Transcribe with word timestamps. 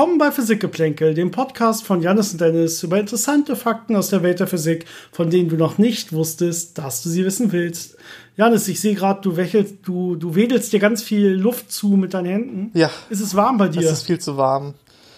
Willkommen 0.00 0.16
bei 0.16 0.32
Physikgeplänkel, 0.32 1.12
dem 1.12 1.30
Podcast 1.30 1.84
von 1.84 2.00
Janis 2.00 2.32
und 2.32 2.40
Dennis 2.40 2.82
über 2.82 2.98
interessante 2.98 3.54
Fakten 3.54 3.94
aus 3.96 4.08
der 4.08 4.22
Welt 4.22 4.40
der 4.40 4.46
Physik, 4.46 4.86
von 5.12 5.28
denen 5.28 5.50
du 5.50 5.56
noch 5.56 5.76
nicht 5.76 6.14
wusstest, 6.14 6.78
dass 6.78 7.02
du 7.02 7.10
sie 7.10 7.22
wissen 7.22 7.52
willst. 7.52 7.98
Janis, 8.34 8.66
ich 8.68 8.80
sehe 8.80 8.94
gerade, 8.94 9.20
du 9.20 9.36
wächelst, 9.36 9.74
du, 9.82 10.16
du 10.16 10.34
wedelst 10.34 10.72
dir 10.72 10.80
ganz 10.80 11.02
viel 11.02 11.32
Luft 11.32 11.70
zu 11.70 11.88
mit 11.88 12.14
deinen 12.14 12.24
Händen. 12.24 12.70
Ja. 12.72 12.88
Ist 13.10 13.20
es 13.20 13.34
warm 13.34 13.58
bei 13.58 13.68
dir? 13.68 13.82
Es 13.82 13.92
ist 13.92 14.06
viel 14.06 14.18
zu 14.18 14.38
warm. 14.38 14.72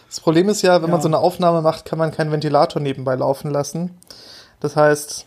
Das 0.09 0.19
Problem 0.19 0.49
ist 0.49 0.63
ja, 0.63 0.83
wenn 0.83 0.89
ja. 0.89 0.95
man 0.95 1.01
so 1.01 1.07
eine 1.07 1.19
Aufnahme 1.19 1.63
macht, 1.63 1.85
kann 1.85 2.01
man 2.01 2.11
keinen 2.11 2.33
Ventilator 2.33 2.83
nebenbei 2.83 3.15
laufen 3.15 3.53
lassen. 3.53 3.97
Das 4.59 4.75
heißt, 4.75 5.27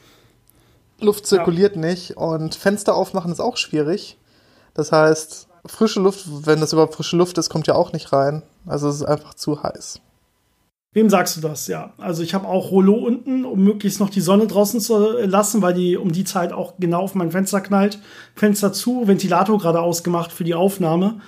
Luft 0.99 1.27
zirkuliert 1.27 1.75
ja. 1.75 1.81
nicht 1.81 2.17
und 2.17 2.55
Fenster 2.55 2.93
aufmachen 2.93 3.31
ist 3.31 3.39
auch 3.39 3.55
schwierig. 3.55 4.17
Das 4.73 4.91
heißt, 4.91 5.47
frische 5.65 5.99
Luft, 5.99 6.25
wenn 6.45 6.59
das 6.59 6.73
überhaupt 6.73 6.95
frische 6.95 7.17
Luft 7.17 7.37
ist, 7.37 7.49
kommt 7.49 7.67
ja 7.67 7.75
auch 7.75 7.93
nicht 7.93 8.11
rein. 8.13 8.43
Also 8.65 8.87
es 8.89 8.95
ist 8.95 9.03
einfach 9.03 9.33
zu 9.33 9.61
heiß. 9.61 10.01
Wem 10.93 11.09
sagst 11.09 11.35
du 11.35 11.41
das? 11.41 11.67
Ja, 11.67 11.93
also 11.97 12.23
ich 12.23 12.33
habe 12.33 12.47
auch 12.47 12.71
Rollo 12.71 12.93
unten, 12.93 13.43
um 13.43 13.61
möglichst 13.61 13.99
noch 13.99 14.09
die 14.09 14.21
Sonne 14.21 14.47
draußen 14.47 14.79
zu 14.79 15.19
lassen, 15.25 15.61
weil 15.61 15.73
die 15.73 15.97
um 15.97 16.13
die 16.13 16.23
Zeit 16.23 16.53
auch 16.53 16.75
genau 16.79 17.01
auf 17.01 17.15
mein 17.15 17.31
Fenster 17.31 17.59
knallt. 17.59 17.99
Fenster 18.33 18.71
zu, 18.71 19.05
Ventilator 19.05 19.59
gerade 19.59 19.81
ausgemacht 19.81 20.31
für 20.31 20.45
die 20.45 20.55
Aufnahme. 20.55 21.19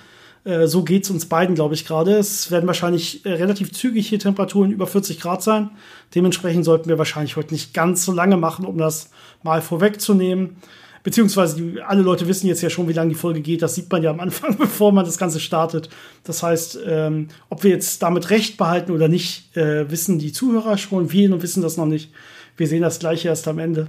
Äh, 0.44 0.66
so 0.66 0.84
es 0.88 1.10
uns 1.10 1.26
beiden, 1.26 1.54
glaube 1.54 1.74
ich, 1.74 1.84
gerade. 1.84 2.16
Es 2.16 2.50
werden 2.50 2.66
wahrscheinlich 2.66 3.26
äh, 3.26 3.32
relativ 3.32 3.72
zügig 3.72 4.08
hier 4.08 4.18
Temperaturen 4.18 4.70
über 4.70 4.86
40 4.86 5.20
Grad 5.20 5.42
sein. 5.42 5.70
Dementsprechend 6.14 6.64
sollten 6.64 6.88
wir 6.88 6.96
wahrscheinlich 6.96 7.36
heute 7.36 7.52
nicht 7.52 7.74
ganz 7.74 8.06
so 8.06 8.12
lange 8.12 8.38
machen, 8.38 8.64
um 8.64 8.78
das 8.78 9.10
mal 9.42 9.60
vorwegzunehmen 9.60 10.56
beziehungsweise 11.02 11.56
die, 11.56 11.80
alle 11.80 12.02
Leute 12.02 12.28
wissen 12.28 12.46
jetzt 12.46 12.62
ja 12.62 12.70
schon, 12.70 12.88
wie 12.88 12.92
lange 12.92 13.10
die 13.10 13.14
Folge 13.14 13.40
geht. 13.40 13.62
Das 13.62 13.74
sieht 13.74 13.90
man 13.90 14.02
ja 14.02 14.10
am 14.10 14.20
Anfang, 14.20 14.56
bevor 14.58 14.92
man 14.92 15.04
das 15.04 15.18
Ganze 15.18 15.40
startet. 15.40 15.88
Das 16.24 16.42
heißt, 16.42 16.78
ähm, 16.86 17.28
ob 17.48 17.64
wir 17.64 17.70
jetzt 17.70 18.02
damit 18.02 18.30
recht 18.30 18.56
behalten 18.56 18.92
oder 18.92 19.08
nicht, 19.08 19.56
äh, 19.56 19.90
wissen 19.90 20.18
die 20.18 20.32
Zuhörer 20.32 20.78
schon. 20.78 21.12
Wir 21.12 21.32
und 21.32 21.42
wissen 21.42 21.62
das 21.62 21.76
noch 21.76 21.86
nicht. 21.86 22.10
Wir 22.56 22.66
sehen 22.66 22.82
das 22.82 22.98
gleiche 22.98 23.28
erst 23.28 23.46
am 23.48 23.58
Ende. 23.58 23.88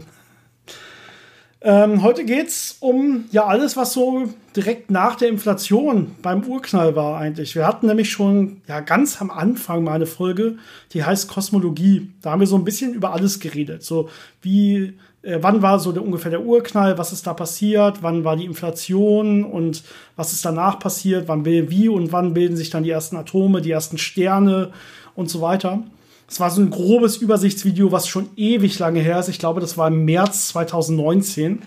Ähm, 1.62 2.04
heute 2.04 2.24
geht's 2.24 2.78
um 2.80 3.26
ja 3.32 3.46
alles, 3.46 3.76
was 3.76 3.92
so 3.92 4.30
direkt 4.56 4.90
nach 4.92 5.16
der 5.16 5.28
Inflation 5.28 6.16
beim 6.22 6.44
Urknall 6.46 6.96
war 6.96 7.18
eigentlich. 7.18 7.54
Wir 7.54 7.68
hatten 7.68 7.88
nämlich 7.88 8.10
schon 8.12 8.62
ja 8.68 8.80
ganz 8.80 9.22
am 9.22 9.30
Anfang 9.30 9.84
mal 9.84 9.94
eine 9.94 10.06
Folge, 10.06 10.58
die 10.94 11.04
heißt 11.04 11.28
Kosmologie. 11.28 12.12
Da 12.22 12.32
haben 12.32 12.40
wir 12.40 12.48
so 12.48 12.56
ein 12.56 12.64
bisschen 12.64 12.94
über 12.94 13.12
alles 13.12 13.42
geredet. 13.42 13.84
So 13.84 14.10
wie 14.42 14.98
wann 15.22 15.62
war 15.62 15.80
so 15.80 15.92
der, 15.92 16.04
ungefähr 16.04 16.32
der 16.32 16.46
Urknall, 16.46 16.98
was 16.98 17.12
ist 17.12 17.28
da 17.28 17.34
passiert, 17.34 18.02
wann 18.02 18.24
war 18.24 18.36
die 18.36 18.46
Inflation 18.46 19.44
und 19.44 19.84
was 20.16 20.34
ist 20.34 20.46
danach 20.46 20.80
passiert, 20.80 21.28
wann 21.28 21.46
wie 21.46 21.90
und 21.90 22.12
wann 22.12 22.34
bilden 22.34 22.56
sich 22.56 22.70
dann 22.70 22.84
die 22.84 22.90
ersten 22.90 23.18
Atome, 23.18 23.62
die 23.62 23.72
ersten 23.72 23.98
Sterne 23.98 24.72
und 25.16 25.30
so 25.30 25.42
weiter. 25.42 25.84
Es 26.30 26.40
war 26.40 26.52
so 26.52 26.62
ein 26.62 26.70
grobes 26.70 27.18
Übersichtsvideo, 27.18 27.92
was 27.92 28.08
schon 28.08 28.30
ewig 28.36 28.78
lange 28.80 29.00
her 29.00 29.20
ist. 29.20 29.30
Ich 29.30 29.40
glaube, 29.40 29.62
das 29.62 29.78
war 29.78 29.88
im 29.88 30.06
März 30.06 30.50
2019. 30.50 31.64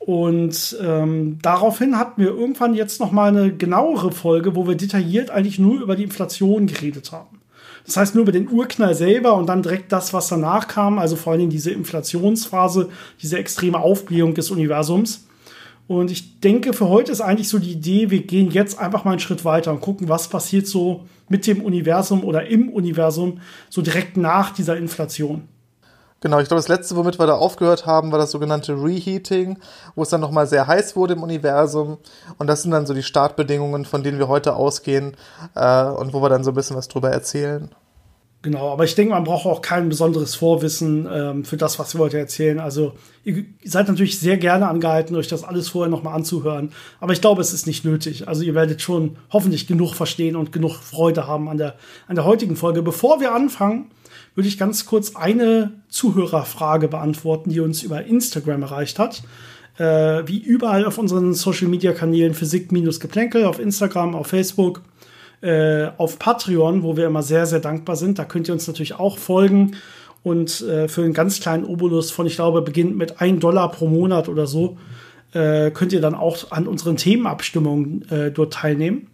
Und 0.00 0.76
ähm, 0.82 1.38
daraufhin 1.40 1.96
hatten 1.96 2.20
wir 2.20 2.30
irgendwann 2.30 2.74
jetzt 2.74 3.00
noch 3.00 3.12
mal 3.12 3.28
eine 3.28 3.54
genauere 3.54 4.10
Folge, 4.10 4.56
wo 4.56 4.66
wir 4.66 4.74
detailliert 4.74 5.30
eigentlich 5.30 5.58
nur 5.58 5.80
über 5.80 5.94
die 5.94 6.02
Inflation 6.02 6.66
geredet 6.66 7.12
haben. 7.12 7.39
Das 7.86 7.96
heißt 7.96 8.14
nur 8.14 8.22
über 8.22 8.32
den 8.32 8.48
Urknall 8.48 8.94
selber 8.94 9.34
und 9.34 9.46
dann 9.46 9.62
direkt 9.62 9.92
das, 9.92 10.12
was 10.12 10.28
danach 10.28 10.68
kam, 10.68 10.98
also 10.98 11.16
vor 11.16 11.32
allen 11.32 11.40
Dingen 11.40 11.50
diese 11.50 11.70
Inflationsphase, 11.70 12.88
diese 13.20 13.38
extreme 13.38 13.78
Aufblähung 13.78 14.34
des 14.34 14.50
Universums. 14.50 15.26
Und 15.86 16.12
ich 16.12 16.38
denke, 16.40 16.72
für 16.72 16.88
heute 16.88 17.10
ist 17.10 17.20
eigentlich 17.20 17.48
so 17.48 17.58
die 17.58 17.72
Idee, 17.72 18.10
wir 18.10 18.22
gehen 18.22 18.50
jetzt 18.52 18.78
einfach 18.78 19.04
mal 19.04 19.10
einen 19.10 19.20
Schritt 19.20 19.44
weiter 19.44 19.72
und 19.72 19.80
gucken, 19.80 20.08
was 20.08 20.28
passiert 20.28 20.68
so 20.68 21.06
mit 21.28 21.46
dem 21.46 21.62
Universum 21.62 22.22
oder 22.22 22.46
im 22.46 22.68
Universum 22.68 23.40
so 23.70 23.82
direkt 23.82 24.16
nach 24.16 24.50
dieser 24.50 24.76
Inflation. 24.76 25.48
Genau, 26.22 26.38
ich 26.38 26.48
glaube, 26.48 26.58
das 26.58 26.68
letzte, 26.68 26.96
womit 26.96 27.18
wir 27.18 27.26
da 27.26 27.34
aufgehört 27.34 27.86
haben, 27.86 28.12
war 28.12 28.18
das 28.18 28.30
sogenannte 28.30 28.74
Reheating, 28.74 29.58
wo 29.94 30.02
es 30.02 30.10
dann 30.10 30.20
nochmal 30.20 30.46
sehr 30.46 30.66
heiß 30.66 30.94
wurde 30.94 31.14
im 31.14 31.22
Universum. 31.22 31.96
Und 32.36 32.46
das 32.46 32.62
sind 32.62 32.72
dann 32.72 32.86
so 32.86 32.92
die 32.92 33.02
Startbedingungen, 33.02 33.86
von 33.86 34.02
denen 34.02 34.18
wir 34.18 34.28
heute 34.28 34.54
ausgehen 34.54 35.16
äh, 35.54 35.84
und 35.84 36.12
wo 36.12 36.20
wir 36.20 36.28
dann 36.28 36.44
so 36.44 36.50
ein 36.50 36.54
bisschen 36.54 36.76
was 36.76 36.88
drüber 36.88 37.10
erzählen. 37.10 37.70
Genau, 38.42 38.70
aber 38.70 38.84
ich 38.84 38.94
denke, 38.94 39.12
man 39.12 39.24
braucht 39.24 39.44
auch 39.44 39.60
kein 39.60 39.90
besonderes 39.90 40.34
Vorwissen 40.34 41.06
ähm, 41.12 41.44
für 41.44 41.58
das, 41.58 41.78
was 41.78 41.94
wir 41.94 42.00
heute 42.00 42.18
erzählen. 42.18 42.58
Also 42.58 42.94
ihr 43.22 43.44
seid 43.64 43.88
natürlich 43.88 44.18
sehr 44.18 44.38
gerne 44.38 44.66
angehalten, 44.66 45.14
euch 45.16 45.28
das 45.28 45.44
alles 45.44 45.68
vorher 45.68 45.90
nochmal 45.90 46.14
anzuhören. 46.14 46.72
Aber 47.00 47.12
ich 47.12 47.20
glaube, 47.20 47.42
es 47.42 47.52
ist 47.52 47.66
nicht 47.66 47.84
nötig. 47.84 48.28
Also 48.28 48.42
ihr 48.42 48.54
werdet 48.54 48.80
schon 48.80 49.16
hoffentlich 49.30 49.66
genug 49.66 49.94
verstehen 49.94 50.36
und 50.36 50.52
genug 50.52 50.76
Freude 50.76 51.26
haben 51.26 51.50
an 51.50 51.58
der, 51.58 51.74
an 52.08 52.14
der 52.14 52.24
heutigen 52.24 52.56
Folge. 52.56 52.80
Bevor 52.82 53.20
wir 53.20 53.34
anfangen, 53.34 53.90
würde 54.34 54.48
ich 54.48 54.58
ganz 54.58 54.86
kurz 54.86 55.16
eine 55.16 55.72
Zuhörerfrage 55.88 56.88
beantworten, 56.88 57.50
die 57.50 57.60
uns 57.60 57.82
über 57.82 58.04
Instagram 58.04 58.62
erreicht 58.62 58.98
hat. 58.98 59.22
Äh, 59.78 60.26
wie 60.26 60.38
überall 60.38 60.84
auf 60.84 60.98
unseren 60.98 61.32
Social-Media-Kanälen 61.34 62.34
Physik-Geplänkel, 62.34 63.44
auf 63.44 63.58
Instagram, 63.58 64.14
auf 64.14 64.26
Facebook, 64.26 64.82
äh, 65.40 65.88
auf 65.96 66.18
Patreon, 66.18 66.82
wo 66.82 66.96
wir 66.96 67.06
immer 67.06 67.22
sehr, 67.22 67.46
sehr 67.46 67.60
dankbar 67.60 67.96
sind. 67.96 68.18
Da 68.18 68.24
könnt 68.24 68.48
ihr 68.48 68.54
uns 68.54 68.66
natürlich 68.66 68.94
auch 68.94 69.18
folgen. 69.18 69.76
Und 70.22 70.60
äh, 70.60 70.86
für 70.86 71.02
einen 71.02 71.14
ganz 71.14 71.40
kleinen 71.40 71.64
Obolus 71.64 72.10
von, 72.10 72.26
ich 72.26 72.34
glaube, 72.34 72.60
beginnt 72.62 72.96
mit 72.96 73.20
1 73.20 73.40
Dollar 73.40 73.70
pro 73.70 73.86
Monat 73.86 74.28
oder 74.28 74.46
so, 74.46 74.76
äh, 75.32 75.70
könnt 75.70 75.92
ihr 75.92 76.00
dann 76.00 76.14
auch 76.14 76.50
an 76.50 76.66
unseren 76.66 76.96
Themenabstimmungen 76.96 78.06
äh, 78.10 78.30
dort 78.30 78.52
teilnehmen. 78.52 79.06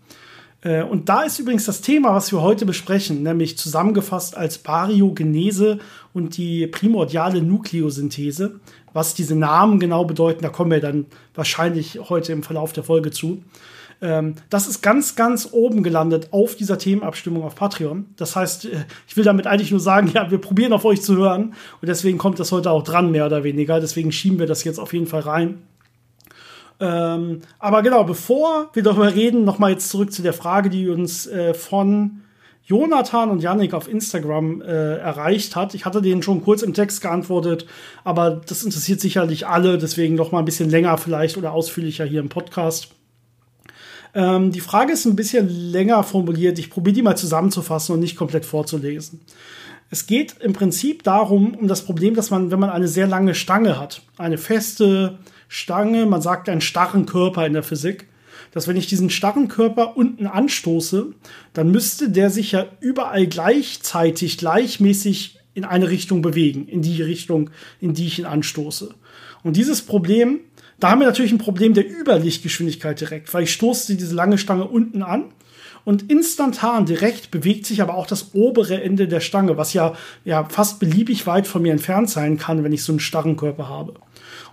Äh, 0.67 0.83
und 0.83 1.09
da 1.09 1.23
ist 1.23 1.39
übrigens 1.39 1.65
das 1.65 1.81
Thema, 1.81 2.13
was 2.13 2.33
wir 2.33 2.43
heute 2.43 2.67
besprechen, 2.67 3.23
nämlich 3.23 3.57
zusammengefasst 3.57 4.37
als 4.37 4.59
Baryogenese 4.59 5.79
und 6.13 6.37
die 6.37 6.67
primordiale 6.67 7.41
Nukleosynthese. 7.41 8.59
Was 8.93 9.15
diese 9.15 9.37
Namen 9.37 9.79
genau 9.79 10.05
bedeuten, 10.05 10.43
da 10.43 10.49
kommen 10.49 10.71
wir 10.71 10.81
dann 10.81 11.07
wahrscheinlich 11.35 12.01
heute 12.09 12.33
im 12.33 12.43
Verlauf 12.43 12.73
der 12.73 12.83
Folge 12.83 13.11
zu. 13.11 13.43
Ähm, 14.03 14.35
das 14.51 14.67
ist 14.67 14.83
ganz, 14.83 15.15
ganz 15.15 15.51
oben 15.53 15.83
gelandet 15.85 16.29
auf 16.33 16.57
dieser 16.57 16.79
Themenabstimmung 16.79 17.45
auf 17.45 17.55
Patreon. 17.55 18.07
Das 18.17 18.35
heißt, 18.35 18.65
äh, 18.65 18.85
ich 19.07 19.17
will 19.17 19.25
damit 19.25 19.47
eigentlich 19.47 19.71
nur 19.71 19.81
sagen, 19.81 20.11
ja, 20.15 20.31
wir 20.31 20.39
probieren 20.39 20.73
auf 20.73 20.85
euch 20.85 21.01
zu 21.01 21.17
hören 21.17 21.55
und 21.81 21.89
deswegen 21.89 22.19
kommt 22.19 22.41
das 22.41 22.51
heute 22.51 22.73
auch 22.73 22.83
dran, 22.83 23.13
mehr 23.13 23.27
oder 23.27 23.45
weniger. 23.45 23.79
Deswegen 23.79 24.11
schieben 24.11 24.41
wir 24.41 24.47
das 24.47 24.65
jetzt 24.65 24.81
auf 24.81 24.93
jeden 24.93 25.07
Fall 25.07 25.21
rein. 25.21 25.63
Ähm, 26.79 27.43
aber 27.59 27.83
genau, 27.83 28.05
bevor 28.05 28.71
wir 28.73 28.83
darüber 28.83 29.15
reden, 29.15 29.45
nochmal 29.45 29.73
jetzt 29.73 29.89
zurück 29.89 30.13
zu 30.13 30.23
der 30.23 30.33
Frage, 30.33 30.69
die 30.69 30.89
uns 30.89 31.27
äh, 31.27 31.55
von 31.55 32.23
Jonathan 32.67 33.31
und 33.31 33.43
Yannick 33.43 33.75
auf 33.75 33.89
Instagram 33.89 34.61
äh, 34.61 34.97
erreicht 34.97 35.55
hat. 35.55 35.75
Ich 35.75 35.85
hatte 35.85 36.03
denen 36.03 36.23
schon 36.23 36.43
kurz 36.43 36.63
im 36.63 36.75
Text 36.75 37.01
geantwortet, 37.01 37.67
aber 38.03 38.43
das 38.47 38.65
interessiert 38.65 39.01
sicherlich 39.01 39.47
alle, 39.47 39.79
deswegen 39.79 40.17
noch 40.17 40.33
mal 40.33 40.41
ein 40.41 40.45
bisschen 40.45 40.69
länger 40.69 40.99
vielleicht 40.99 41.37
oder 41.37 41.53
ausführlicher 41.53 42.05
hier 42.05 42.21
im 42.21 42.29
Podcast. 42.29 42.89
Ähm, 44.15 44.51
die 44.51 44.61
Frage 44.61 44.93
ist 44.93 45.05
ein 45.05 45.15
bisschen 45.15 45.49
länger 45.49 46.03
formuliert. 46.03 46.59
Ich 46.59 46.71
probiere 46.71 46.95
die 46.95 47.03
mal 47.03 47.17
zusammenzufassen 47.17 47.95
und 47.95 48.01
nicht 48.01 48.17
komplett 48.17 48.45
vorzulesen. 48.45 49.21
Es 49.91 50.07
geht 50.07 50.37
im 50.41 50.53
Prinzip 50.53 51.05
darum, 51.05 51.55
um 51.55 51.69
das 51.69 51.85
Problem, 51.85 52.15
dass 52.15 52.31
man, 52.31 52.51
wenn 52.51 52.59
man 52.59 52.71
eine 52.71 52.89
sehr 52.89 53.07
lange 53.07 53.35
Stange 53.35 53.79
hat, 53.79 54.03
eine 54.19 54.39
feste, 54.39 55.19
Stange, 55.49 56.07
man 56.07 56.23
sagt 56.23 56.49
einen 56.49 56.61
starren 56.61 57.07
Körper 57.07 57.47
in 57.47 57.53
der 57.53 57.63
Physik, 57.63 58.09
dass 58.53 58.67
wenn 58.69 58.77
ich 58.77 58.87
diesen 58.87 59.11
starren 59.11 59.49
Körper 59.49 59.97
unten 59.97 60.27
anstoße, 60.27 61.13
dann 61.53 61.71
müsste 61.71 62.11
der 62.11 62.31
sich 62.31 62.53
ja 62.53 62.67
überall 62.81 63.27
gleichzeitig, 63.27 64.39
gleichmäßig 64.39 65.39
in 65.55 65.65
eine 65.65 65.89
Richtung 65.89 66.23
bewegen, 66.23 66.67
in 66.69 66.83
die 66.83 67.01
Richtung, 67.03 67.51
in 67.81 67.95
die 67.95 68.07
ich 68.07 68.19
ihn 68.19 68.27
anstoße. 68.27 68.95
Und 69.43 69.57
dieses 69.57 69.83
Problem, 69.83 70.41
da 70.81 70.91
haben 70.91 71.01
wir 71.01 71.07
natürlich 71.07 71.33
ein 71.33 71.39
Problem 71.39 71.75
der 71.75 71.89
Überlichtgeschwindigkeit 71.89 73.01
direkt, 73.01 73.33
weil 73.33 73.45
ich 73.45 73.53
stoße 73.53 73.97
diese 73.97 74.15
lange 74.15 74.39
Stange 74.39 74.65
unten 74.65 75.03
an 75.03 75.27
und 75.87 76.11
instantan 76.11 76.85
direkt 76.85 77.31
bewegt 77.31 77.65
sich 77.65 77.81
aber 77.81 77.95
auch 77.95 78.09
das 78.09 78.35
obere 78.35 78.83
Ende 78.83 79.07
der 79.07 79.21
Stange, 79.21 79.57
was 79.57 79.73
ja, 79.73 79.95
ja 80.25 80.45
fast 80.45 80.81
beliebig 80.81 81.29
weit 81.29 81.47
von 81.47 81.63
mir 81.63 81.71
entfernt 81.71 82.11
sein 82.11 82.39
kann, 82.39 82.65
wenn 82.65 82.73
ich 82.73 82.83
so 82.83 82.91
einen 82.91 82.99
starren 82.99 83.37
Körper 83.37 83.69
habe. 83.69 83.95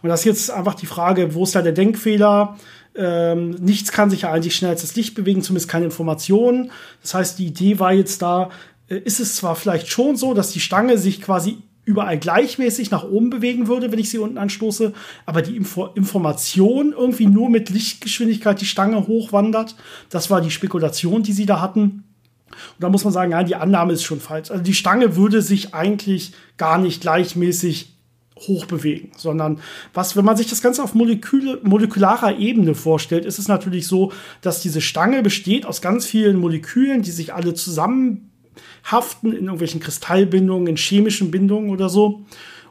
Und 0.03 0.09
das 0.09 0.19
ist 0.19 0.25
jetzt 0.25 0.51
einfach 0.51 0.75
die 0.75 0.85
Frage, 0.85 1.33
wo 1.33 1.43
ist 1.43 1.55
da 1.55 1.63
der 1.63 1.71
Denkfehler? 1.71 2.59
Ähm, 2.95 3.49
nichts 3.49 3.91
kann 3.91 4.11
sich 4.11 4.21
ja 4.21 4.31
eigentlich 4.31 4.55
schneller 4.55 4.73
als 4.73 4.81
das 4.83 4.95
Licht 4.95 5.15
bewegen, 5.15 5.41
zumindest 5.41 5.71
keine 5.71 5.85
Informationen. 5.85 6.71
Das 7.01 7.15
heißt, 7.15 7.39
die 7.39 7.47
Idee 7.47 7.79
war 7.79 7.93
jetzt 7.93 8.21
da, 8.21 8.51
äh, 8.87 8.97
ist 8.97 9.19
es 9.19 9.35
zwar 9.35 9.55
vielleicht 9.55 9.87
schon 9.87 10.15
so, 10.15 10.35
dass 10.35 10.51
die 10.51 10.59
Stange 10.59 10.99
sich 10.99 11.19
quasi 11.19 11.57
überall 11.85 12.17
gleichmäßig 12.17 12.91
nach 12.91 13.03
oben 13.03 13.29
bewegen 13.29 13.67
würde, 13.67 13.91
wenn 13.91 13.99
ich 13.99 14.09
sie 14.09 14.17
unten 14.17 14.37
anstoße, 14.37 14.93
aber 15.25 15.41
die 15.41 15.55
Info 15.55 15.87
Information 15.87 16.93
irgendwie 16.97 17.25
nur 17.25 17.49
mit 17.49 17.69
Lichtgeschwindigkeit 17.69 18.61
die 18.61 18.65
Stange 18.65 19.07
hochwandert. 19.07 19.75
Das 20.09 20.29
war 20.29 20.41
die 20.41 20.51
Spekulation, 20.51 21.23
die 21.23 21.33
sie 21.33 21.45
da 21.45 21.59
hatten. 21.59 22.03
Und 22.49 22.79
da 22.79 22.89
muss 22.89 23.03
man 23.03 23.13
sagen, 23.13 23.31
ja, 23.31 23.43
die 23.43 23.55
Annahme 23.55 23.93
ist 23.93 24.03
schon 24.03 24.19
falsch. 24.19 24.51
Also 24.51 24.63
die 24.63 24.73
Stange 24.73 25.15
würde 25.15 25.41
sich 25.41 25.73
eigentlich 25.73 26.33
gar 26.57 26.77
nicht 26.77 27.01
gleichmäßig 27.01 27.93
hoch 28.47 28.65
bewegen, 28.65 29.11
sondern 29.15 29.59
was, 29.93 30.15
wenn 30.15 30.25
man 30.25 30.37
sich 30.37 30.47
das 30.47 30.61
Ganze 30.61 30.83
auf 30.83 30.93
Moleküle, 30.93 31.59
molekularer 31.63 32.37
Ebene 32.37 32.75
vorstellt, 32.75 33.25
ist 33.25 33.39
es 33.39 33.47
natürlich 33.47 33.87
so, 33.87 34.11
dass 34.41 34.61
diese 34.61 34.81
Stange 34.81 35.21
besteht 35.21 35.65
aus 35.65 35.81
ganz 35.81 36.05
vielen 36.05 36.37
Molekülen, 36.37 37.03
die 37.03 37.11
sich 37.11 37.33
alle 37.33 37.53
zusammenhaften 38.83 39.31
in 39.31 39.45
irgendwelchen 39.45 39.79
Kristallbindungen, 39.79 40.67
in 40.67 40.77
chemischen 40.77 41.31
Bindungen 41.31 41.69
oder 41.69 41.89
so. 41.89 42.25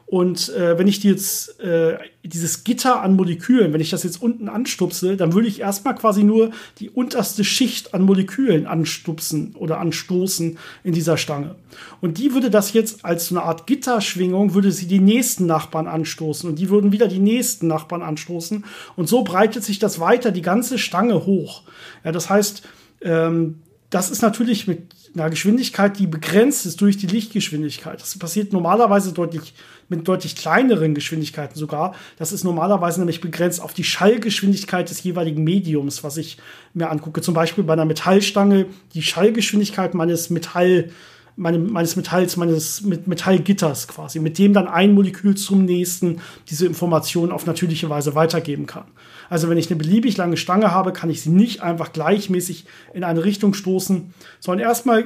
Und 0.05 0.49
äh, 0.49 0.77
wenn 0.77 0.87
ich 0.87 0.99
die 0.99 1.07
jetzt 1.07 1.59
äh, 1.59 1.97
dieses 2.23 2.63
Gitter 2.63 3.01
an 3.01 3.15
Molekülen, 3.15 3.73
wenn 3.73 3.81
ich 3.81 3.89
das 3.89 4.03
jetzt 4.03 4.21
unten 4.21 4.47
anstupse, 4.47 5.17
dann 5.17 5.33
würde 5.33 5.47
ich 5.47 5.59
erstmal 5.59 5.95
quasi 5.95 6.23
nur 6.23 6.51
die 6.77 6.91
unterste 6.91 7.43
Schicht 7.43 7.95
an 7.95 8.03
Molekülen 8.03 8.67
anstupsen 8.67 9.55
oder 9.57 9.79
anstoßen 9.79 10.59
in 10.83 10.93
dieser 10.93 11.17
Stange. 11.17 11.55
Und 11.99 12.19
die 12.19 12.33
würde 12.33 12.51
das 12.51 12.73
jetzt 12.73 13.03
als 13.03 13.29
so 13.29 13.35
eine 13.35 13.45
Art 13.45 13.65
Gitterschwingung, 13.65 14.53
würde 14.53 14.71
sie 14.71 14.87
die 14.87 14.99
nächsten 14.99 15.47
Nachbarn 15.47 15.87
anstoßen 15.87 16.47
und 16.47 16.59
die 16.59 16.69
würden 16.69 16.91
wieder 16.91 17.07
die 17.07 17.19
nächsten 17.19 17.65
Nachbarn 17.65 18.03
anstoßen. 18.03 18.65
Und 18.95 19.09
so 19.09 19.23
breitet 19.23 19.63
sich 19.63 19.79
das 19.79 19.99
weiter 19.99 20.29
die 20.29 20.43
ganze 20.43 20.77
Stange 20.77 21.25
hoch. 21.25 21.63
Ja, 22.03 22.11
das 22.11 22.29
heißt, 22.29 22.61
ähm, 23.01 23.61
das 23.93 24.09
ist 24.09 24.21
natürlich 24.21 24.67
mit 24.67 25.02
einer 25.15 25.29
Geschwindigkeit, 25.29 25.99
die 25.99 26.07
begrenzt 26.07 26.65
ist 26.65 26.81
durch 26.81 26.97
die 26.97 27.07
Lichtgeschwindigkeit. 27.07 28.01
Das 28.01 28.17
passiert 28.17 28.53
normalerweise 28.53 29.13
deutlich 29.13 29.53
mit 29.89 30.07
deutlich 30.07 30.35
kleineren 30.35 30.95
Geschwindigkeiten 30.95 31.57
sogar. 31.57 31.93
Das 32.17 32.31
ist 32.31 32.43
normalerweise 32.43 32.99
nämlich 32.99 33.21
begrenzt 33.21 33.61
auf 33.61 33.73
die 33.73 33.83
Schallgeschwindigkeit 33.83 34.89
des 34.89 35.03
jeweiligen 35.03 35.43
Mediums, 35.43 36.03
was 36.03 36.17
ich 36.17 36.37
mir 36.73 36.89
angucke. 36.89 37.21
Zum 37.21 37.33
Beispiel 37.33 37.63
bei 37.63 37.73
einer 37.73 37.85
Metallstange 37.85 38.65
die 38.93 39.03
Schallgeschwindigkeit 39.03 39.93
meines 39.93 40.29
Metall 40.29 40.89
meine, 41.35 41.57
meines 41.57 41.95
Metalls, 41.95 42.37
meines 42.37 42.81
Metallgitters 42.81 43.87
quasi, 43.87 44.19
mit 44.19 44.37
dem 44.37 44.53
dann 44.53 44.67
ein 44.67 44.93
Molekül 44.93 45.35
zum 45.35 45.65
nächsten 45.65 46.21
diese 46.49 46.67
Information 46.67 47.31
auf 47.31 47.45
natürliche 47.45 47.89
Weise 47.89 48.13
weitergeben 48.15 48.67
kann. 48.67 48.85
Also 49.33 49.49
wenn 49.49 49.57
ich 49.57 49.71
eine 49.71 49.79
beliebig 49.79 50.15
lange 50.15 50.37
Stange 50.37 50.69
habe, 50.69 50.93
kann 50.93 51.09
ich 51.09 51.23
sie 51.23 51.31
nicht 51.31 51.63
einfach 51.63 51.91
gleichmäßig 51.91 52.65
in 52.93 53.03
eine 53.03 53.23
Richtung 53.23 53.55
stoßen, 53.55 54.13
sondern 54.39 54.67
erstmal 54.67 55.05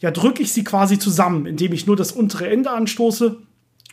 ja 0.00 0.10
drücke 0.10 0.42
ich 0.42 0.50
sie 0.50 0.64
quasi 0.64 0.98
zusammen, 0.98 1.44
indem 1.44 1.74
ich 1.74 1.86
nur 1.86 1.94
das 1.94 2.12
untere 2.12 2.48
Ende 2.48 2.70
anstoße 2.70 3.36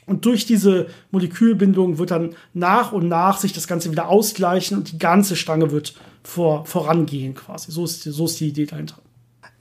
und 0.05 0.23
durch 0.23 0.45
diese 0.45 0.87
Molekülbindung 1.11 1.97
wird 1.97 2.11
dann 2.11 2.33
nach 2.53 2.93
und 2.93 3.09
nach 3.09 3.37
sich 3.37 3.51
das 3.51 3.67
Ganze 3.67 3.91
wieder 3.91 4.07
ausgleichen 4.07 4.77
und 4.77 4.93
die 4.93 4.99
ganze 4.99 5.35
Stange 5.35 5.71
wird 5.71 5.95
vor, 6.23 6.65
vorangehen 6.65 7.35
quasi. 7.35 7.69
So 7.73 7.83
ist, 7.83 8.03
so 8.03 8.23
ist 8.23 8.39
die 8.39 8.47
Idee 8.47 8.67
dahinter. 8.67 8.99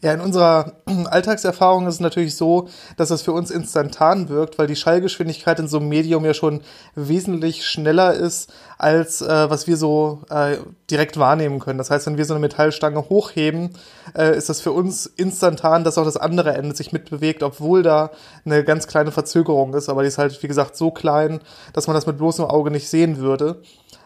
Ja, 0.04 0.12
in 0.12 0.20
unserer 0.20 0.72
Alltagserfahrung 1.10 1.86
ist 1.86 1.94
es 1.94 2.00
natürlich 2.00 2.34
so, 2.36 2.68
dass 2.96 3.10
das 3.10 3.22
für 3.22 3.32
uns 3.32 3.52
instantan 3.52 4.28
wirkt, 4.28 4.58
weil 4.58 4.66
die 4.66 4.74
Schallgeschwindigkeit 4.74 5.60
in 5.60 5.68
so 5.68 5.78
einem 5.78 5.88
Medium 5.88 6.24
ja 6.24 6.34
schon 6.34 6.62
wesentlich 6.96 7.64
schneller 7.64 8.12
ist, 8.12 8.52
als 8.78 9.22
äh, 9.22 9.48
was 9.48 9.68
wir 9.68 9.76
so 9.76 10.22
äh, 10.28 10.56
direkt 10.90 11.18
wahrnehmen 11.18 11.60
können. 11.60 11.78
Das 11.78 11.92
heißt, 11.92 12.06
wenn 12.06 12.16
wir 12.16 12.24
so 12.24 12.34
eine 12.34 12.40
Metallstange 12.40 13.08
hochheben, 13.10 13.70
äh, 14.18 14.36
ist 14.36 14.48
das 14.48 14.60
für 14.60 14.72
uns 14.72 15.06
instantan, 15.06 15.84
dass 15.84 15.98
auch 15.98 16.04
das 16.04 16.16
andere 16.16 16.54
Ende 16.54 16.74
sich 16.74 16.92
mitbewegt, 16.92 17.44
obwohl 17.44 17.84
da 17.84 18.10
eine 18.44 18.64
ganz 18.64 18.88
kleine 18.88 19.12
Verzögerung 19.12 19.72
ist. 19.74 19.88
Aber 19.88 20.02
die 20.02 20.08
ist 20.08 20.18
halt, 20.18 20.42
wie 20.42 20.48
gesagt, 20.48 20.76
so 20.76 20.90
klein, 20.90 21.38
dass 21.74 21.86
man 21.86 21.94
das 21.94 22.06
mit 22.06 22.18
bloßem 22.18 22.44
Auge 22.44 22.72
nicht 22.72 22.88
sehen 22.88 23.18
würde. 23.18 23.62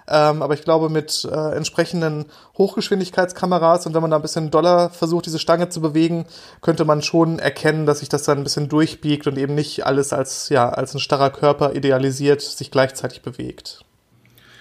Ähm, 0.08 0.42
aber 0.42 0.54
ich 0.54 0.62
glaube, 0.62 0.88
mit 0.88 1.24
äh, 1.30 1.56
entsprechenden 1.56 2.26
Hochgeschwindigkeitskameras 2.58 3.86
und 3.86 3.94
wenn 3.94 4.02
man 4.02 4.10
da 4.10 4.16
ein 4.16 4.22
bisschen 4.22 4.50
doller 4.50 4.90
versucht, 4.90 5.26
diese 5.26 5.38
Stange 5.38 5.68
zu 5.68 5.80
bewegen, 5.80 6.26
könnte 6.60 6.84
man 6.84 7.02
schon 7.02 7.38
erkennen, 7.38 7.86
dass 7.86 8.00
sich 8.00 8.08
das 8.08 8.24
dann 8.24 8.38
ein 8.38 8.44
bisschen 8.44 8.68
durchbiegt 8.68 9.26
und 9.26 9.38
eben 9.38 9.54
nicht 9.54 9.86
alles 9.86 10.12
als, 10.12 10.48
ja, 10.48 10.68
als 10.68 10.94
ein 10.94 11.00
starrer 11.00 11.30
Körper 11.30 11.74
idealisiert 11.74 12.42
sich 12.42 12.70
gleichzeitig 12.70 13.22
bewegt. 13.22 13.85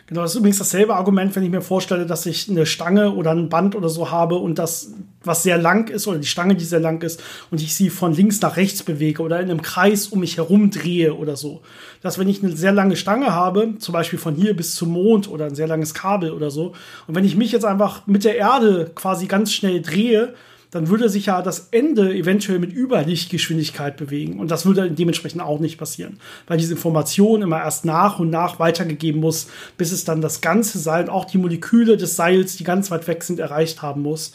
Genau, 0.07 0.22
das 0.22 0.34
ist 0.34 0.38
übrigens 0.38 0.60
dasselbe 0.60 0.96
Argument, 0.96 1.36
wenn 1.36 1.42
ich 1.42 1.50
mir 1.50 1.62
vorstelle, 1.62 2.06
dass 2.06 2.28
ich 2.28 2.48
eine 2.48 2.68
Stange 2.68 3.13
oder 3.13 3.31
ein 3.31 3.50
Band 3.50 3.75
oder 3.75 3.90
so 3.90 4.12
habe 4.12 4.36
und 4.36 4.60
das, 4.60 4.94
was 5.24 5.42
sehr 5.42 5.57
lang 5.57 5.90
ist, 5.90 6.06
oder 6.06 6.19
die 6.19 6.28
Stange, 6.28 6.54
die 6.56 6.63
sehr 6.63 6.80
lang 6.80 7.02
ist, 7.02 7.24
und 7.50 7.60
ich 7.60 7.74
sie 7.74 7.90
von 7.90 8.13
links 8.13 8.40
nach 8.40 8.56
rechts 8.56 8.84
bewege 8.84 9.24
oder 9.24 9.40
in 9.40 9.50
einem 9.50 9.63
Kreis 9.63 10.07
um 10.07 10.19
mich 10.19 10.38
herum 10.38 10.69
drehe 10.69 11.16
oder 11.16 11.36
so. 11.36 11.62
Dass 12.04 12.19
wenn 12.19 12.30
ich 12.30 12.44
eine 12.44 12.56
sehr 12.56 12.72
lange 12.72 12.98
Stange 12.98 13.34
habe, 13.34 13.80
zum 13.80 13.94
Beispiel 13.94 14.19
von 14.19 14.36
hier 14.36 14.56
bis 14.56 14.75
zum 14.75 14.92
Mond 14.92 15.28
oder 15.28 15.46
ein 15.46 15.56
sehr 15.56 15.68
langes 15.68 15.96
Kabel 15.96 16.34
oder 16.34 16.51
so, 16.51 16.74
und 17.08 17.16
wenn 17.16 17.25
ich 17.25 17.36
mich 17.36 17.51
jetzt 17.51 17.66
einfach 17.66 18.06
mit 18.06 18.25
der 18.25 18.38
Erde 18.38 18.92
quasi 18.94 19.25
ganz 19.25 19.54
schnell 19.54 19.81
drehe, 19.81 20.36
dann 20.75 20.89
würde 20.89 21.07
sich 21.07 21.27
ja 21.27 21.42
das 21.42 21.69
Ende 21.72 22.13
eventuell 22.13 22.60
mit 22.60 22.74
Überlichtgeschwindigkeit 22.74 23.95
bewegen. 23.95 24.42
Und 24.42 24.51
das 24.51 24.66
würde 24.66 24.92
dementsprechend 24.92 25.42
auch 25.42 25.62
nicht 25.62 25.77
passieren, 25.77 26.19
weil 26.48 26.57
diese 26.57 26.74
Information 26.74 27.42
immer 27.42 27.60
erst 27.60 27.86
nach 27.86 28.19
und 28.19 28.30
nach 28.30 28.60
weitergegeben 28.60 29.22
muss, 29.22 29.48
bis 29.77 29.94
es 29.94 30.04
dann 30.04 30.19
das 30.19 30.42
ganze 30.42 30.77
Seil 30.77 31.06
und 31.06 31.10
auch 31.10 31.24
die 31.24 31.38
Moleküle 31.38 31.95
des 31.95 32.18
Seils, 32.18 32.57
die 32.57 32.66
ganz 32.66 32.92
weit 32.92 33.07
weg 33.07 33.24
sind, 33.24 33.39
erreicht 33.39 33.81
haben 33.81 34.01
muss. 34.01 34.33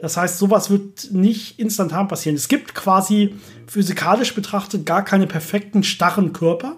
Das 0.00 0.16
heißt, 0.16 0.38
sowas 0.38 0.70
wird 0.70 1.12
nicht 1.12 1.58
instantan 1.58 2.08
passieren. 2.08 2.36
Es 2.36 2.48
gibt 2.48 2.74
quasi 2.74 3.34
physikalisch 3.66 4.34
betrachtet 4.34 4.86
gar 4.86 5.04
keine 5.04 5.26
perfekten 5.26 5.82
starren 5.82 6.32
Körper, 6.32 6.76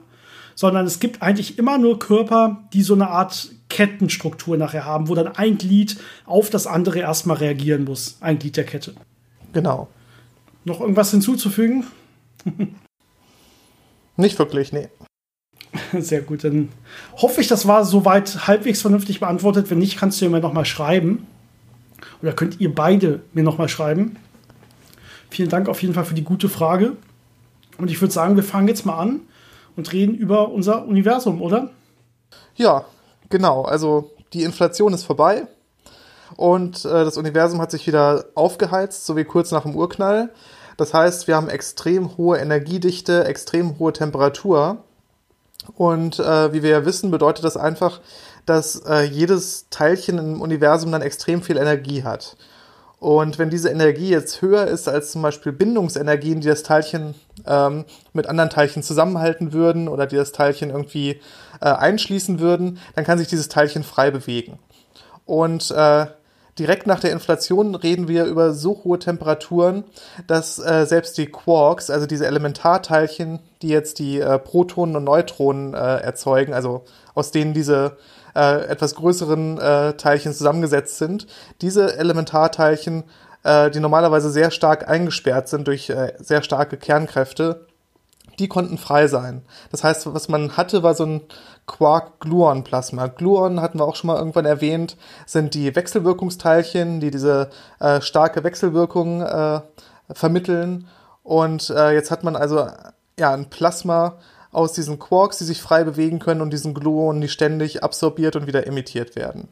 sondern 0.55 0.87
es 0.87 1.01
gibt 1.01 1.23
eigentlich 1.23 1.59
immer 1.59 1.79
nur 1.79 1.99
Körper, 1.99 2.65
die 2.73 2.83
so 2.83 2.95
eine 2.95 3.09
Art 3.09 3.51
Kettenstruktur 3.69 4.57
nachher 4.57 4.85
haben, 4.85 5.09
wo 5.09 5.15
dann 5.15 5.29
ein 5.29 5.59
Glied 5.59 5.99
auf 6.27 6.51
das 6.51 6.67
andere 6.67 7.01
erstmal 7.01 7.39
reagieren 7.39 7.85
muss. 7.85 8.19
Ein 8.21 8.39
Glied 8.39 8.57
der 8.57 8.65
Kette. 8.65 8.95
Genau. 9.53 9.89
Noch 10.65 10.81
irgendwas 10.81 11.11
hinzuzufügen? 11.11 11.85
Nicht 14.17 14.39
wirklich, 14.39 14.73
nee. 14.73 14.89
Sehr 16.01 16.21
gut, 16.21 16.45
dann 16.45 16.69
hoffe 17.17 17.41
ich, 17.41 17.49
das 17.49 17.67
war 17.67 17.85
soweit 17.85 18.47
halbwegs 18.47 18.81
vernünftig 18.81 19.21
beantwortet. 19.21 19.71
Wenn 19.71 19.79
nicht, 19.79 19.99
kannst 19.99 20.21
du 20.21 20.29
mir 20.29 20.41
noch 20.41 20.53
mal 20.53 20.65
schreiben. 20.65 21.27
Oder 22.23 22.33
könnt 22.33 22.61
ihr 22.61 22.73
beide 22.73 23.23
mir 23.33 23.43
noch 23.43 23.59
mal 23.59 23.69
schreiben. 23.69 24.17
Vielen 25.31 25.49
Dank 25.49 25.69
auf 25.69 25.83
jeden 25.83 25.95
Fall 25.95 26.05
für 26.05 26.15
die 26.15 26.23
gute 26.23 26.49
Frage. 26.49 26.97
Und 27.77 27.91
ich 27.91 28.01
würde 28.01 28.15
sagen, 28.15 28.37
wir 28.37 28.45
fangen 28.45 28.69
jetzt 28.69 28.87
mal 28.87 28.99
an 28.99 29.21
und 29.77 29.93
reden 29.93 30.15
über 30.15 30.51
unser 30.51 30.87
Universum, 30.87 31.43
oder? 31.43 31.71
Ja, 32.57 32.85
genau. 33.29 33.63
Also 33.63 34.11
die 34.33 34.43
Inflation 34.43 34.95
ist 34.95 35.05
vorbei 35.05 35.47
und 36.37 36.85
äh, 36.85 37.05
das 37.05 37.17
Universum 37.17 37.61
hat 37.61 37.71
sich 37.71 37.87
wieder 37.87 38.27
aufgeheizt, 38.35 39.07
so 39.07 39.17
wie 39.17 39.25
kurz 39.25 39.51
nach 39.51 39.63
dem 39.63 39.77
Urknall. 39.77 40.31
Das 40.77 40.93
heißt, 40.93 41.29
wir 41.29 41.37
haben 41.37 41.49
extrem 41.49 42.17
hohe 42.17 42.39
Energiedichte, 42.39 43.25
extrem 43.25 43.79
hohe 43.79 43.93
Temperatur. 43.93 44.79
Und 45.77 46.19
äh, 46.19 46.53
wie 46.53 46.63
wir 46.63 46.71
ja 46.71 46.85
wissen, 46.85 47.11
bedeutet 47.11 47.45
das 47.45 47.57
einfach, 47.57 48.01
dass 48.45 48.77
äh, 48.87 49.03
jedes 49.03 49.69
Teilchen 49.71 50.19
im 50.19 50.43
Universum 50.43 50.93
dann 50.93 51.03
extrem 51.03 51.43
viel 51.43 51.57
Energie 51.57 52.03
hat. 52.03 52.37
Und 53.05 53.39
wenn 53.39 53.51
diese 53.51 53.69
Energie 53.69 54.09
jetzt 54.09 54.41
höher 54.41 54.67
ist 54.67 54.89
als 54.89 55.13
zum 55.13 55.21
Beispiel 55.21 55.53
Bindungsenergien, 55.53 56.41
die 56.41 56.49
das 56.49 56.63
Teilchen 56.63 57.15
ähm, 57.47 57.85
mit 58.15 58.27
anderen 58.27 58.49
Teilchen 58.49 58.83
zusammenhalten 58.83 59.53
würden 59.53 59.89
oder 59.89 60.07
die 60.07 60.17
das 60.17 60.33
Teilchen 60.33 60.71
irgendwie 60.71 61.21
äh, 61.61 61.67
einschließen 61.67 62.41
würden, 62.41 62.79
dann 62.95 63.05
kann 63.05 63.19
sich 63.19 63.29
dieses 63.29 63.51
Teilchen 63.51 63.83
frei 63.83 64.11
bewegen. 64.11 64.59
Und 65.27 65.71
äh, 65.71 66.07
direkt 66.59 66.87
nach 66.87 66.99
der 66.99 67.13
Inflation 67.13 67.75
reden 67.75 68.09
wir 68.09 68.25
über 68.25 68.55
so 68.55 68.81
hohe 68.85 68.99
Temperaturen, 68.99 69.85
dass 70.27 70.59
äh, 70.59 70.87
selbst 70.87 71.19
die 71.19 71.27
Quarks, 71.27 71.91
also 71.91 72.07
diese 72.07 72.27
Elementarteilchen, 72.27 73.39
die 73.61 73.69
jetzt 73.69 73.99
die 73.99 74.19
äh, 74.19 74.39
Protonen 74.39 74.97
und 74.97 75.05
Neutronen 75.05 75.75
äh, 75.75 75.77
erzeugen, 75.77 76.55
also 76.55 76.87
aus 77.15 77.33
denen 77.33 77.53
diese 77.53 77.99
äh, 78.35 78.67
etwas 78.67 78.95
größeren 78.95 79.59
äh, 79.59 79.93
Teilchen 79.95 80.33
zusammengesetzt 80.33 80.99
sind. 80.99 81.27
Diese 81.61 81.97
Elementarteilchen, 81.97 83.05
äh, 83.43 83.71
die 83.71 83.81
normalerweise 83.81 84.31
sehr 84.31 84.51
stark 84.51 84.89
eingesperrt 84.89 85.49
sind 85.49 85.67
durch 85.69 85.91
äh, 85.91 86.15
sehr 86.19 86.43
starke 86.43 86.77
Kernkräfte, 86.77 87.67
die 88.39 88.49
konnten 88.49 88.79
frei 88.79 89.07
sein. 89.07 89.43
Das 89.71 89.85
heißt, 89.85 90.13
was 90.13 90.29
man 90.29 90.57
hatte, 90.57 90.83
war 90.83 90.95
so 90.95 91.05
ein 91.05 91.21
Quark-Gluon-Plasma. 91.67 93.07
Gluon 93.07 93.61
hatten 93.61 93.79
wir 93.79 93.85
auch 93.85 93.97
schon 93.97 94.09
mal 94.09 94.19
irgendwann 94.19 94.45
erwähnt, 94.45 94.97
sind 95.27 95.55
die 95.55 95.75
Wechselwirkungsteilchen, 95.75 97.01
die 97.01 97.11
diese 97.11 97.51
äh, 97.81 98.01
starke 98.01 98.45
Wechselwirkung 98.45 99.23
äh, 99.23 99.61
vermitteln. 100.13 100.89
Und 101.23 101.71
äh, 101.71 101.93
jetzt 101.93 102.11
hat 102.11 102.25
man 102.25 102.37
also 102.37 102.67
ja 103.19 103.33
ein 103.33 103.49
Plasma, 103.49 104.19
aus 104.55 104.73
diesen 104.73 104.99
Quarks, 104.99 105.39
die 105.39 105.45
sich 105.45 105.61
frei 105.61 105.85
bewegen 105.85 106.19
können 106.19 106.41
und 106.41 106.53
diesen 106.53 106.75
Gluonen, 106.75 107.21
die 107.21 107.29
ständig 107.29 107.83
absorbiert 107.83 108.37
und 108.37 108.47
wieder 108.47 108.67
emittiert 108.67 109.17
werden. 109.17 109.49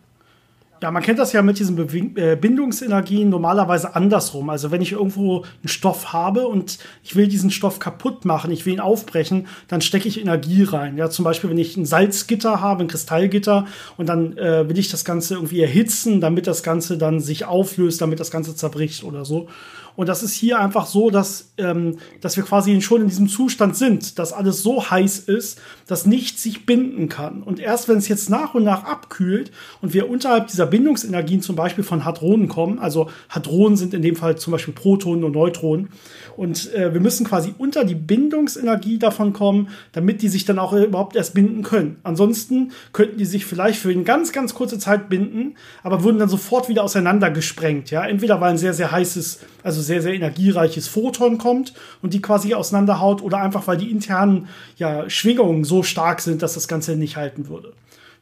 Ja, 0.82 0.90
man 0.90 1.04
kennt 1.04 1.21
das 1.21 1.32
ja 1.32 1.42
mit 1.42 1.61
diesen 1.61 1.78
äh, 2.16 2.35
Bindungsenergien 2.35 3.28
normalerweise 3.28 3.94
andersrum. 3.94 4.50
Also 4.50 4.73
wenn 4.73 4.82
ich 4.82 4.90
irgendwo 4.90 5.42
einen 5.42 5.68
Stoff 5.68 6.12
habe 6.12 6.49
und 6.49 6.78
ich 7.04 7.14
will 7.14 7.28
diesen 7.28 7.52
Stoff 7.52 7.78
kaputt 7.78 8.25
machen, 8.25 8.50
ich 8.50 8.66
will 8.66 8.73
ihn 8.73 8.80
aufbrechen, 8.80 9.47
dann 9.68 9.80
stecke 9.80 10.09
ich 10.09 10.21
Energie 10.21 10.64
rein. 10.64 10.99
Ja, 10.99 11.09
zum 11.09 11.25
Beispiel, 11.25 11.50
wenn 11.50 11.59
ich 11.59 11.76
ein 11.76 11.87
Salzgitter 11.87 12.61
habe, 12.61 12.82
ein 12.82 12.88
Kristallgitter, 12.88 13.66
und 13.97 14.09
dann 14.09 14.37
äh, 14.37 14.68
will 14.68 14.76
ich 14.76 14.90
das 14.90 15.04
Ganze 15.04 15.35
irgendwie 15.35 15.61
erhitzen, 15.61 16.21
damit 16.21 16.49
das 16.49 16.64
Ganze 16.64 16.99
dann 16.99 17.21
sich 17.21 17.44
auflöst, 17.44 18.00
damit 18.00 18.18
das 18.18 18.32
Ganze 18.32 18.56
zerbricht 18.56 19.04
oder 19.04 19.25
so. 19.25 19.47
Und 19.96 20.08
das 20.08 20.22
ist 20.22 20.32
hier 20.32 20.58
einfach 20.58 20.87
so, 20.87 21.11
dass, 21.11 21.52
ähm, 21.58 21.99
dass 22.20 22.37
wir 22.37 22.44
quasi 22.44 22.80
schon 22.80 23.02
in 23.02 23.08
diesem 23.08 23.28
Zustand 23.28 23.76
sind, 23.76 24.18
dass 24.18 24.32
alles 24.32 24.62
so 24.62 24.90
heiß 24.90 25.20
ist, 25.20 25.61
dass 25.87 26.06
nichts 26.06 26.42
sich 26.42 26.66
binden 26.66 27.08
kann. 27.08 27.42
Und 27.42 27.61
erst 27.61 27.88
wenn 27.88 27.99
es 27.99 28.08
jetzt 28.08 28.30
nach 28.30 28.54
und 28.54 28.64
nach 28.64 28.84
abkühlt 28.84 29.50
und 29.80 29.94
wir 29.94 30.08
unterhalb 30.08 30.49
dieser 30.49 30.66
Bindungsenergien 30.66 31.42
zum 31.42 31.56
Beispiel 31.56 31.84
von 31.84 32.04
Hadronen 32.04 32.49
kommen, 32.49 32.78
also 32.78 33.11
Hadronen 33.28 33.76
sind 33.76 33.94
in 33.94 34.02
dem 34.02 34.16
Fall 34.16 34.37
zum 34.37 34.52
Beispiel 34.52 34.75
Protonen 34.75 35.25
und 35.25 35.32
Neutronen, 35.32 35.88
und 36.37 36.72
äh, 36.75 36.92
wir 36.92 37.00
müssen 37.00 37.26
quasi 37.26 37.54
unter 37.58 37.84
die 37.84 37.94
Bindungsenergie 37.94 38.99
davon 38.99 39.32
kommen, 39.32 39.68
damit 39.92 40.22
die 40.22 40.28
sich 40.28 40.44
dann 40.44 40.58
auch 40.58 40.72
überhaupt 40.72 41.16
erst 41.16 41.34
binden 41.34 41.62
können. 41.62 41.96
Ansonsten 42.02 42.72
könnten 42.92 43.18
die 43.18 43.25
sich 43.25 43.44
vielleicht 43.44 43.78
für 43.78 43.90
eine 43.90 44.02
ganz, 44.02 44.32
ganz 44.32 44.54
kurze 44.54 44.78
Zeit 44.78 45.08
binden, 45.08 45.56
aber 45.82 46.02
würden 46.04 46.18
dann 46.18 46.28
sofort 46.28 46.68
wieder 46.68 46.84
auseinander 46.84 47.30
gesprengt. 47.30 47.90
Ja, 47.90 48.06
entweder 48.06 48.40
weil 48.40 48.52
ein 48.52 48.58
sehr, 48.58 48.75
sehr 48.75 48.90
heißes, 48.90 49.40
also 49.62 49.81
sehr, 49.81 50.02
sehr 50.02 50.14
energiereiches 50.14 50.88
Photon 50.88 51.38
kommt 51.38 51.75
und 52.02 52.14
die 52.14 52.23
quasi 52.23 52.54
auseinanderhaut 52.54 53.23
oder 53.23 53.38
einfach 53.38 53.66
weil 53.66 53.76
die 53.76 53.90
internen 53.90 54.49
ja, 54.76 55.09
Schwingungen 55.09 55.64
so 55.64 55.83
stark 55.83 56.21
sind, 56.21 56.42
dass 56.42 56.54
das 56.54 56.69
Ganze 56.69 56.97
nicht 56.97 57.16
halten 57.16 57.49
würde. 57.49 57.73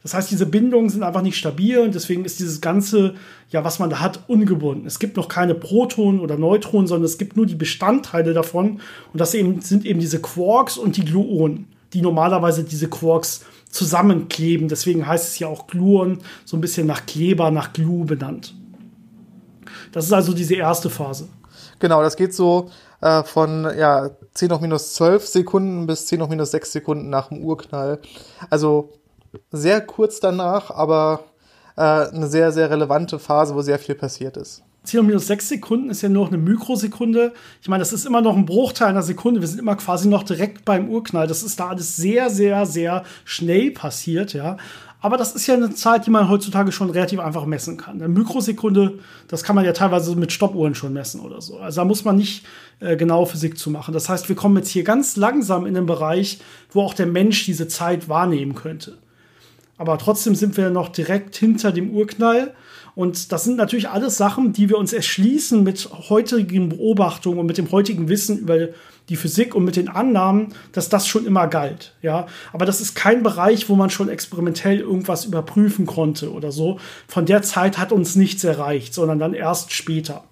Das 0.03 0.15
heißt, 0.15 0.31
diese 0.31 0.47
Bindungen 0.47 0.89
sind 0.89 1.03
einfach 1.03 1.21
nicht 1.21 1.37
stabil 1.37 1.77
und 1.77 1.93
deswegen 1.93 2.25
ist 2.25 2.39
dieses 2.39 2.59
ganze, 2.59 3.13
ja, 3.51 3.63
was 3.63 3.77
man 3.77 3.91
da 3.91 3.99
hat, 3.99 4.27
ungebunden. 4.27 4.87
Es 4.87 4.97
gibt 4.97 5.15
noch 5.15 5.27
keine 5.27 5.53
Protonen 5.53 6.19
oder 6.19 6.37
Neutronen, 6.37 6.87
sondern 6.87 7.05
es 7.05 7.19
gibt 7.19 7.37
nur 7.37 7.45
die 7.45 7.55
Bestandteile 7.55 8.33
davon 8.33 8.81
und 9.13 9.21
das 9.21 9.33
eben, 9.35 9.61
sind 9.61 9.85
eben 9.85 9.99
diese 9.99 10.19
Quarks 10.19 10.77
und 10.77 10.97
die 10.97 11.05
Gluonen, 11.05 11.67
die 11.93 12.01
normalerweise 12.01 12.63
diese 12.63 12.89
Quarks 12.89 13.45
zusammenkleben. 13.69 14.69
Deswegen 14.69 15.05
heißt 15.05 15.29
es 15.29 15.39
ja 15.39 15.47
auch 15.47 15.67
Gluon, 15.67 16.19
so 16.45 16.57
ein 16.57 16.61
bisschen 16.61 16.87
nach 16.87 17.05
Kleber, 17.05 17.51
nach 17.51 17.71
Glue 17.71 18.05
benannt. 18.05 18.55
Das 19.91 20.05
ist 20.05 20.13
also 20.13 20.33
diese 20.33 20.55
erste 20.55 20.89
Phase. 20.89 21.27
Genau, 21.79 22.01
das 22.01 22.15
geht 22.15 22.33
so 22.33 22.69
äh, 23.01 23.23
von 23.23 23.67
ja, 23.77 24.11
10 24.33 24.51
hoch 24.51 24.61
minus 24.61 24.93
12 24.93 25.27
Sekunden 25.27 25.87
bis 25.87 26.05
10 26.05 26.21
hoch 26.21 26.29
minus 26.29 26.51
6 26.51 26.71
Sekunden 26.71 27.09
nach 27.09 27.29
dem 27.29 27.43
Urknall. 27.43 27.99
Also 28.49 28.89
sehr 29.51 29.81
kurz 29.81 30.19
danach, 30.19 30.71
aber 30.71 31.21
äh, 31.77 31.81
eine 31.81 32.27
sehr, 32.27 32.51
sehr 32.51 32.69
relevante 32.69 33.19
Phase, 33.19 33.55
wo 33.55 33.61
sehr 33.61 33.79
viel 33.79 33.95
passiert 33.95 34.37
ist. 34.37 34.63
10 34.83 35.05
minus 35.05 35.27
6 35.27 35.47
Sekunden 35.49 35.89
ist 35.91 36.01
ja 36.01 36.09
nur 36.09 36.25
noch 36.25 36.31
eine 36.31 36.41
Mikrosekunde. 36.41 37.33
Ich 37.61 37.67
meine, 37.67 37.81
das 37.81 37.93
ist 37.93 38.05
immer 38.05 38.21
noch 38.21 38.35
ein 38.35 38.45
Bruchteil 38.45 38.87
einer 38.87 39.03
Sekunde. 39.03 39.39
Wir 39.39 39.47
sind 39.47 39.59
immer 39.59 39.75
quasi 39.75 40.07
noch 40.07 40.23
direkt 40.23 40.65
beim 40.65 40.89
Urknall. 40.89 41.27
Das 41.27 41.43
ist 41.43 41.59
da 41.59 41.69
alles 41.69 41.95
sehr, 41.95 42.31
sehr, 42.31 42.65
sehr 42.65 43.03
schnell 43.23 43.71
passiert, 43.71 44.33
ja. 44.33 44.57
Aber 45.03 45.17
das 45.17 45.33
ist 45.33 45.47
ja 45.47 45.55
eine 45.55 45.73
Zeit, 45.73 46.05
die 46.05 46.11
man 46.11 46.29
heutzutage 46.29 46.71
schon 46.71 46.91
relativ 46.91 47.19
einfach 47.19 47.45
messen 47.45 47.75
kann. 47.75 47.95
Eine 47.95 48.07
Mikrosekunde, 48.07 48.99
das 49.27 49.43
kann 49.43 49.55
man 49.55 49.65
ja 49.65 49.73
teilweise 49.73 50.15
mit 50.15 50.31
Stoppuhren 50.31 50.75
schon 50.75 50.93
messen 50.93 51.21
oder 51.21 51.41
so. 51.41 51.57
Also 51.57 51.81
da 51.81 51.85
muss 51.85 52.05
man 52.05 52.17
nicht 52.17 52.45
äh, 52.79 52.95
genaue 52.95 53.25
Physik 53.25 53.57
zu 53.57 53.71
machen. 53.71 53.95
Das 53.95 54.09
heißt, 54.09 54.29
wir 54.29 54.35
kommen 54.35 54.57
jetzt 54.57 54.69
hier 54.69 54.83
ganz 54.83 55.17
langsam 55.17 55.65
in 55.65 55.73
den 55.73 55.87
Bereich, 55.87 56.39
wo 56.71 56.83
auch 56.83 56.93
der 56.93 57.07
Mensch 57.07 57.45
diese 57.45 57.67
Zeit 57.67 58.09
wahrnehmen 58.09 58.53
könnte. 58.53 58.99
Aber 59.79 59.97
trotzdem 59.97 60.35
sind 60.35 60.55
wir 60.55 60.69
noch 60.69 60.89
direkt 60.89 61.35
hinter 61.35 61.71
dem 61.71 61.89
Urknall. 61.89 62.53
Und 62.95 63.31
das 63.31 63.43
sind 63.43 63.57
natürlich 63.57 63.89
alles 63.89 64.17
Sachen, 64.17 64.53
die 64.53 64.69
wir 64.69 64.77
uns 64.77 64.93
erschließen 64.93 65.63
mit 65.63 65.89
heutigen 66.09 66.69
Beobachtungen 66.69 67.39
und 67.39 67.45
mit 67.45 67.57
dem 67.57 67.71
heutigen 67.71 68.09
Wissen 68.09 68.37
über 68.39 68.69
die 69.09 69.15
Physik 69.15 69.55
und 69.55 69.65
mit 69.65 69.75
den 69.75 69.89
Annahmen, 69.89 70.53
dass 70.71 70.89
das 70.89 71.07
schon 71.07 71.25
immer 71.25 71.47
galt. 71.47 71.93
Ja, 72.01 72.27
aber 72.53 72.65
das 72.65 72.81
ist 72.81 72.95
kein 72.95 73.23
Bereich, 73.23 73.69
wo 73.69 73.75
man 73.75 73.89
schon 73.89 74.09
experimentell 74.09 74.79
irgendwas 74.79 75.25
überprüfen 75.25 75.85
konnte 75.85 76.31
oder 76.31 76.51
so. 76.51 76.79
Von 77.07 77.25
der 77.25 77.41
Zeit 77.41 77.77
hat 77.77 77.91
uns 77.91 78.15
nichts 78.15 78.43
erreicht, 78.43 78.93
sondern 78.93 79.19
dann 79.19 79.33
erst 79.33 79.73
später. 79.73 80.23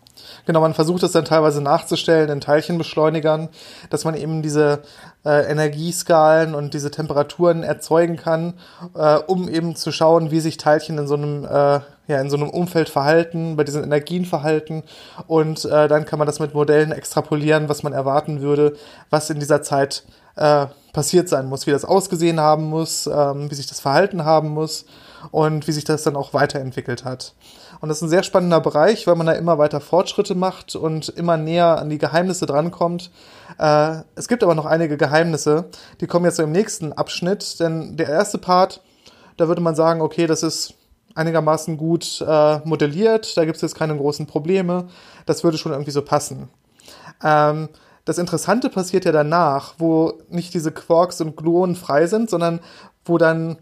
Genau, 0.45 0.61
man 0.61 0.73
versucht 0.73 1.03
es 1.03 1.11
dann 1.11 1.25
teilweise 1.25 1.61
nachzustellen 1.61 2.29
in 2.29 2.41
Teilchenbeschleunigern, 2.41 3.49
dass 3.89 4.05
man 4.05 4.15
eben 4.15 4.41
diese 4.41 4.81
äh, 5.25 5.49
Energieskalen 5.49 6.55
und 6.55 6.73
diese 6.73 6.91
Temperaturen 6.91 7.63
erzeugen 7.63 8.15
kann, 8.15 8.53
äh, 8.95 9.15
um 9.15 9.49
eben 9.49 9.75
zu 9.75 9.91
schauen, 9.91 10.31
wie 10.31 10.39
sich 10.39 10.57
Teilchen 10.57 10.97
in 10.97 11.07
so 11.07 11.15
einem 11.15 11.45
äh, 11.45 11.81
ja 12.09 12.19
in 12.19 12.29
so 12.29 12.37
einem 12.37 12.49
Umfeld 12.49 12.89
verhalten, 12.89 13.55
bei 13.55 13.63
diesen 13.63 13.83
Energien 13.83 14.25
verhalten 14.25 14.83
und 15.27 15.65
äh, 15.65 15.87
dann 15.87 16.05
kann 16.05 16.19
man 16.19 16.25
das 16.25 16.39
mit 16.39 16.53
Modellen 16.53 16.91
extrapolieren, 16.91 17.69
was 17.69 17.83
man 17.83 17.93
erwarten 17.93 18.41
würde, 18.41 18.75
was 19.09 19.29
in 19.29 19.39
dieser 19.39 19.61
Zeit 19.61 20.03
äh, 20.35 20.67
passiert 20.93 21.29
sein 21.29 21.47
muss, 21.47 21.67
wie 21.67 21.71
das 21.71 21.85
ausgesehen 21.85 22.39
haben 22.39 22.65
muss, 22.65 23.07
ähm, 23.07 23.49
wie 23.51 23.55
sich 23.55 23.67
das 23.67 23.79
verhalten 23.79 24.25
haben 24.25 24.49
muss 24.49 24.85
und 25.31 25.67
wie 25.67 25.71
sich 25.71 25.83
das 25.83 26.03
dann 26.03 26.15
auch 26.15 26.33
weiterentwickelt 26.33 27.05
hat. 27.05 27.33
Und 27.81 27.89
das 27.89 27.99
ist 27.99 28.03
ein 28.03 28.09
sehr 28.09 28.23
spannender 28.23 28.59
Bereich, 28.59 29.07
weil 29.07 29.15
man 29.15 29.27
da 29.27 29.33
immer 29.33 29.57
weiter 29.57 29.79
Fortschritte 29.79 30.35
macht 30.35 30.75
und 30.75 31.09
immer 31.09 31.37
näher 31.37 31.77
an 31.77 31.89
die 31.89 31.97
Geheimnisse 31.97 32.45
drankommt. 32.45 33.11
Äh, 33.57 34.01
es 34.15 34.27
gibt 34.27 34.43
aber 34.43 34.55
noch 34.55 34.65
einige 34.65 34.97
Geheimnisse, 34.97 35.65
die 36.01 36.07
kommen 36.07 36.25
jetzt 36.25 36.37
so 36.37 36.43
im 36.43 36.51
nächsten 36.51 36.91
Abschnitt, 36.93 37.59
denn 37.59 37.95
der 37.95 38.09
erste 38.09 38.37
Part, 38.37 38.81
da 39.37 39.47
würde 39.47 39.61
man 39.61 39.75
sagen, 39.75 40.01
okay, 40.01 40.27
das 40.27 40.43
ist 40.43 40.73
einigermaßen 41.15 41.77
gut 41.77 42.23
äh, 42.25 42.59
modelliert, 42.59 43.35
da 43.37 43.45
gibt 43.45 43.55
es 43.57 43.61
jetzt 43.61 43.75
keine 43.75 43.95
großen 43.95 44.27
Probleme, 44.27 44.87
das 45.25 45.43
würde 45.43 45.57
schon 45.57 45.71
irgendwie 45.71 45.91
so 45.91 46.01
passen. 46.01 46.49
Ähm, 47.23 47.69
das 48.05 48.17
Interessante 48.17 48.69
passiert 48.69 49.05
ja 49.05 49.11
danach, 49.11 49.75
wo 49.77 50.13
nicht 50.29 50.53
diese 50.53 50.71
Quarks 50.71 51.21
und 51.21 51.35
Gluonen 51.35 51.75
frei 51.75 52.07
sind, 52.07 52.29
sondern 52.29 52.59
wo 53.05 53.17
dann 53.17 53.57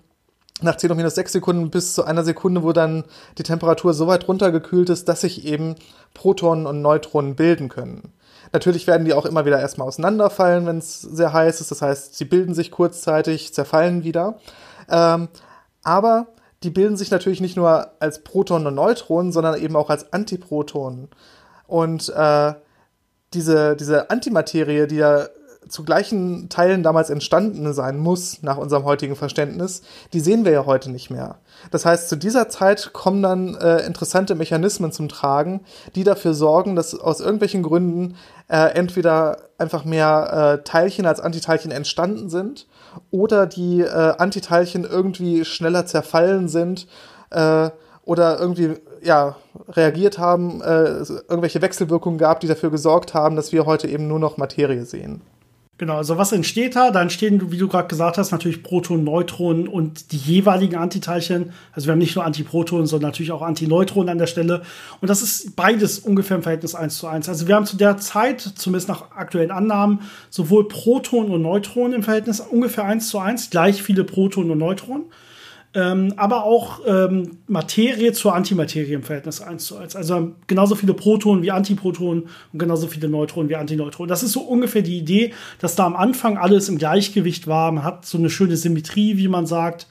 nach 0.62 0.78
10 0.78 0.90
hoch 0.90 0.96
minus 0.96 1.16
6 1.16 1.34
Sekunden 1.34 1.70
bis 1.70 1.94
zu 1.94 2.04
einer 2.04 2.24
Sekunde, 2.24 2.64
wo 2.64 2.72
dann 2.72 3.04
die 3.38 3.44
Temperatur 3.44 3.94
so 3.94 4.08
weit 4.08 4.28
runtergekühlt 4.28 4.90
ist, 4.90 5.08
dass 5.08 5.22
sich 5.22 5.46
eben 5.46 5.76
Protonen 6.14 6.66
und 6.66 6.82
Neutronen 6.82 7.36
bilden 7.36 7.70
können. 7.70 8.14
Natürlich 8.54 8.88
werden 8.88 9.06
die 9.06 9.14
auch 9.14 9.26
immer 9.26 9.46
wieder 9.46 9.60
erstmal 9.60 9.88
auseinanderfallen, 9.88 10.66
wenn 10.66 10.78
es 10.78 11.02
sehr 11.02 11.34
heiß 11.34 11.62
ist. 11.62 11.70
Das 11.70 11.82
heißt, 11.82 12.16
sie 12.16 12.26
bilden 12.26 12.54
sich 12.54 12.72
kurzzeitig, 12.72 13.54
zerfallen 13.54 14.04
wieder. 14.04 14.40
Ähm, 14.90 15.28
aber 15.84 16.28
die 16.64 16.70
bilden 16.70 16.98
sich 16.98 17.12
natürlich 17.12 17.42
nicht 17.42 17.56
nur 17.56 17.92
als 18.00 18.24
Protonen 18.24 18.68
und 18.68 18.76
Neutronen, 18.76 19.32
sondern 19.32 19.62
eben 19.62 19.76
auch 19.76 19.90
als 19.90 20.12
Antiprotonen. 20.12 21.10
Und 21.68 22.10
äh, 22.10 22.54
diese, 23.34 23.76
diese 23.76 24.10
Antimaterie, 24.10 24.88
die 24.88 24.96
ja 24.96 25.28
zu 25.70 25.84
gleichen 25.84 26.50
Teilen 26.50 26.82
damals 26.82 27.10
entstanden 27.10 27.74
sein 27.74 27.98
muss, 27.98 28.42
nach 28.42 28.58
unserem 28.58 28.86
heutigen 28.86 29.16
Verständnis, 29.16 29.82
die 30.14 30.20
sehen 30.20 30.46
wir 30.46 30.52
ja 30.52 30.66
heute 30.66 30.90
nicht 30.90 31.10
mehr. 31.10 31.40
Das 31.72 31.86
heißt, 31.86 32.10
zu 32.10 32.16
dieser 32.16 32.50
Zeit 32.50 32.94
kommen 32.94 33.22
dann 33.22 33.56
äh, 33.56 33.86
interessante 33.86 34.36
Mechanismen 34.36 34.92
zum 34.92 35.10
Tragen, 35.10 35.62
die 35.96 36.06
dafür 36.06 36.34
sorgen, 36.34 36.76
dass 36.76 36.98
aus 36.98 37.20
irgendwelchen 37.20 37.64
Gründen 37.64 38.16
äh, 38.48 38.74
entweder 38.76 39.38
einfach 39.58 39.84
mehr 39.84 40.60
äh, 40.60 40.64
Teilchen 40.64 41.06
als 41.06 41.20
Antiteilchen 41.20 41.72
entstanden 41.72 42.30
sind 42.30 42.68
oder 43.12 43.46
die 43.46 43.82
äh, 43.82 44.16
Antiteilchen 44.18 44.84
irgendwie 44.84 45.46
schneller 45.46 45.86
zerfallen 45.86 46.48
sind 46.48 46.88
äh, 47.30 47.70
oder 48.04 48.40
irgendwie 48.40 48.76
ja 49.02 49.36
reagiert 49.70 50.18
haben, 50.18 50.62
äh, 50.62 51.04
irgendwelche 51.30 51.62
Wechselwirkungen 51.62 52.18
gab, 52.18 52.40
die 52.40 52.48
dafür 52.48 52.72
gesorgt 52.72 53.14
haben, 53.14 53.36
dass 53.36 53.52
wir 53.52 53.66
heute 53.66 53.88
eben 53.88 54.08
nur 54.08 54.20
noch 54.20 54.38
Materie 54.38 54.86
sehen. 54.86 55.22
Genau, 55.80 55.98
also 55.98 56.18
was 56.18 56.32
entsteht 56.32 56.76
da? 56.76 56.90
Da 56.90 57.04
entstehen, 57.04 57.52
wie 57.52 57.58
du 57.58 57.68
gerade 57.68 57.88
gesagt 57.88 58.18
hast, 58.18 58.32
natürlich 58.32 58.64
Protonen, 58.64 59.04
Neutronen 59.04 59.68
und 59.68 60.12
die 60.12 60.18
jeweiligen 60.18 60.76
Antiteilchen. 60.76 61.54
Also 61.72 61.86
wir 61.88 61.92
haben 61.92 62.00
nicht 62.00 62.16
nur 62.16 62.26
Antiprotonen, 62.26 62.88
sondern 62.88 63.12
natürlich 63.12 63.32
auch 63.32 63.44
Antineutronen 63.44 64.10
an 64.10 64.18
der 64.18 64.26
Stelle. 64.26 64.64
Und 65.02 65.10
das 65.10 65.22
ist 65.22 65.56
beides 65.56 66.00
ungefähr 66.00 66.38
im 66.38 66.42
Verhältnis 66.42 66.74
1 66.74 66.98
zu 66.98 67.06
1. 67.06 67.30
Also 67.30 67.48
wir 67.48 67.54
haben 67.54 67.68
zu 67.68 67.78
der 67.78 67.98
Zeit, 67.98 68.42
zumindest 68.42 68.90
nach 68.90 69.12
aktuellen 69.12 69.52
Annahmen, 69.52 70.00
sowohl 70.32 70.68
Protonen 70.68 71.32
und 71.32 71.44
Neutronen 71.44 71.94
im 71.94 72.04
Verhältnis 72.04 72.40
ungefähr 72.40 72.86
1 72.86 73.10
zu 73.10 73.20
1, 73.20 73.52
gleich 73.52 73.84
viele 73.84 74.04
Protonen 74.04 74.50
und 74.50 74.58
Neutronen 74.58 75.06
ähm, 75.78 76.14
aber 76.18 76.44
auch 76.44 76.80
ähm, 76.88 77.38
Materie 77.46 78.12
zur 78.12 78.34
Antimaterie 78.34 78.94
im 78.94 79.04
Verhältnis 79.04 79.42
1 79.42 79.64
zu 79.64 79.78
1. 79.78 79.96
Also 79.96 80.32
genauso 80.48 80.74
viele 80.74 80.96
Protonen 80.96 81.44
wie 81.44 81.52
Antiprotonen 81.52 82.24
und 82.52 82.58
genauso 82.58 82.88
viele 82.88 83.08
Neutronen 83.08 83.48
wie 83.48 83.56
Antineutronen. 83.58 84.10
Das 84.10 84.24
ist 84.24 84.32
so 84.32 84.42
ungefähr 84.42 84.82
die 84.82 84.98
Idee, 84.98 85.34
dass 85.60 85.76
da 85.76 85.86
am 85.86 85.96
Anfang 85.96 86.40
alles 86.40 86.68
im 86.68 86.80
Gleichgewicht 86.80 87.46
war. 87.46 87.72
Man 87.72 87.84
hat 87.84 88.08
so 88.08 88.18
eine 88.18 88.32
schöne 88.32 88.58
Symmetrie, 88.58 89.18
wie 89.18 89.28
man 89.28 89.46
sagt. 89.46 89.86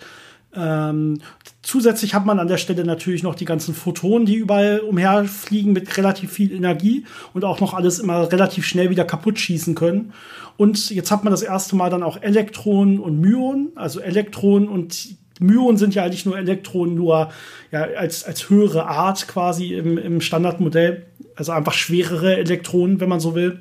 Ähm, 0.57 1.21
zusätzlich 1.63 2.15
hat 2.15 2.27
man 2.27 2.41
an 2.41 2.49
der 2.49 2.59
Stelle 2.59 2.85
natürlich 2.85 3.23
noch 3.23 3.37
die 3.37 3.45
ganzen 3.45 3.73
Photonen, 3.73 4.27
die 4.27 4.35
überall 4.35 4.81
umherfliegen 4.81 5.73
mit 5.73 5.97
relativ 5.99 6.33
viel 6.33 6.51
Energie 6.51 7.05
und 7.33 7.45
auch 7.45 7.61
noch 7.61 7.75
alles 7.75 8.01
immer 8.01 8.33
relativ 8.33 8.67
schnell 8.67 8.91
wieder 8.91 9.05
kaputt 9.05 9.39
schießen 9.39 9.77
können. 9.77 10.13
Und 10.57 10.91
jetzt 10.91 11.13
hat 11.13 11.23
man 11.23 11.31
das 11.31 11.43
erste 11.43 11.77
Mal 11.77 11.91
dann 11.91 12.03
auch 12.03 12.21
Elektronen 12.21 12.99
und 12.99 13.21
Myonen, 13.21 13.69
also 13.77 14.01
Elektronen 14.01 14.69
und 14.69 15.17
Myonen 15.41 15.77
sind 15.77 15.95
ja 15.95 16.05
eigentlich 16.05 16.27
nur 16.27 16.39
Elektronen, 16.39 16.95
nur 16.95 17.31
ja, 17.71 17.83
als, 17.97 18.25
als 18.25 18.49
höhere 18.49 18.87
Art 18.87 19.29
quasi 19.29 19.75
im, 19.75 19.99
im 19.99 20.21
Standardmodell. 20.21 21.07
Also 21.35 21.53
einfach 21.53 21.75
schwerere 21.75 22.37
Elektronen, 22.39 23.01
wenn 23.01 23.09
man 23.09 23.21
so 23.21 23.35
will 23.35 23.61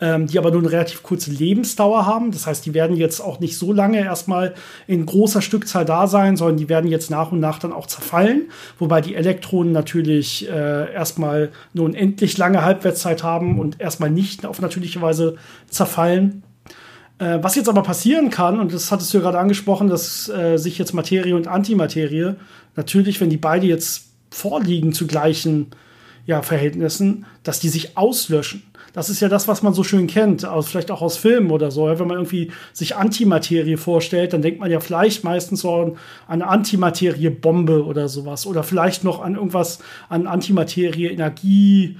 ähm, 0.00 0.26
die 0.26 0.38
aber 0.38 0.50
nur 0.50 0.60
eine 0.60 0.72
relativ 0.72 1.02
kurze 1.02 1.30
Lebensdauer 1.30 2.06
haben. 2.06 2.30
Das 2.30 2.46
heißt, 2.46 2.64
die 2.66 2.74
werden 2.74 2.96
jetzt 2.96 3.20
auch 3.20 3.40
nicht 3.40 3.58
so 3.58 3.72
lange 3.72 4.00
erstmal 4.00 4.54
in 4.86 5.06
großer 5.06 5.42
Stückzahl 5.42 5.84
da 5.84 6.06
sein, 6.06 6.36
sondern 6.36 6.56
die 6.56 6.68
werden 6.68 6.90
jetzt 6.90 7.10
nach 7.10 7.32
und 7.32 7.40
nach 7.40 7.58
dann 7.58 7.72
auch 7.72 7.86
zerfallen, 7.86 8.50
wobei 8.78 9.00
die 9.00 9.14
Elektronen 9.14 9.72
natürlich 9.72 10.48
äh, 10.48 10.92
erstmal 10.92 11.50
eine 11.74 11.82
unendlich 11.82 12.36
lange 12.38 12.62
Halbwertszeit 12.62 13.22
haben 13.22 13.58
und 13.58 13.80
erstmal 13.80 14.10
nicht 14.10 14.46
auf 14.46 14.60
natürliche 14.60 15.00
Weise 15.00 15.36
zerfallen. 15.68 16.42
Äh, 17.18 17.38
was 17.42 17.54
jetzt 17.56 17.68
aber 17.68 17.82
passieren 17.82 18.30
kann, 18.30 18.60
und 18.60 18.74
das 18.74 18.92
hattest 18.92 19.12
du 19.12 19.18
ja 19.18 19.22
gerade 19.22 19.38
angesprochen, 19.38 19.88
dass 19.88 20.28
äh, 20.28 20.58
sich 20.58 20.78
jetzt 20.78 20.92
Materie 20.92 21.34
und 21.34 21.48
Antimaterie, 21.48 22.34
natürlich, 22.74 23.20
wenn 23.20 23.30
die 23.30 23.38
beide 23.38 23.66
jetzt 23.66 24.10
vorliegen 24.30 24.92
zu 24.92 25.06
gleichen 25.06 25.68
ja, 26.26 26.42
Verhältnissen, 26.42 27.24
dass 27.42 27.60
die 27.60 27.68
sich 27.68 27.96
auslöschen. 27.96 28.62
Das 28.92 29.10
ist 29.10 29.20
ja 29.20 29.28
das, 29.28 29.46
was 29.46 29.62
man 29.62 29.74
so 29.74 29.84
schön 29.84 30.06
kennt, 30.06 30.44
aus, 30.46 30.68
vielleicht 30.68 30.90
auch 30.90 31.02
aus 31.02 31.18
Filmen 31.18 31.50
oder 31.50 31.70
so. 31.70 31.86
Wenn 31.86 32.08
man 32.08 32.16
irgendwie 32.16 32.50
sich 32.72 32.96
Antimaterie 32.96 33.76
vorstellt, 33.76 34.32
dann 34.32 34.40
denkt 34.40 34.58
man 34.58 34.70
ja 34.70 34.80
vielleicht 34.80 35.22
meistens 35.22 35.60
so 35.60 35.74
an 35.74 35.98
eine 36.26 36.46
Antimaterie-Bombe 36.46 37.84
oder 37.84 38.08
sowas. 38.08 38.46
Oder 38.46 38.62
vielleicht 38.62 39.04
noch 39.04 39.20
an 39.20 39.34
irgendwas, 39.34 39.80
an 40.08 40.26
Antimaterie-Energie. 40.26 41.98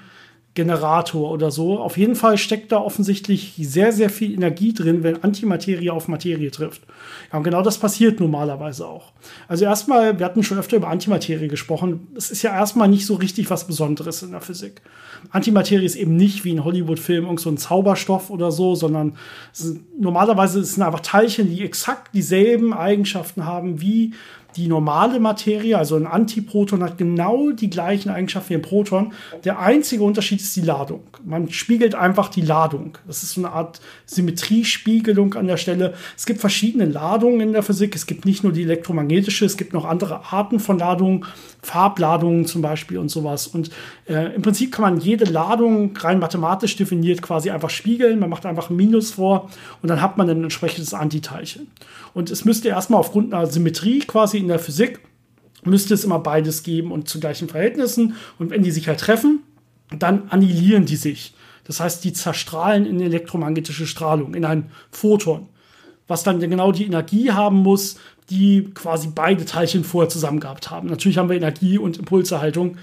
Generator 0.56 1.30
oder 1.30 1.52
so. 1.52 1.78
Auf 1.78 1.96
jeden 1.96 2.16
Fall 2.16 2.36
steckt 2.38 2.72
da 2.72 2.78
offensichtlich 2.78 3.54
sehr, 3.56 3.92
sehr 3.92 4.10
viel 4.10 4.34
Energie 4.34 4.72
drin, 4.72 5.04
wenn 5.04 5.22
Antimaterie 5.22 5.90
auf 5.90 6.08
Materie 6.08 6.50
trifft. 6.50 6.82
Ja, 7.30 7.38
und 7.38 7.44
genau 7.44 7.62
das 7.62 7.78
passiert 7.78 8.18
normalerweise 8.18 8.88
auch. 8.88 9.12
Also 9.46 9.64
erstmal, 9.64 10.18
wir 10.18 10.26
hatten 10.26 10.42
schon 10.42 10.58
öfter 10.58 10.78
über 10.78 10.88
Antimaterie 10.88 11.46
gesprochen. 11.46 12.08
Es 12.16 12.32
ist 12.32 12.42
ja 12.42 12.52
erstmal 12.52 12.88
nicht 12.88 13.06
so 13.06 13.14
richtig 13.14 13.48
was 13.50 13.68
Besonderes 13.68 14.22
in 14.24 14.32
der 14.32 14.40
Physik. 14.40 14.82
Antimaterie 15.30 15.84
ist 15.84 15.96
eben 15.96 16.16
nicht 16.16 16.44
wie 16.44 16.50
in 16.50 16.64
Hollywood-Filmen 16.64 17.26
irgend 17.26 17.40
so 17.40 17.50
ein 17.50 17.58
Zauberstoff 17.58 18.30
oder 18.30 18.50
so, 18.50 18.74
sondern 18.74 19.16
sind, 19.52 20.00
normalerweise 20.00 20.64
sind 20.64 20.82
einfach 20.82 21.00
Teilchen, 21.00 21.50
die 21.50 21.62
exakt 21.62 22.14
dieselben 22.14 22.72
Eigenschaften 22.72 23.44
haben 23.44 23.80
wie 23.80 24.14
die 24.56 24.68
normale 24.68 25.20
Materie, 25.20 25.76
also 25.76 25.96
ein 25.96 26.06
Antiproton, 26.06 26.82
hat 26.82 26.98
genau 26.98 27.50
die 27.50 27.70
gleichen 27.70 28.10
Eigenschaften 28.10 28.50
wie 28.50 28.54
ein 28.54 28.62
Proton. 28.62 29.12
Der 29.44 29.58
einzige 29.58 30.02
Unterschied 30.02 30.40
ist 30.40 30.56
die 30.56 30.62
Ladung. 30.62 31.02
Man 31.24 31.50
spiegelt 31.50 31.94
einfach 31.94 32.28
die 32.28 32.40
Ladung. 32.40 32.98
Das 33.06 33.22
ist 33.22 33.32
so 33.32 33.40
eine 33.40 33.52
Art 33.52 33.80
Symmetriespiegelung 34.06 35.34
an 35.34 35.46
der 35.46 35.56
Stelle. 35.56 35.94
Es 36.16 36.26
gibt 36.26 36.40
verschiedene 36.40 36.86
Ladungen 36.86 37.40
in 37.40 37.52
der 37.52 37.62
Physik. 37.62 37.94
Es 37.94 38.06
gibt 38.06 38.24
nicht 38.24 38.44
nur 38.44 38.52
die 38.52 38.62
elektromagnetische, 38.62 39.44
es 39.44 39.56
gibt 39.56 39.72
noch 39.72 39.84
andere 39.84 40.32
Arten 40.32 40.58
von 40.58 40.78
Ladungen, 40.78 41.24
Farbladungen 41.62 42.46
zum 42.46 42.62
Beispiel 42.62 42.98
und 42.98 43.10
sowas. 43.10 43.46
Und 43.46 43.70
äh, 44.08 44.34
im 44.34 44.42
Prinzip 44.42 44.72
kann 44.72 44.82
man 44.82 45.00
jede 45.00 45.24
Ladung 45.24 45.96
rein 45.96 46.18
mathematisch 46.18 46.76
definiert 46.76 47.22
quasi 47.22 47.50
einfach 47.50 47.70
spiegeln. 47.70 48.18
Man 48.18 48.30
macht 48.30 48.46
einfach 48.46 48.70
ein 48.70 48.76
Minus 48.76 49.12
vor 49.12 49.50
und 49.82 49.88
dann 49.88 50.00
hat 50.00 50.16
man 50.16 50.30
ein 50.30 50.44
entsprechendes 50.44 50.94
Antiteilchen. 50.94 51.66
Und 52.14 52.30
es 52.30 52.44
müsste 52.44 52.68
erstmal 52.68 53.00
aufgrund 53.00 53.34
einer 53.34 53.46
Symmetrie 53.46 53.98
quasi 53.98 54.38
in 54.46 54.50
der 54.50 54.58
Physik, 54.58 55.00
müsste 55.64 55.94
es 55.94 56.04
immer 56.04 56.18
beides 56.18 56.62
geben 56.62 56.92
und 56.92 57.08
zu 57.08 57.20
gleichen 57.20 57.48
Verhältnissen. 57.48 58.14
Und 58.38 58.50
wenn 58.50 58.62
die 58.62 58.70
sich 58.70 58.88
halt 58.88 59.00
treffen, 59.00 59.40
dann 59.96 60.28
annihilieren 60.28 60.86
die 60.86 60.96
sich. 60.96 61.34
Das 61.64 61.80
heißt, 61.80 62.04
die 62.04 62.12
zerstrahlen 62.12 62.86
in 62.86 63.00
elektromagnetische 63.00 63.86
Strahlung, 63.86 64.34
in 64.34 64.44
ein 64.44 64.70
Photon, 64.90 65.48
was 66.06 66.22
dann 66.22 66.38
genau 66.38 66.70
die 66.70 66.86
Energie 66.86 67.32
haben 67.32 67.58
muss, 67.58 67.96
die 68.30 68.70
quasi 68.74 69.08
beide 69.14 69.44
Teilchen 69.44 69.84
vorher 69.84 70.08
zusammen 70.08 70.40
gehabt 70.40 70.70
haben. 70.70 70.88
Natürlich 70.88 71.18
haben 71.18 71.28
wir 71.28 71.36
Energie 71.36 71.78
und 71.78 71.98
Impulserhaltung, 71.98 72.78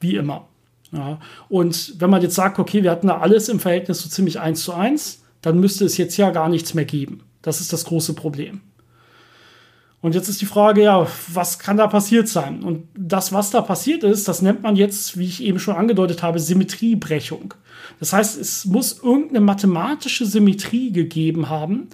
wie 0.00 0.16
immer. 0.16 0.46
Ja. 0.92 1.18
Und 1.48 1.94
wenn 1.98 2.10
man 2.10 2.22
jetzt 2.22 2.34
sagt, 2.34 2.58
okay, 2.58 2.82
wir 2.82 2.90
hatten 2.90 3.06
da 3.06 3.18
alles 3.18 3.48
im 3.48 3.60
Verhältnis 3.60 4.02
so 4.02 4.08
ziemlich 4.08 4.40
eins 4.40 4.62
zu 4.62 4.72
eins, 4.72 5.22
dann 5.42 5.58
müsste 5.58 5.84
es 5.84 5.96
jetzt 5.96 6.16
ja 6.16 6.30
gar 6.30 6.48
nichts 6.48 6.74
mehr 6.74 6.84
geben. 6.84 7.22
Das 7.42 7.60
ist 7.60 7.72
das 7.72 7.84
große 7.84 8.14
Problem. 8.14 8.60
Und 10.06 10.14
jetzt 10.14 10.28
ist 10.28 10.40
die 10.40 10.46
Frage, 10.46 10.84
ja, 10.84 11.04
was 11.32 11.58
kann 11.58 11.78
da 11.78 11.88
passiert 11.88 12.28
sein? 12.28 12.62
Und 12.62 12.86
das, 12.96 13.32
was 13.32 13.50
da 13.50 13.60
passiert 13.60 14.04
ist, 14.04 14.28
das 14.28 14.40
nennt 14.40 14.62
man 14.62 14.76
jetzt, 14.76 15.18
wie 15.18 15.24
ich 15.24 15.42
eben 15.42 15.58
schon 15.58 15.74
angedeutet 15.74 16.22
habe, 16.22 16.38
Symmetriebrechung. 16.38 17.54
Das 17.98 18.12
heißt, 18.12 18.40
es 18.40 18.66
muss 18.66 19.00
irgendeine 19.02 19.40
mathematische 19.40 20.24
Symmetrie 20.24 20.92
gegeben 20.92 21.48
haben, 21.48 21.88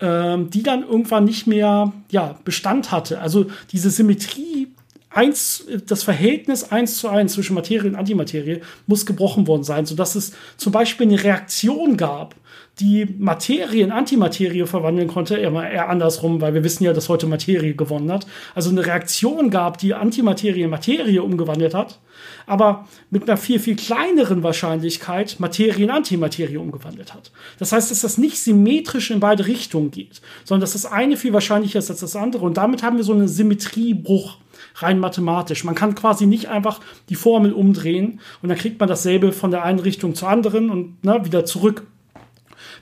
ähm, 0.00 0.50
die 0.50 0.62
dann 0.62 0.84
irgendwann 0.84 1.24
nicht 1.24 1.48
mehr 1.48 1.92
ja, 2.12 2.38
Bestand 2.44 2.92
hatte. 2.92 3.20
Also 3.20 3.46
diese 3.72 3.90
Symmetrie 3.90 4.68
eins, 5.14 5.66
das 5.86 6.02
Verhältnis 6.02 6.70
eins 6.70 6.98
zu 6.98 7.08
eins 7.08 7.34
zwischen 7.34 7.54
Materie 7.54 7.90
und 7.90 7.96
Antimaterie 7.96 8.60
muss 8.86 9.06
gebrochen 9.06 9.46
worden 9.46 9.64
sein, 9.64 9.86
sodass 9.86 10.14
es 10.14 10.32
zum 10.56 10.72
Beispiel 10.72 11.06
eine 11.06 11.22
Reaktion 11.22 11.96
gab 11.96 12.34
die 12.80 13.06
Materie 13.18 13.84
in 13.84 13.92
Antimaterie 13.92 14.66
verwandeln 14.66 15.08
konnte, 15.08 15.36
eher, 15.36 15.88
andersrum, 15.88 16.40
weil 16.40 16.54
wir 16.54 16.64
wissen 16.64 16.84
ja, 16.84 16.92
dass 16.92 17.08
heute 17.08 17.26
Materie 17.26 17.74
gewonnen 17.74 18.10
hat. 18.10 18.26
Also 18.54 18.70
eine 18.70 18.86
Reaktion 18.86 19.50
gab, 19.50 19.76
die 19.78 19.92
Antimaterie 19.92 20.62
in 20.62 20.70
Materie 20.70 21.22
umgewandelt 21.22 21.74
hat, 21.74 22.00
aber 22.46 22.88
mit 23.10 23.28
einer 23.28 23.36
viel, 23.36 23.58
viel 23.58 23.76
kleineren 23.76 24.42
Wahrscheinlichkeit 24.42 25.38
Materie 25.38 25.84
in 25.84 25.90
Antimaterie 25.90 26.56
umgewandelt 26.56 27.12
hat. 27.12 27.30
Das 27.58 27.72
heißt, 27.72 27.90
dass 27.90 28.00
das 28.00 28.16
nicht 28.16 28.38
symmetrisch 28.38 29.10
in 29.10 29.20
beide 29.20 29.46
Richtungen 29.46 29.90
geht, 29.90 30.22
sondern 30.44 30.62
dass 30.62 30.72
das 30.72 30.86
eine 30.86 31.18
viel 31.18 31.34
wahrscheinlicher 31.34 31.78
ist 31.78 31.90
als 31.90 32.00
das 32.00 32.16
andere. 32.16 32.44
Und 32.46 32.56
damit 32.56 32.82
haben 32.82 32.96
wir 32.96 33.04
so 33.04 33.12
einen 33.12 33.28
Symmetriebruch 33.28 34.38
rein 34.76 34.98
mathematisch. 34.98 35.64
Man 35.64 35.74
kann 35.74 35.94
quasi 35.94 36.26
nicht 36.26 36.48
einfach 36.48 36.80
die 37.08 37.14
Formel 37.14 37.52
umdrehen 37.52 38.20
und 38.42 38.48
dann 38.48 38.58
kriegt 38.58 38.80
man 38.80 38.88
dasselbe 38.88 39.32
von 39.32 39.50
der 39.50 39.64
einen 39.64 39.78
Richtung 39.78 40.14
zur 40.14 40.28
anderen 40.28 40.70
und 40.70 41.04
ne, 41.04 41.24
wieder 41.24 41.44
zurück. 41.44 41.86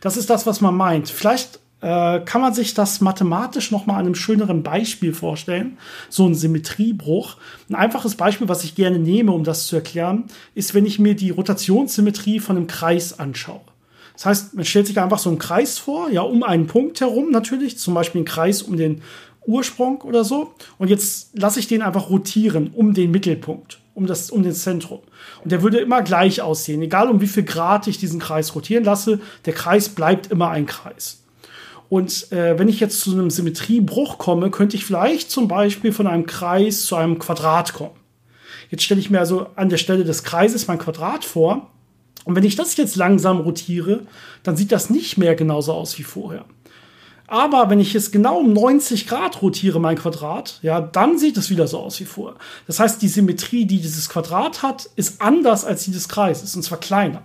Das 0.00 0.16
ist 0.16 0.30
das, 0.30 0.46
was 0.46 0.60
man 0.60 0.76
meint. 0.76 1.08
Vielleicht 1.08 1.60
äh, 1.80 2.20
kann 2.20 2.40
man 2.40 2.54
sich 2.54 2.74
das 2.74 3.00
mathematisch 3.00 3.70
noch 3.70 3.86
mal 3.86 3.94
an 3.94 4.06
einem 4.06 4.14
schöneren 4.14 4.62
Beispiel 4.62 5.14
vorstellen. 5.14 5.78
So 6.08 6.26
ein 6.26 6.34
Symmetriebruch. 6.34 7.36
Ein 7.68 7.74
einfaches 7.74 8.16
Beispiel, 8.16 8.48
was 8.48 8.64
ich 8.64 8.74
gerne 8.74 8.98
nehme, 8.98 9.32
um 9.32 9.44
das 9.44 9.66
zu 9.66 9.76
erklären, 9.76 10.24
ist, 10.54 10.74
wenn 10.74 10.86
ich 10.86 10.98
mir 10.98 11.14
die 11.14 11.30
Rotationssymmetrie 11.30 12.40
von 12.40 12.56
einem 12.56 12.66
Kreis 12.66 13.18
anschaue. 13.18 13.62
Das 14.14 14.26
heißt, 14.26 14.54
man 14.54 14.66
stellt 14.66 14.86
sich 14.86 15.00
einfach 15.00 15.18
so 15.18 15.30
einen 15.30 15.38
Kreis 15.38 15.78
vor, 15.78 16.10
ja, 16.10 16.20
um 16.20 16.42
einen 16.42 16.66
Punkt 16.66 17.00
herum 17.00 17.30
natürlich, 17.30 17.78
zum 17.78 17.94
Beispiel 17.94 18.18
einen 18.18 18.26
Kreis 18.26 18.60
um 18.60 18.76
den 18.76 19.00
Ursprung 19.46 20.02
oder 20.02 20.24
so. 20.24 20.54
Und 20.78 20.88
jetzt 20.88 21.36
lasse 21.36 21.60
ich 21.60 21.68
den 21.68 21.82
einfach 21.82 22.10
rotieren 22.10 22.70
um 22.74 22.94
den 22.94 23.10
Mittelpunkt, 23.10 23.80
um 23.94 24.06
das, 24.06 24.30
um 24.30 24.42
das 24.42 24.62
Zentrum. 24.62 25.00
Und 25.42 25.52
der 25.52 25.62
würde 25.62 25.78
immer 25.78 26.02
gleich 26.02 26.42
aussehen, 26.42 26.82
egal 26.82 27.08
um 27.08 27.20
wie 27.20 27.26
viel 27.26 27.44
Grad 27.44 27.86
ich 27.86 27.98
diesen 27.98 28.20
Kreis 28.20 28.54
rotieren 28.54 28.84
lasse. 28.84 29.20
Der 29.44 29.52
Kreis 29.52 29.88
bleibt 29.88 30.30
immer 30.30 30.50
ein 30.50 30.66
Kreis. 30.66 31.22
Und 31.88 32.30
äh, 32.30 32.56
wenn 32.58 32.68
ich 32.68 32.78
jetzt 32.78 33.00
zu 33.00 33.10
einem 33.10 33.30
Symmetriebruch 33.30 34.18
komme, 34.18 34.50
könnte 34.50 34.76
ich 34.76 34.84
vielleicht 34.84 35.30
zum 35.30 35.48
Beispiel 35.48 35.92
von 35.92 36.06
einem 36.06 36.24
Kreis 36.24 36.84
zu 36.84 36.94
einem 36.94 37.18
Quadrat 37.18 37.72
kommen. 37.74 37.96
Jetzt 38.70 38.84
stelle 38.84 39.00
ich 39.00 39.10
mir 39.10 39.18
also 39.18 39.48
an 39.56 39.68
der 39.68 39.76
Stelle 39.76 40.04
des 40.04 40.22
Kreises 40.22 40.68
mein 40.68 40.78
Quadrat 40.78 41.24
vor. 41.24 41.68
Und 42.24 42.36
wenn 42.36 42.44
ich 42.44 42.54
das 42.54 42.76
jetzt 42.76 42.94
langsam 42.94 43.40
rotiere, 43.40 44.02
dann 44.44 44.56
sieht 44.56 44.70
das 44.70 44.90
nicht 44.90 45.18
mehr 45.18 45.34
genauso 45.34 45.72
aus 45.72 45.98
wie 45.98 46.04
vorher. 46.04 46.44
Aber 47.30 47.70
wenn 47.70 47.78
ich 47.78 47.94
es 47.94 48.10
genau 48.10 48.38
um 48.38 48.52
90 48.52 49.06
Grad 49.06 49.40
rotiere, 49.40 49.78
mein 49.78 49.96
Quadrat, 49.96 50.58
ja, 50.62 50.80
dann 50.80 51.16
sieht 51.16 51.36
es 51.36 51.48
wieder 51.48 51.68
so 51.68 51.78
aus 51.78 52.00
wie 52.00 52.04
vor. 52.04 52.34
Das 52.66 52.80
heißt, 52.80 53.00
die 53.00 53.08
Symmetrie, 53.08 53.66
die 53.66 53.80
dieses 53.80 54.08
Quadrat 54.08 54.64
hat, 54.64 54.90
ist 54.96 55.22
anders 55.22 55.64
als 55.64 55.84
die 55.84 55.92
des 55.92 56.08
Kreises, 56.08 56.56
und 56.56 56.62
zwar 56.64 56.78
kleiner. 56.78 57.22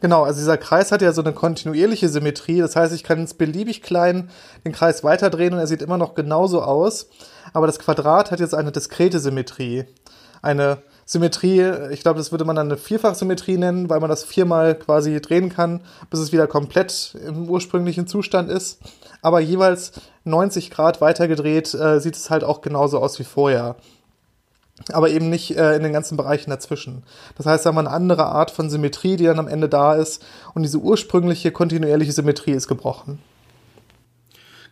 Genau, 0.00 0.24
also 0.24 0.40
dieser 0.40 0.58
Kreis 0.58 0.92
hat 0.92 1.00
ja 1.00 1.10
so 1.12 1.22
eine 1.22 1.32
kontinuierliche 1.32 2.10
Symmetrie. 2.10 2.58
Das 2.58 2.76
heißt, 2.76 2.92
ich 2.94 3.02
kann 3.02 3.18
ins 3.18 3.32
beliebig 3.32 3.80
klein 3.80 4.28
den 4.66 4.72
Kreis 4.72 5.02
weiterdrehen 5.02 5.54
und 5.54 5.58
er 5.58 5.66
sieht 5.66 5.80
immer 5.80 5.96
noch 5.96 6.14
genauso 6.14 6.60
aus. 6.60 7.08
Aber 7.54 7.66
das 7.66 7.78
Quadrat 7.78 8.30
hat 8.30 8.40
jetzt 8.40 8.54
eine 8.54 8.72
diskrete 8.72 9.20
Symmetrie. 9.20 9.86
Eine 10.42 10.82
Symmetrie, 11.08 11.62
ich 11.92 12.00
glaube, 12.00 12.18
das 12.18 12.32
würde 12.32 12.44
man 12.44 12.56
dann 12.56 12.66
eine 12.66 12.76
Vierfachsymmetrie 12.76 13.58
nennen, 13.58 13.88
weil 13.88 14.00
man 14.00 14.10
das 14.10 14.24
viermal 14.24 14.74
quasi 14.74 15.20
drehen 15.20 15.50
kann, 15.50 15.80
bis 16.10 16.18
es 16.18 16.32
wieder 16.32 16.48
komplett 16.48 17.16
im 17.24 17.48
ursprünglichen 17.48 18.08
Zustand 18.08 18.50
ist. 18.50 18.80
Aber 19.22 19.38
jeweils 19.38 19.92
90 20.24 20.72
Grad 20.72 21.00
weitergedreht 21.00 21.72
äh, 21.74 22.00
sieht 22.00 22.16
es 22.16 22.28
halt 22.28 22.42
auch 22.42 22.60
genauso 22.60 22.98
aus 22.98 23.20
wie 23.20 23.24
vorher. 23.24 23.76
Aber 24.92 25.08
eben 25.08 25.30
nicht 25.30 25.56
äh, 25.56 25.76
in 25.76 25.84
den 25.84 25.92
ganzen 25.92 26.16
Bereichen 26.16 26.50
dazwischen. 26.50 27.04
Das 27.36 27.46
heißt, 27.46 27.64
da 27.64 27.68
haben 27.68 27.76
wir 27.76 27.80
eine 27.80 27.90
andere 27.90 28.26
Art 28.26 28.50
von 28.50 28.68
Symmetrie, 28.68 29.16
die 29.16 29.24
dann 29.24 29.38
am 29.38 29.48
Ende 29.48 29.68
da 29.68 29.94
ist. 29.94 30.24
Und 30.54 30.64
diese 30.64 30.78
ursprüngliche 30.78 31.52
kontinuierliche 31.52 32.12
Symmetrie 32.12 32.52
ist 32.52 32.66
gebrochen. 32.66 33.20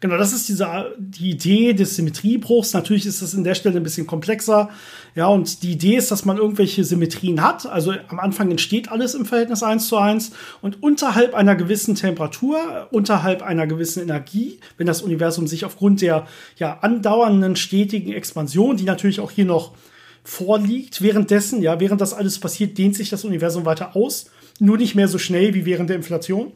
Genau, 0.05 0.19
das 0.19 0.35
ist 0.35 0.51
diese, 0.51 0.95
die 0.99 1.31
Idee 1.31 1.73
des 1.73 1.97
Symmetriebruchs. 1.97 2.75
Natürlich 2.75 3.07
ist 3.07 3.23
das 3.23 3.33
in 3.33 3.43
der 3.43 3.55
Stelle 3.55 3.79
ein 3.79 3.83
bisschen 3.83 4.07
komplexer. 4.07 4.69
Ja, 5.15 5.29
und 5.29 5.63
die 5.63 5.73
Idee 5.73 5.97
ist, 5.97 6.11
dass 6.11 6.27
man 6.27 6.37
irgendwelche 6.37 6.85
Symmetrien 6.85 7.41
hat. 7.41 7.65
Also 7.65 7.95
am 8.09 8.21
Anfang 8.21 8.51
entsteht 8.51 8.91
alles 8.93 9.15
im 9.15 9.25
Verhältnis 9.25 9.63
1 9.63 9.89
zu 9.89 9.97
1 9.97 10.33
und 10.61 10.83
unterhalb 10.83 11.33
einer 11.33 11.57
gewissen 11.57 11.95
Temperatur, 11.95 12.89
unterhalb 12.91 13.43
einer 13.43 13.67
gewissen 13.67 14.03
Energie, 14.03 14.61
wenn 14.77 14.87
das 14.87 15.01
Universum 15.01 15.47
sich 15.47 15.65
aufgrund 15.65 16.03
der 16.03 16.27
ja 16.59 16.81
andauernden 16.81 17.57
stetigen 17.57 18.13
Expansion, 18.13 18.77
die 18.77 18.85
natürlich 18.85 19.21
auch 19.21 19.31
hier 19.31 19.47
noch 19.47 19.73
vorliegt, 20.23 21.01
währenddessen, 21.01 21.63
ja, 21.63 21.81
während 21.81 22.03
das 22.03 22.13
alles 22.13 22.39
passiert, 22.39 22.77
dehnt 22.77 22.95
sich 22.95 23.09
das 23.09 23.25
Universum 23.25 23.65
weiter 23.65 23.97
aus. 23.97 24.27
Nur 24.61 24.77
nicht 24.77 24.97
mehr 24.97 25.09
so 25.09 25.17
schnell 25.17 25.55
wie 25.55 25.65
während 25.65 25.89
der 25.89 25.97
Inflation 25.97 26.53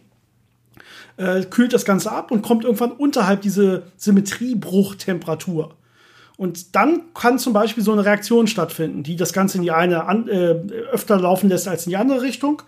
äh, 1.18 1.42
kühlt 1.42 1.72
das 1.72 1.84
Ganze 1.84 2.10
ab 2.10 2.30
und 2.30 2.42
kommt 2.42 2.64
irgendwann 2.64 2.92
unterhalb 2.92 3.42
diese 3.42 3.82
Symmetriebruchtemperatur. 3.96 5.74
Und 6.36 6.76
dann 6.76 7.02
kann 7.14 7.38
zum 7.40 7.52
Beispiel 7.52 7.82
so 7.82 7.92
eine 7.92 8.04
Reaktion 8.04 8.46
stattfinden, 8.46 9.02
die 9.02 9.16
das 9.16 9.32
Ganze 9.32 9.58
in 9.58 9.64
die 9.64 9.72
eine 9.72 10.04
an, 10.04 10.28
äh, 10.28 10.54
öfter 10.92 11.18
laufen 11.18 11.48
lässt 11.48 11.66
als 11.66 11.86
in 11.86 11.90
die 11.90 11.96
andere 11.96 12.22
Richtung. 12.22 12.62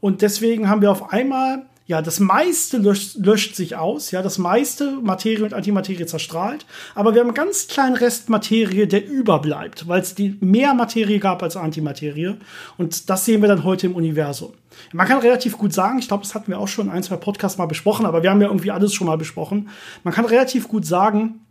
Und 0.00 0.20
deswegen 0.20 0.68
haben 0.68 0.82
wir 0.82 0.90
auf 0.90 1.12
einmal 1.12 1.66
ja, 1.86 2.00
das 2.00 2.18
meiste 2.18 2.78
löscht, 2.78 3.16
löscht 3.16 3.54
sich 3.56 3.76
aus, 3.76 4.10
ja, 4.10 4.22
das 4.22 4.38
meiste 4.38 4.92
Materie 5.02 5.44
und 5.44 5.52
Antimaterie 5.52 6.06
zerstrahlt, 6.06 6.64
aber 6.94 7.12
wir 7.12 7.20
haben 7.20 7.28
einen 7.28 7.34
ganz 7.34 7.68
kleinen 7.68 7.96
Rest 7.96 8.30
Materie, 8.30 8.86
der 8.86 9.06
überbleibt, 9.06 9.86
weil 9.86 10.00
es 10.00 10.14
mehr 10.40 10.72
Materie 10.72 11.18
gab 11.18 11.42
als 11.42 11.56
Antimaterie 11.56 12.36
und 12.78 13.10
das 13.10 13.26
sehen 13.26 13.42
wir 13.42 13.48
dann 13.48 13.64
heute 13.64 13.86
im 13.86 13.94
Universum. 13.94 14.54
Man 14.92 15.06
kann 15.06 15.18
relativ 15.18 15.58
gut 15.58 15.72
sagen, 15.72 15.98
ich 15.98 16.08
glaube, 16.08 16.22
das 16.22 16.34
hatten 16.34 16.50
wir 16.50 16.58
auch 16.58 16.68
schon 16.68 16.86
in 16.86 16.92
ein, 16.92 17.02
zwei 17.02 17.16
Podcasts 17.16 17.58
mal 17.58 17.66
besprochen, 17.66 18.06
aber 18.06 18.22
wir 18.22 18.30
haben 18.30 18.40
ja 18.40 18.48
irgendwie 18.48 18.70
alles 18.70 18.94
schon 18.94 19.06
mal 19.06 19.18
besprochen. 19.18 19.68
Man 20.02 20.14
kann 20.14 20.24
relativ 20.24 20.68
gut 20.68 20.86
sagen, 20.86 21.43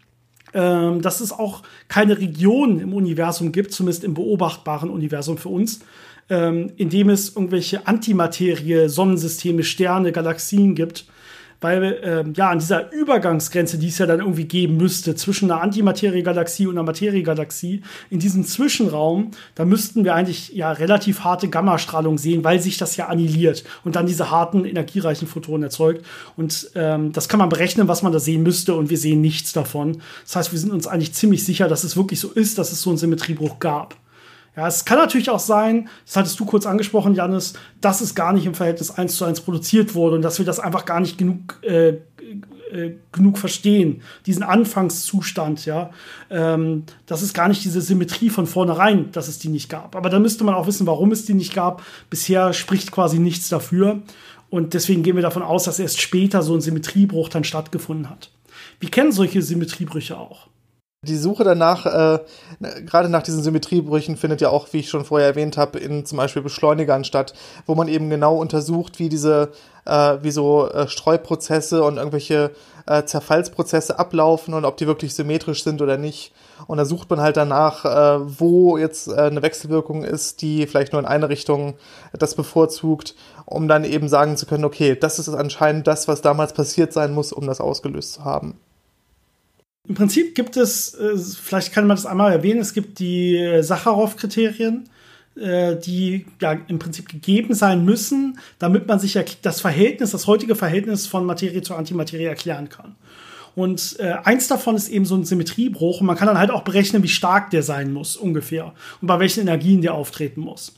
ähm, 0.54 1.02
dass 1.02 1.20
es 1.20 1.32
auch 1.32 1.64
keine 1.88 2.18
Region 2.18 2.80
im 2.80 2.94
Universum 2.94 3.52
gibt, 3.52 3.74
zumindest 3.74 4.04
im 4.04 4.14
beobachtbaren 4.14 4.90
Universum 4.90 5.38
für 5.38 5.50
uns, 5.50 5.80
ähm, 6.30 6.72
in 6.78 6.90
dem 6.90 7.10
es 7.10 7.36
irgendwelche 7.36 7.88
Antimaterie, 7.88 8.88
Sonnensysteme, 8.88 9.64
Sterne, 9.64 10.12
Galaxien 10.12 10.76
gibt. 10.76 11.06
Weil 11.64 12.02
ähm, 12.04 12.34
ja, 12.36 12.50
an 12.50 12.60
dieser 12.60 12.92
Übergangsgrenze, 12.92 13.78
die 13.78 13.88
es 13.88 13.98
ja 13.98 14.06
dann 14.06 14.20
irgendwie 14.20 14.44
geben 14.44 14.76
müsste, 14.76 15.16
zwischen 15.16 15.50
einer 15.50 15.62
Antimaterie-Galaxie 15.62 16.68
und 16.68 16.74
einer 16.74 16.84
Materie-Galaxie, 16.84 17.82
in 18.10 18.20
diesem 18.20 18.44
Zwischenraum, 18.44 19.32
da 19.56 19.64
müssten 19.64 20.04
wir 20.04 20.14
eigentlich 20.14 20.50
ja 20.50 20.74
relativ 20.74 21.22
harte 21.22 21.48
Gammastrahlung 21.48 22.18
sehen, 22.18 22.44
weil 22.44 22.60
sich 22.60 22.78
das 22.78 22.98
ja 22.98 23.08
annihiliert 23.08 23.64
und 23.86 23.96
dann 23.96 24.08
diese 24.08 24.30
harten, 24.30 24.66
energiereichen 24.66 25.26
Photonen 25.26 25.64
erzeugt. 25.64 26.06
Und 26.36 26.70
ähm, 26.76 27.14
das 27.14 27.30
kann 27.30 27.38
man 27.38 27.48
berechnen, 27.48 27.88
was 27.88 28.04
man 28.04 28.12
da 28.12 28.20
sehen 28.20 28.44
müsste, 28.44 28.76
und 28.76 28.90
wir 28.90 28.98
sehen 28.98 29.22
nichts 29.22 29.54
davon. 29.54 30.02
Das 30.26 30.36
heißt, 30.36 30.52
wir 30.52 30.60
sind 30.60 30.74
uns 30.74 30.86
eigentlich 30.86 31.14
ziemlich 31.14 31.46
sicher, 31.46 31.70
dass 31.70 31.86
es 31.86 31.96
wirklich 31.96 32.20
so 32.20 32.30
ist, 32.30 32.58
dass 32.58 32.74
es 32.74 32.82
so 32.82 32.90
einen 32.90 32.98
Symmetriebruch 32.98 33.60
gab. 33.60 33.96
Ja, 34.56 34.68
es 34.68 34.86
kann 34.86 35.00
natürlich 35.00 35.32
auch 35.32 35.40
sein, 35.40 35.90
das 36.06 36.16
hattest 36.16 36.40
du 36.40 36.46
kurz 36.46 36.68
angesprochen, 36.68 37.16
Janis, 37.16 37.54
dass 37.82 38.02
es 38.02 38.14
gar 38.14 38.34
nicht 38.34 38.46
im 38.46 38.54
Verhältnis 38.54 38.92
1 38.92 39.16
zu 39.16 39.26
1 39.26 39.42
produziert 39.42 39.96
wurde 39.96 40.16
und 40.16 40.22
dass 40.22 40.38
wir 40.38 40.46
das 40.46 40.60
einfach 40.60 40.86
gar 40.86 41.00
nicht 41.00 41.18
genug, 41.18 41.60
äh, 41.64 41.98
äh, 42.72 42.96
genug 43.12 43.40
verstehen, 43.40 44.04
diesen 44.28 44.44
Anfangszustand, 44.44 45.66
ja. 45.66 45.90
Ähm, 46.30 46.84
das 47.08 47.24
ist 47.24 47.34
gar 47.34 47.48
nicht 47.48 47.64
diese 47.64 47.82
Symmetrie 47.82 48.30
von 48.30 48.46
vornherein, 48.46 49.12
dass 49.12 49.28
es 49.28 49.40
die 49.40 49.50
nicht 49.50 49.70
gab. 49.70 49.96
Aber 49.96 50.12
da 50.12 50.20
müsste 50.20 50.44
man 50.44 50.54
auch 50.54 50.68
wissen, 50.68 50.86
warum 50.86 51.12
es 51.12 51.26
die 51.26 51.34
nicht 51.34 51.56
gab. 51.56 51.82
Bisher 52.12 52.54
spricht 52.54 52.92
quasi 52.92 53.18
nichts 53.18 53.50
dafür. 53.50 54.04
Und 54.52 54.76
deswegen 54.76 55.02
gehen 55.02 55.16
wir 55.16 55.24
davon 55.24 55.42
aus, 55.42 55.64
dass 55.64 55.80
erst 55.80 56.00
später 56.00 56.44
so 56.44 56.54
ein 56.54 56.62
Symmetriebruch 56.62 57.30
dann 57.30 57.44
stattgefunden 57.44 58.08
hat. 58.08 58.30
Wir 58.80 58.92
kennen 58.92 59.12
solche 59.12 59.42
Symmetriebrüche 59.42 60.16
auch. 60.16 60.48
Die 61.04 61.18
Suche 61.18 61.44
danach, 61.44 61.86
äh, 61.86 62.20
gerade 62.86 63.10
nach 63.10 63.24
diesen 63.24 63.44
Symmetriebrüchen, 63.44 64.16
findet 64.16 64.40
ja 64.40 64.50
auch, 64.50 64.68
wie 64.72 64.80
ich 64.80 64.90
schon 64.90 65.04
vorher 65.04 65.28
erwähnt 65.28 65.58
habe, 65.58 65.78
in 65.78 66.06
zum 66.06 66.18
Beispiel 66.18 66.42
Beschleunigern 66.42 67.04
statt, 67.04 67.34
wo 67.66 67.76
man 67.76 67.90
eben 67.90 68.10
genau 68.10 68.38
untersucht, 68.38 69.00
wie 69.00 69.10
diese, 69.10 69.52
äh, 69.84 70.18
wie 70.22 70.32
so 70.32 70.70
äh, 70.70 70.88
Streuprozesse 70.88 71.84
und 71.84 71.98
irgendwelche 71.98 72.52
äh, 72.86 73.04
Zerfallsprozesse 73.04 74.00
ablaufen 74.00 74.54
und 74.54 74.64
ob 74.64 74.78
die 74.78 74.88
wirklich 74.88 75.14
symmetrisch 75.14 75.66
sind 75.66 75.82
oder 75.82 75.98
nicht. 75.98 76.32
Und 76.68 76.78
da 76.78 76.86
sucht 76.86 77.10
man 77.10 77.20
halt 77.20 77.36
danach, 77.36 77.84
äh, 77.84 78.40
wo 78.40 78.78
jetzt 78.78 79.10
äh, 79.10 79.24
eine 79.24 79.42
Wechselwirkung 79.42 80.06
ist, 80.06 80.42
die 80.42 80.68
vielleicht 80.68 80.94
nur 80.94 81.02
in 81.02 81.08
eine 81.08 81.28
Richtung 81.28 81.76
das 82.14 82.34
bevorzugt, 82.34 83.16
um 83.46 83.68
dann 83.68 83.84
eben 83.84 84.08
sagen 84.08 84.38
zu 84.38 84.46
können, 84.46 84.64
okay, 84.64 84.96
das 84.96 85.20
ist 85.20 85.28
anscheinend 85.28 85.86
das, 85.86 86.08
was 86.08 86.22
damals 86.22 86.54
passiert 86.54 86.94
sein 86.94 87.14
muss, 87.14 87.34
um 87.34 87.46
das 87.46 87.60
ausgelöst 87.60 88.14
zu 88.14 88.24
haben. 88.24 88.58
Im 89.88 89.96
Prinzip 89.96 90.34
gibt 90.34 90.56
es, 90.56 90.94
äh, 90.94 91.18
vielleicht 91.18 91.74
kann 91.74 91.88
man 91.88 91.98
das 91.98 92.06
einmal 92.06 92.32
erwähnen, 92.32 92.62
es 92.62 92.74
gibt 92.74 93.00
die 93.00 93.36
äh, 93.36 93.62
Sacharow-Kriterien, 93.62 94.86
äh, 95.36 95.76
die 95.76 96.26
ja 96.42 96.54
im 96.70 96.80
Prinzip 96.80 97.10
gegeben 97.10 97.54
sein 97.54 97.84
müssen, 97.84 98.40
damit 98.60 98.88
man 98.88 99.00
sich 99.00 99.20
das 99.42 99.60
Verhältnis, 99.60 100.12
das 100.12 100.26
heutige 100.26 100.56
Verhältnis 100.56 101.06
von 101.06 101.26
Materie 101.26 101.62
zur 101.64 101.78
Antimaterie 101.78 102.24
erklären 102.24 102.70
kann. 102.70 102.96
Und 103.56 104.00
äh, 104.00 104.14
eins 104.24 104.48
davon 104.48 104.78
ist 104.78 104.88
eben 104.88 105.04
so 105.04 105.16
ein 105.16 105.26
Symmetriebruch 105.26 106.00
und 106.00 106.08
man 106.08 106.16
kann 106.16 106.28
dann 106.28 106.40
halt 106.40 106.50
auch 106.50 106.64
berechnen, 106.64 107.04
wie 107.04 107.10
stark 107.10 107.52
der 107.52 107.62
sein 107.62 107.92
muss, 107.92 108.16
ungefähr, 108.16 108.74
und 109.02 109.08
bei 109.08 109.20
welchen 109.20 109.42
Energien 109.42 109.82
der 109.82 109.96
auftreten 109.96 110.40
muss. 110.40 110.74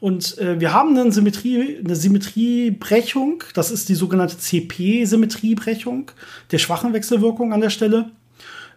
Und 0.00 0.38
äh, 0.38 0.58
wir 0.58 0.72
haben 0.72 0.96
eine 0.96 1.12
Symmetrie, 1.12 1.78
eine 1.84 1.94
Symmetriebrechung, 1.94 3.44
das 3.54 3.70
ist 3.70 3.90
die 3.90 3.94
sogenannte 3.94 4.38
CP-Symmetriebrechung 4.38 6.10
der 6.50 6.58
schwachen 6.58 6.94
Wechselwirkung 6.94 7.52
an 7.52 7.60
der 7.60 7.70
Stelle. 7.70 8.10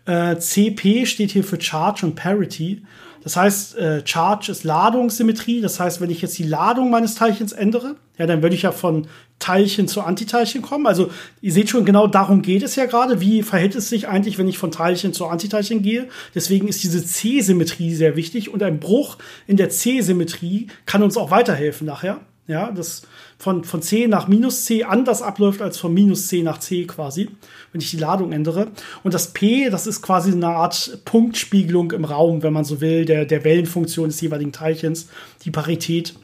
Äh, 0.09 0.39
CP 0.39 1.05
steht 1.05 1.29
hier 1.29 1.43
für 1.43 1.61
Charge 1.61 2.03
und 2.03 2.15
Parity. 2.15 2.81
Das 3.23 3.35
heißt, 3.35 3.77
äh, 3.77 4.01
Charge 4.03 4.51
ist 4.51 4.63
Ladungssymmetrie. 4.63 5.61
Das 5.61 5.79
heißt, 5.79 6.01
wenn 6.01 6.09
ich 6.09 6.23
jetzt 6.23 6.39
die 6.39 6.43
Ladung 6.43 6.89
meines 6.89 7.13
Teilchens 7.13 7.51
ändere, 7.51 7.95
ja, 8.17 8.25
dann 8.25 8.41
würde 8.41 8.55
ich 8.55 8.63
ja 8.63 8.71
von 8.71 9.05
Teilchen 9.37 9.87
zu 9.87 10.01
Antiteilchen 10.01 10.63
kommen. 10.63 10.87
Also 10.87 11.11
ihr 11.41 11.53
seht 11.53 11.69
schon, 11.69 11.85
genau 11.85 12.07
darum 12.07 12.41
geht 12.41 12.63
es 12.63 12.75
ja 12.75 12.87
gerade. 12.87 13.21
Wie 13.21 13.43
verhält 13.43 13.75
es 13.75 13.89
sich 13.89 14.07
eigentlich, 14.07 14.39
wenn 14.39 14.47
ich 14.47 14.57
von 14.57 14.71
Teilchen 14.71 15.13
zu 15.13 15.27
Antiteilchen 15.27 15.83
gehe? 15.83 16.07
Deswegen 16.33 16.67
ist 16.67 16.83
diese 16.83 17.05
C-Symmetrie 17.05 17.93
sehr 17.93 18.15
wichtig 18.15 18.51
und 18.51 18.63
ein 18.63 18.79
Bruch 18.79 19.17
in 19.45 19.57
der 19.57 19.69
C-Symmetrie 19.69 20.67
kann 20.87 21.03
uns 21.03 21.17
auch 21.17 21.29
weiterhelfen 21.29 21.85
nachher. 21.85 22.19
Ja, 22.49 22.71
das 22.71 23.03
von, 23.37 23.63
von 23.63 23.83
C 23.83 24.07
nach 24.07 24.27
minus 24.27 24.65
C 24.65 24.83
anders 24.83 25.21
abläuft 25.21 25.61
als 25.61 25.77
von 25.77 25.93
minus 25.93 26.29
C 26.29 26.41
nach 26.41 26.57
C 26.57 26.85
quasi, 26.85 27.29
wenn 27.71 27.79
ich 27.79 27.91
die 27.91 27.97
Ladung 27.97 28.31
ändere. 28.31 28.69
Und 29.03 29.13
das 29.13 29.33
P, 29.33 29.69
das 29.69 29.85
ist 29.85 30.01
quasi 30.01 30.31
eine 30.31 30.47
Art 30.47 31.01
Punktspiegelung 31.05 31.91
im 31.91 32.05
Raum, 32.05 32.41
wenn 32.41 32.51
man 32.51 32.65
so 32.65 32.81
will, 32.81 33.05
der, 33.05 33.25
der 33.25 33.43
Wellenfunktion 33.43 34.09
des 34.09 34.19
jeweiligen 34.19 34.51
Teilchens, 34.51 35.09
die 35.45 35.51
Parität. 35.51 36.15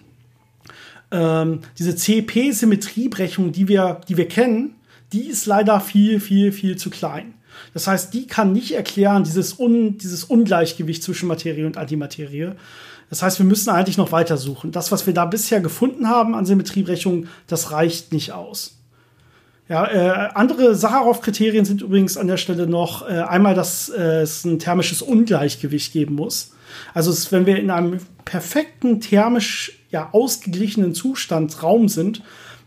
Ähm, 1.11 1.59
diese 1.77 1.95
CP-Symmetriebrechung, 1.95 3.51
die 3.51 3.67
wir, 3.67 4.01
die 4.09 4.17
wir 4.17 4.27
kennen, 4.27 4.73
die 5.13 5.27
ist 5.27 5.45
leider 5.45 5.79
viel, 5.79 6.19
viel, 6.19 6.51
viel 6.51 6.75
zu 6.75 6.89
klein. 6.89 7.35
Das 7.75 7.85
heißt, 7.85 8.15
die 8.15 8.25
kann 8.25 8.51
nicht 8.51 8.71
erklären 8.71 9.23
dieses, 9.23 9.59
Un, 9.59 9.99
dieses 9.99 10.23
Ungleichgewicht 10.23 11.03
zwischen 11.03 11.27
Materie 11.27 11.67
und 11.67 11.77
Antimaterie. 11.77 12.53
Das 13.15 13.23
heißt, 13.23 13.39
wir 13.39 13.45
müssen 13.45 13.69
eigentlich 13.69 13.97
noch 13.97 14.12
weiter 14.12 14.36
suchen. 14.36 14.73
Das, 14.73 14.91
was 14.91 15.08
wir 15.08 15.13
da 15.13 15.23
bisher 15.23 15.62
gefunden 15.62 16.10
haben 16.10 16.36
an 16.36 16.45
Symmetriebrechungen, 16.45 17.30
das 17.47 17.71
reicht 17.71 18.12
nicht 18.12 18.34
aus. 18.34 18.75
Ja, 19.69 19.88
äh, 19.88 20.30
andere 20.34 20.75
Sacharow-Kriterien 20.75 21.63
sind 21.63 21.82
übrigens 21.82 22.17
an 22.17 22.28
der 22.28 22.36
Stelle 22.36 22.67
noch 22.67 23.08
äh, 23.08 23.13
einmal, 23.13 23.56
dass 23.56 23.88
äh, 23.88 24.21
es 24.21 24.43
ein 24.43 24.60
thermisches 24.60 25.01
Ungleichgewicht 25.01 25.93
geben 25.93 26.15
muss. 26.15 26.51
Also 26.93 27.10
es, 27.10 27.32
wenn 27.32 27.45
wir 27.45 27.58
in 27.58 27.71
einem 27.71 27.99
perfekten 28.25 28.99
thermisch 28.99 29.80
ja, 29.91 30.10
ausgeglichenen 30.12 30.93
Zustand 30.93 31.63
Raum 31.63 31.88
sind, 31.88 32.21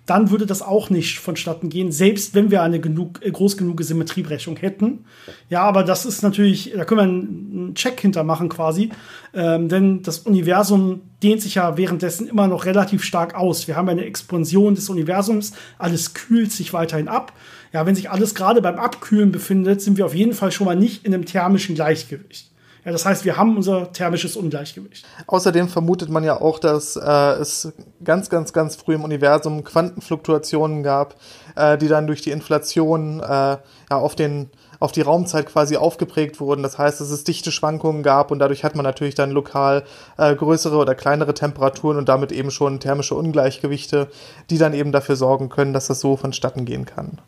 dann 0.08 0.30
würde 0.30 0.46
das 0.46 0.62
auch 0.62 0.88
nicht 0.88 1.18
vonstatten 1.18 1.68
gehen, 1.68 1.92
selbst 1.92 2.34
wenn 2.34 2.50
wir 2.50 2.62
eine 2.62 2.80
genug, 2.80 3.20
äh, 3.22 3.30
groß 3.30 3.58
genug 3.58 3.82
Symmetriebrechung 3.82 4.56
hätten. 4.56 5.04
Ja, 5.50 5.62
aber 5.62 5.84
das 5.84 6.06
ist 6.06 6.22
natürlich, 6.22 6.72
da 6.74 6.84
können 6.86 6.98
wir 6.98 7.02
einen 7.02 7.74
Check 7.74 8.00
hintermachen 8.00 8.48
quasi, 8.48 8.90
ähm, 9.34 9.68
denn 9.68 10.02
das 10.02 10.20
Universum 10.20 11.02
dehnt 11.22 11.42
sich 11.42 11.56
ja 11.56 11.76
währenddessen 11.76 12.26
immer 12.26 12.48
noch 12.48 12.64
relativ 12.64 13.04
stark 13.04 13.34
aus. 13.34 13.68
Wir 13.68 13.76
haben 13.76 13.88
eine 13.88 14.06
Expansion 14.06 14.74
des 14.74 14.88
Universums, 14.88 15.52
alles 15.78 16.14
kühlt 16.14 16.52
sich 16.52 16.72
weiterhin 16.72 17.08
ab. 17.08 17.32
Ja, 17.74 17.84
wenn 17.84 17.94
sich 17.94 18.10
alles 18.10 18.34
gerade 18.34 18.62
beim 18.62 18.78
Abkühlen 18.78 19.30
befindet, 19.30 19.82
sind 19.82 19.98
wir 19.98 20.06
auf 20.06 20.14
jeden 20.14 20.32
Fall 20.32 20.52
schon 20.52 20.64
mal 20.64 20.76
nicht 20.76 21.04
in 21.04 21.12
einem 21.12 21.26
thermischen 21.26 21.74
Gleichgewicht. 21.74 22.50
Ja, 22.84 22.92
das 22.92 23.04
heißt, 23.04 23.24
wir 23.24 23.36
haben 23.36 23.56
unser 23.56 23.92
thermisches 23.92 24.36
Ungleichgewicht. 24.36 25.04
Außerdem 25.26 25.68
vermutet 25.68 26.08
man 26.08 26.24
ja 26.24 26.40
auch, 26.40 26.58
dass 26.58 26.96
äh, 26.96 27.32
es 27.40 27.72
ganz, 28.02 28.30
ganz, 28.30 28.52
ganz 28.52 28.76
früh 28.76 28.94
im 28.94 29.04
Universum 29.04 29.64
Quantenfluktuationen 29.64 30.82
gab, 30.82 31.16
äh, 31.56 31.76
die 31.76 31.88
dann 31.88 32.06
durch 32.06 32.22
die 32.22 32.30
Inflation 32.30 33.20
äh, 33.20 33.24
ja, 33.26 33.58
auf 33.90 34.14
den 34.14 34.50
auf 34.80 34.92
die 34.92 35.00
Raumzeit 35.00 35.46
quasi 35.46 35.76
aufgeprägt 35.76 36.40
wurden. 36.40 36.62
Das 36.62 36.78
heißt, 36.78 37.00
dass 37.00 37.10
es 37.10 37.24
dichte 37.24 37.50
Schwankungen 37.50 38.02
gab 38.02 38.30
und 38.30 38.38
dadurch 38.38 38.64
hat 38.64 38.76
man 38.76 38.84
natürlich 38.84 39.14
dann 39.14 39.30
lokal 39.30 39.84
äh, 40.16 40.34
größere 40.34 40.76
oder 40.76 40.94
kleinere 40.94 41.34
Temperaturen 41.34 41.96
und 41.96 42.08
damit 42.08 42.32
eben 42.32 42.50
schon 42.50 42.80
thermische 42.80 43.14
Ungleichgewichte, 43.14 44.08
die 44.50 44.58
dann 44.58 44.74
eben 44.74 44.92
dafür 44.92 45.16
sorgen 45.16 45.48
können, 45.48 45.72
dass 45.72 45.88
das 45.88 46.00
so 46.00 46.16
vonstatten 46.16 46.64
gehen 46.64 46.86
kann. 46.86 47.18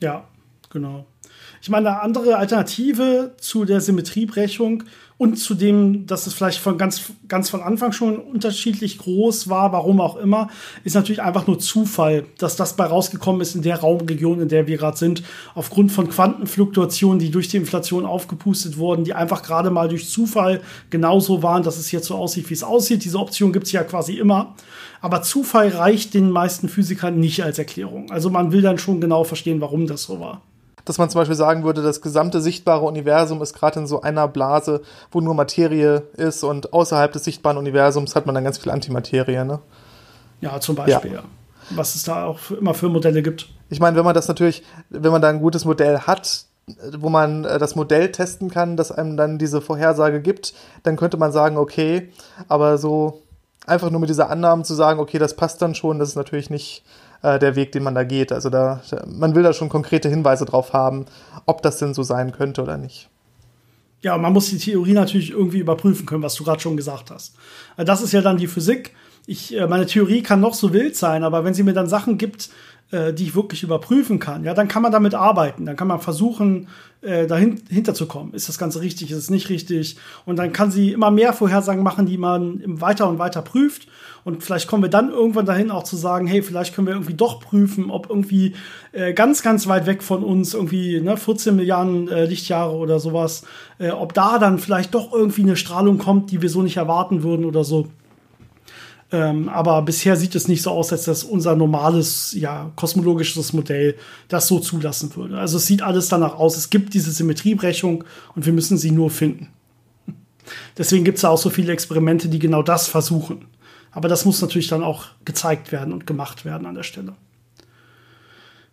Ja, 0.00 0.24
genau. 0.70 1.06
Ich 1.64 1.70
meine, 1.70 1.88
eine 1.88 2.00
andere 2.02 2.36
Alternative 2.36 3.32
zu 3.38 3.64
der 3.64 3.80
Symmetriebrechung 3.80 4.82
und 5.16 5.36
zu 5.36 5.54
dem, 5.54 6.06
dass 6.06 6.26
es 6.26 6.34
vielleicht 6.34 6.58
von 6.58 6.76
ganz, 6.76 7.12
ganz 7.26 7.48
von 7.48 7.62
Anfang 7.62 7.92
schon 7.92 8.18
unterschiedlich 8.18 8.98
groß 8.98 9.48
war, 9.48 9.72
warum 9.72 9.98
auch 9.98 10.16
immer, 10.16 10.50
ist 10.84 10.92
natürlich 10.92 11.22
einfach 11.22 11.46
nur 11.46 11.58
Zufall, 11.58 12.26
dass 12.36 12.56
das 12.56 12.76
bei 12.76 12.84
rausgekommen 12.84 13.40
ist 13.40 13.54
in 13.54 13.62
der 13.62 13.80
Raumregion, 13.80 14.42
in 14.42 14.48
der 14.50 14.66
wir 14.66 14.76
gerade 14.76 14.98
sind, 14.98 15.22
aufgrund 15.54 15.90
von 15.90 16.10
Quantenfluktuationen, 16.10 17.18
die 17.18 17.30
durch 17.30 17.48
die 17.48 17.56
Inflation 17.56 18.04
aufgepustet 18.04 18.76
wurden, 18.76 19.04
die 19.04 19.14
einfach 19.14 19.42
gerade 19.42 19.70
mal 19.70 19.88
durch 19.88 20.10
Zufall 20.10 20.60
genauso 20.90 21.42
waren, 21.42 21.62
dass 21.62 21.78
es 21.78 21.92
jetzt 21.92 22.08
so 22.08 22.16
aussieht, 22.16 22.50
wie 22.50 22.54
es 22.54 22.62
aussieht. 22.62 23.06
Diese 23.06 23.18
Option 23.18 23.54
gibt 23.54 23.64
es 23.64 23.72
ja 23.72 23.84
quasi 23.84 24.18
immer. 24.18 24.54
Aber 25.00 25.22
Zufall 25.22 25.68
reicht 25.68 26.12
den 26.12 26.28
meisten 26.28 26.68
Physikern 26.68 27.18
nicht 27.18 27.42
als 27.42 27.58
Erklärung. 27.58 28.10
Also 28.10 28.28
man 28.28 28.52
will 28.52 28.60
dann 28.60 28.76
schon 28.76 29.00
genau 29.00 29.24
verstehen, 29.24 29.62
warum 29.62 29.86
das 29.86 30.02
so 30.02 30.20
war 30.20 30.42
dass 30.84 30.98
man 30.98 31.10
zum 31.10 31.20
Beispiel 31.20 31.36
sagen 31.36 31.64
würde, 31.64 31.82
das 31.82 32.00
gesamte 32.00 32.40
sichtbare 32.40 32.84
Universum 32.84 33.40
ist 33.42 33.54
gerade 33.54 33.80
in 33.80 33.86
so 33.86 34.02
einer 34.02 34.28
Blase, 34.28 34.82
wo 35.10 35.20
nur 35.20 35.34
Materie 35.34 36.02
ist 36.16 36.44
und 36.44 36.72
außerhalb 36.72 37.12
des 37.12 37.24
sichtbaren 37.24 37.56
Universums 37.56 38.14
hat 38.14 38.26
man 38.26 38.34
dann 38.34 38.44
ganz 38.44 38.58
viel 38.58 38.70
Antimaterie, 38.70 39.44
ne? 39.44 39.60
Ja, 40.40 40.60
zum 40.60 40.76
Beispiel, 40.76 41.14
ja. 41.14 41.22
Was 41.70 41.94
es 41.94 42.02
da 42.02 42.26
auch 42.26 42.38
für, 42.38 42.56
immer 42.56 42.74
für 42.74 42.90
Modelle 42.90 43.22
gibt. 43.22 43.48
Ich 43.70 43.80
meine, 43.80 43.96
wenn 43.96 44.04
man 44.04 44.14
das 44.14 44.28
natürlich, 44.28 44.62
wenn 44.90 45.12
man 45.12 45.22
da 45.22 45.28
ein 45.28 45.40
gutes 45.40 45.64
Modell 45.64 46.00
hat, 46.00 46.44
wo 46.98 47.08
man 47.08 47.44
äh, 47.44 47.58
das 47.58 47.74
Modell 47.74 48.12
testen 48.12 48.50
kann, 48.50 48.76
das 48.76 48.92
einem 48.92 49.16
dann 49.16 49.38
diese 49.38 49.60
Vorhersage 49.60 50.20
gibt, 50.20 50.54
dann 50.82 50.96
könnte 50.96 51.16
man 51.16 51.32
sagen, 51.32 51.56
okay, 51.56 52.10
aber 52.48 52.76
so 52.78 53.22
einfach 53.66 53.90
nur 53.90 54.00
mit 54.00 54.10
dieser 54.10 54.30
Annahme 54.30 54.62
zu 54.62 54.74
sagen, 54.74 55.00
okay, 55.00 55.18
das 55.18 55.34
passt 55.34 55.62
dann 55.62 55.74
schon, 55.74 55.98
das 55.98 56.10
ist 56.10 56.16
natürlich 56.16 56.50
nicht, 56.50 56.84
äh, 57.24 57.38
der 57.38 57.56
Weg, 57.56 57.72
den 57.72 57.82
man 57.82 57.94
da 57.94 58.04
geht. 58.04 58.30
Also 58.30 58.50
da, 58.50 58.82
man 59.06 59.34
will 59.34 59.42
da 59.42 59.52
schon 59.52 59.70
konkrete 59.70 60.08
Hinweise 60.08 60.44
drauf 60.44 60.72
haben, 60.72 61.06
ob 61.46 61.62
das 61.62 61.78
denn 61.78 61.94
so 61.94 62.02
sein 62.02 62.32
könnte 62.32 62.62
oder 62.62 62.76
nicht. 62.76 63.08
Ja, 64.02 64.18
man 64.18 64.34
muss 64.34 64.50
die 64.50 64.58
Theorie 64.58 64.92
natürlich 64.92 65.30
irgendwie 65.30 65.58
überprüfen 65.58 66.04
können, 66.04 66.22
was 66.22 66.34
du 66.34 66.44
gerade 66.44 66.60
schon 66.60 66.76
gesagt 66.76 67.10
hast. 67.10 67.34
Also 67.76 67.86
das 67.86 68.02
ist 68.02 68.12
ja 68.12 68.20
dann 68.20 68.36
die 68.36 68.46
Physik. 68.46 68.94
Ich, 69.26 69.56
äh, 69.56 69.66
meine 69.66 69.86
Theorie 69.86 70.22
kann 70.22 70.40
noch 70.40 70.52
so 70.52 70.74
wild 70.74 70.96
sein, 70.96 71.24
aber 71.24 71.44
wenn 71.44 71.54
sie 71.54 71.62
mir 71.62 71.72
dann 71.72 71.88
Sachen 71.88 72.18
gibt, 72.18 72.50
äh, 72.50 72.73
die 72.92 73.24
ich 73.24 73.34
wirklich 73.34 73.64
überprüfen 73.64 74.20
kann, 74.20 74.44
ja, 74.44 74.54
dann 74.54 74.68
kann 74.68 74.82
man 74.82 74.92
damit 74.92 75.14
arbeiten. 75.14 75.66
Dann 75.66 75.74
kann 75.74 75.88
man 75.88 76.00
versuchen, 76.00 76.68
äh, 77.04 77.26
dahinter 77.26 77.92
zu 77.92 78.06
kommen. 78.06 78.32
Ist 78.32 78.48
das 78.48 78.56
Ganze 78.56 78.80
richtig? 78.80 79.10
Ist 79.10 79.18
es 79.18 79.30
nicht 79.30 79.50
richtig? 79.50 79.96
Und 80.24 80.36
dann 80.36 80.52
kann 80.52 80.70
sie 80.70 80.92
immer 80.92 81.10
mehr 81.10 81.32
Vorhersagen 81.32 81.82
machen, 81.82 82.06
die 82.06 82.16
man 82.16 82.62
weiter 82.64 83.08
und 83.08 83.18
weiter 83.18 83.42
prüft. 83.42 83.88
Und 84.24 84.42
vielleicht 84.42 84.68
kommen 84.68 84.82
wir 84.82 84.88
dann 84.88 85.10
irgendwann 85.10 85.44
dahin 85.44 85.70
auch 85.70 85.82
zu 85.82 85.96
sagen, 85.96 86.26
hey, 86.26 86.40
vielleicht 86.40 86.74
können 86.74 86.86
wir 86.86 86.94
irgendwie 86.94 87.12
doch 87.12 87.40
prüfen, 87.40 87.90
ob 87.90 88.08
irgendwie 88.08 88.54
äh, 88.92 89.12
ganz, 89.12 89.42
ganz 89.42 89.66
weit 89.66 89.86
weg 89.86 90.02
von 90.02 90.24
uns, 90.24 90.54
irgendwie 90.54 91.00
ne, 91.00 91.18
14 91.18 91.54
Milliarden 91.54 92.08
äh, 92.08 92.24
Lichtjahre 92.24 92.74
oder 92.74 92.98
sowas, 93.00 93.44
äh, 93.78 93.90
ob 93.90 94.14
da 94.14 94.38
dann 94.38 94.58
vielleicht 94.58 94.94
doch 94.94 95.12
irgendwie 95.12 95.42
eine 95.42 95.56
Strahlung 95.56 95.98
kommt, 95.98 96.30
die 96.30 96.40
wir 96.40 96.48
so 96.48 96.62
nicht 96.62 96.78
erwarten 96.78 97.22
würden 97.22 97.44
oder 97.44 97.64
so. 97.64 97.88
Ähm, 99.14 99.48
aber 99.48 99.80
bisher 99.82 100.16
sieht 100.16 100.34
es 100.34 100.48
nicht 100.48 100.60
so 100.60 100.72
aus, 100.72 100.90
als 100.90 101.04
dass 101.04 101.22
unser 101.22 101.54
normales, 101.54 102.32
ja, 102.32 102.72
kosmologisches 102.74 103.52
Modell 103.52 103.94
das 104.26 104.48
so 104.48 104.58
zulassen 104.58 105.14
würde. 105.14 105.38
Also 105.38 105.58
es 105.58 105.66
sieht 105.66 105.82
alles 105.82 106.08
danach 106.08 106.34
aus. 106.34 106.56
Es 106.56 106.68
gibt 106.68 106.94
diese 106.94 107.12
Symmetriebrechung 107.12 108.02
und 108.34 108.44
wir 108.44 108.52
müssen 108.52 108.76
sie 108.76 108.90
nur 108.90 109.12
finden. 109.12 109.50
Deswegen 110.78 111.04
gibt 111.04 111.18
es 111.18 111.24
auch 111.24 111.38
so 111.38 111.48
viele 111.48 111.72
Experimente, 111.72 112.28
die 112.28 112.40
genau 112.40 112.64
das 112.64 112.88
versuchen. 112.88 113.44
Aber 113.92 114.08
das 114.08 114.24
muss 114.24 114.42
natürlich 114.42 114.66
dann 114.66 114.82
auch 114.82 115.04
gezeigt 115.24 115.70
werden 115.70 115.92
und 115.92 116.08
gemacht 116.08 116.44
werden 116.44 116.66
an 116.66 116.74
der 116.74 116.82
Stelle. 116.82 117.14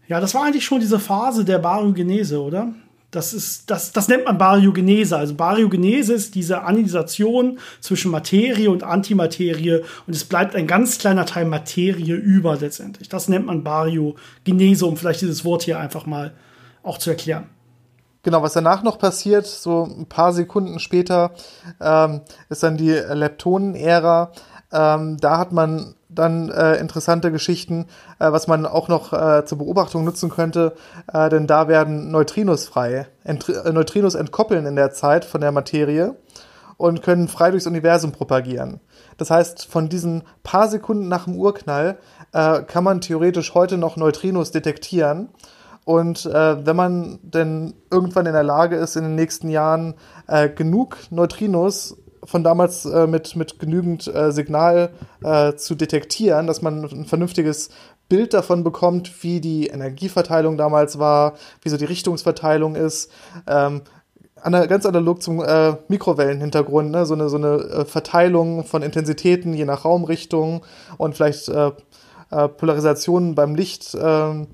Ja, 0.08 0.20
das 0.20 0.34
war 0.34 0.46
eigentlich 0.46 0.66
schon 0.66 0.80
diese 0.80 0.98
Phase 0.98 1.46
der 1.46 1.60
Baryogenese, 1.60 2.42
oder? 2.42 2.74
Das, 3.12 3.34
ist, 3.34 3.70
das, 3.70 3.92
das 3.92 4.08
nennt 4.08 4.24
man 4.24 4.38
Baryogenese. 4.38 5.18
Also 5.18 5.36
Baryogenese 5.36 6.14
ist 6.14 6.34
diese 6.34 6.64
Anisation 6.64 7.60
zwischen 7.82 8.10
Materie 8.10 8.72
und 8.72 8.84
Antimaterie 8.84 9.82
und 10.08 10.16
es 10.16 10.24
bleibt 10.24 10.56
ein 10.56 10.66
ganz 10.66 10.98
kleiner 10.98 11.26
Teil 11.26 11.46
Materie 11.46 12.16
über 12.16 12.56
letztendlich. 12.56 13.10
Das 13.10 13.28
nennt 13.28 13.46
man 13.46 13.64
Baryogenese, 13.64 14.86
um 14.86 14.96
vielleicht 14.96 15.22
dieses 15.22 15.44
Wort 15.44 15.64
hier 15.64 15.78
einfach 15.78 16.06
mal 16.06 16.34
auch 16.84 16.98
zu 16.98 17.10
erklären. 17.10 17.50
Genau, 18.24 18.44
was 18.44 18.54
danach 18.54 18.84
noch 18.84 19.00
passiert, 19.00 19.48
so 19.48 19.84
ein 19.84 20.06
paar 20.06 20.32
Sekunden 20.32 20.80
später, 20.80 21.32
ähm, 21.82 22.22
ist 22.50 22.64
dann 22.64 22.78
die 22.78 22.92
Leptonen-Ära. 22.92 24.32
Ähm, 24.72 25.18
da 25.18 25.38
hat 25.38 25.52
man 25.52 25.96
dann 26.14 26.50
äh, 26.50 26.76
interessante 26.76 27.32
Geschichten, 27.32 27.88
äh, 28.20 28.32
was 28.32 28.48
man 28.48 28.66
auch 28.66 28.88
noch 28.88 29.14
äh, 29.14 29.46
zur 29.46 29.58
Beobachtung 29.58 30.04
nutzen 30.04 30.30
könnte, 30.30 30.74
äh, 31.12 31.30
denn 31.30 31.48
da 31.48 31.68
werden 31.68 32.12
Neutrinos 32.12 32.66
frei. 32.66 33.08
Ent 33.24 33.48
äh, 33.50 33.72
Neutrinos 33.72 34.16
entkoppeln 34.16 34.66
in 34.66 34.76
der 34.76 34.92
Zeit 34.92 35.26
von 35.26 35.42
der 35.42 35.52
Materie 35.52 36.16
und 36.78 37.04
können 37.04 37.28
frei 37.28 37.52
durchs 37.52 37.68
Universum 37.68 38.12
propagieren. 38.12 38.80
Das 39.18 39.30
heißt, 39.30 39.66
von 39.66 39.88
diesen 39.88 40.24
paar 40.44 40.68
Sekunden 40.68 41.08
nach 41.08 41.26
dem 41.26 41.36
Urknall 41.36 41.98
äh, 42.34 42.62
kann 42.64 42.84
man 42.84 43.02
theoretisch 43.02 43.54
heute 43.54 43.78
noch 43.78 43.98
Neutrinos 43.98 44.52
detektieren. 44.52 45.30
Und 45.86 46.26
äh, 46.26 46.66
wenn 46.66 46.76
man 46.76 47.20
denn 47.22 47.74
irgendwann 47.90 48.26
in 48.26 48.34
der 48.34 48.44
Lage 48.44 48.76
ist, 48.78 48.96
in 48.96 49.04
den 49.04 49.16
nächsten 49.16 49.50
Jahren 49.50 49.96
äh, 50.28 50.50
genug 50.50 50.98
Neutrinos 51.10 51.98
von 52.24 52.44
damals 52.44 52.86
äh, 52.86 53.08
mit, 53.08 53.36
mit 53.36 53.60
genügend 53.60 54.08
äh, 54.14 54.32
Signal 54.32 54.92
äh, 55.24 55.54
zu 55.54 55.76
detektieren, 55.76 56.48
dass 56.48 56.62
man 56.62 56.84
ein 56.84 57.06
vernünftiges 57.06 57.70
Bild 58.10 58.34
davon 58.34 58.64
bekommt, 58.64 59.24
wie 59.24 59.40
die 59.40 59.68
Energieverteilung 59.68 60.58
damals 60.58 61.00
war, 61.00 61.34
wie 61.62 61.70
so 61.70 61.78
die 61.78 61.86
Richtungsverteilung 61.86 62.76
ist. 62.76 63.12
Ähm, 63.48 63.82
ganz 64.44 64.86
analog 64.86 65.22
zum 65.22 65.42
äh, 65.42 65.76
Mikrowellenhintergrund, 65.88 66.92
ne? 66.92 67.06
so 67.06 67.14
eine, 67.14 67.30
so 67.30 67.38
eine 67.38 67.58
äh, 67.58 67.86
Verteilung 67.86 68.66
von 68.66 68.82
Intensitäten 68.82 69.54
je 69.54 69.66
nach 69.66 69.86
Raumrichtung 69.86 70.66
und 70.98 71.16
vielleicht 71.16 71.48
äh, 71.50 71.72
äh, 72.32 72.48
Polarisationen 72.48 73.36
beim 73.36 73.56
Licht. 73.56 73.94
Äh, 73.94 74.46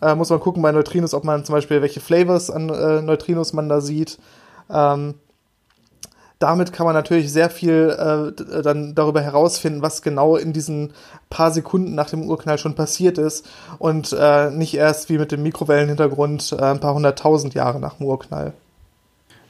äh, 0.00 0.14
muss 0.14 0.30
man 0.30 0.40
gucken 0.40 0.62
bei 0.62 0.72
Neutrinos, 0.72 1.14
ob 1.14 1.24
man 1.24 1.44
zum 1.44 1.54
Beispiel 1.54 1.82
welche 1.82 2.00
Flavors 2.00 2.50
an 2.50 2.68
äh, 2.68 3.02
Neutrinos 3.02 3.52
man 3.52 3.68
da 3.68 3.80
sieht. 3.80 4.18
Ähm, 4.70 5.14
damit 6.42 6.72
kann 6.72 6.86
man 6.86 6.94
natürlich 6.94 7.32
sehr 7.32 7.50
viel 7.50 7.96
äh, 7.96 8.62
dann 8.62 8.94
darüber 8.94 9.20
herausfinden, 9.20 9.80
was 9.80 10.02
genau 10.02 10.36
in 10.36 10.52
diesen 10.52 10.92
paar 11.30 11.52
Sekunden 11.52 11.94
nach 11.94 12.10
dem 12.10 12.28
Urknall 12.28 12.58
schon 12.58 12.74
passiert 12.74 13.16
ist 13.16 13.48
und 13.78 14.12
äh, 14.18 14.50
nicht 14.50 14.74
erst 14.74 15.08
wie 15.08 15.18
mit 15.18 15.30
dem 15.30 15.42
Mikrowellenhintergrund 15.42 16.56
äh, 16.58 16.62
ein 16.62 16.80
paar 16.80 16.94
hunderttausend 16.94 17.54
Jahre 17.54 17.78
nach 17.78 17.94
dem 17.94 18.06
Urknall. 18.06 18.52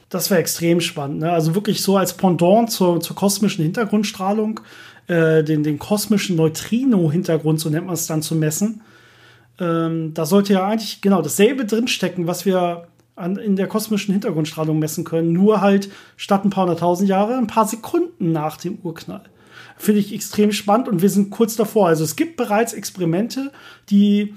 Das 0.09 0.29
wäre 0.29 0.39
extrem 0.39 0.79
spannend. 0.79 1.21
Ne? 1.21 1.31
Also 1.31 1.55
wirklich 1.55 1.81
so 1.81 1.97
als 1.97 2.13
Pendant 2.13 2.69
zur, 2.71 2.99
zur 2.99 3.15
kosmischen 3.15 3.63
Hintergrundstrahlung, 3.63 4.59
äh, 5.07 5.43
den, 5.43 5.63
den 5.63 5.79
kosmischen 5.79 6.35
Neutrino-Hintergrund, 6.35 7.59
so 7.59 7.69
nennt 7.69 7.87
man 7.87 7.95
es 7.95 8.05
dann, 8.05 8.21
zu 8.21 8.35
messen. 8.35 8.81
Ähm, 9.59 10.13
da 10.13 10.25
sollte 10.25 10.53
ja 10.53 10.67
eigentlich 10.67 11.01
genau 11.01 11.23
dasselbe 11.23 11.65
drinstecken, 11.65 12.27
was 12.27 12.45
wir 12.45 12.87
an, 13.15 13.37
in 13.37 13.55
der 13.55 13.67
kosmischen 13.67 14.11
Hintergrundstrahlung 14.11 14.79
messen 14.79 15.03
können, 15.03 15.33
nur 15.33 15.61
halt 15.61 15.89
statt 16.17 16.45
ein 16.45 16.49
paar 16.49 16.65
hunderttausend 16.65 17.09
Jahre 17.09 17.37
ein 17.37 17.47
paar 17.47 17.67
Sekunden 17.67 18.31
nach 18.31 18.57
dem 18.57 18.79
Urknall. 18.83 19.23
Finde 19.77 19.99
ich 19.99 20.13
extrem 20.13 20.51
spannend 20.51 20.87
und 20.87 21.01
wir 21.01 21.09
sind 21.09 21.29
kurz 21.29 21.55
davor. 21.55 21.87
Also 21.87 22.03
es 22.03 22.15
gibt 22.15 22.37
bereits 22.37 22.73
Experimente, 22.73 23.51
die 23.89 24.33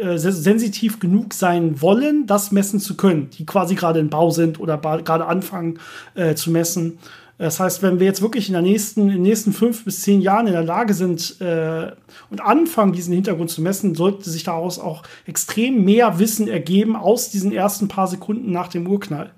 äh, 0.00 0.18
sensitiv 0.18 1.00
genug 1.00 1.34
sein 1.34 1.80
wollen, 1.80 2.26
das 2.26 2.52
messen 2.52 2.80
zu 2.80 2.96
können, 2.96 3.30
die 3.30 3.46
quasi 3.46 3.74
gerade 3.74 4.00
in 4.00 4.10
Bau 4.10 4.30
sind 4.30 4.60
oder 4.60 4.78
gerade 4.78 5.26
anfangen 5.26 5.78
äh, 6.14 6.34
zu 6.34 6.50
messen. 6.50 6.98
Das 7.36 7.58
heißt, 7.58 7.82
wenn 7.82 7.98
wir 7.98 8.06
jetzt 8.06 8.22
wirklich 8.22 8.48
in, 8.48 8.52
der 8.52 8.62
nächsten, 8.62 9.02
in 9.02 9.08
den 9.08 9.22
nächsten 9.22 9.52
fünf 9.52 9.84
bis 9.84 10.02
zehn 10.02 10.20
Jahren 10.20 10.46
in 10.46 10.52
der 10.52 10.62
Lage 10.62 10.94
sind 10.94 11.40
äh, 11.40 11.90
und 12.30 12.40
anfangen, 12.40 12.92
diesen 12.92 13.12
Hintergrund 13.12 13.50
zu 13.50 13.60
messen, 13.60 13.94
sollte 13.94 14.30
sich 14.30 14.44
daraus 14.44 14.78
auch 14.78 15.02
extrem 15.26 15.84
mehr 15.84 16.18
Wissen 16.18 16.46
ergeben 16.46 16.94
aus 16.94 17.30
diesen 17.30 17.52
ersten 17.52 17.88
paar 17.88 18.06
Sekunden 18.06 18.52
nach 18.52 18.68
dem 18.68 18.86
Urknall. 18.86 19.32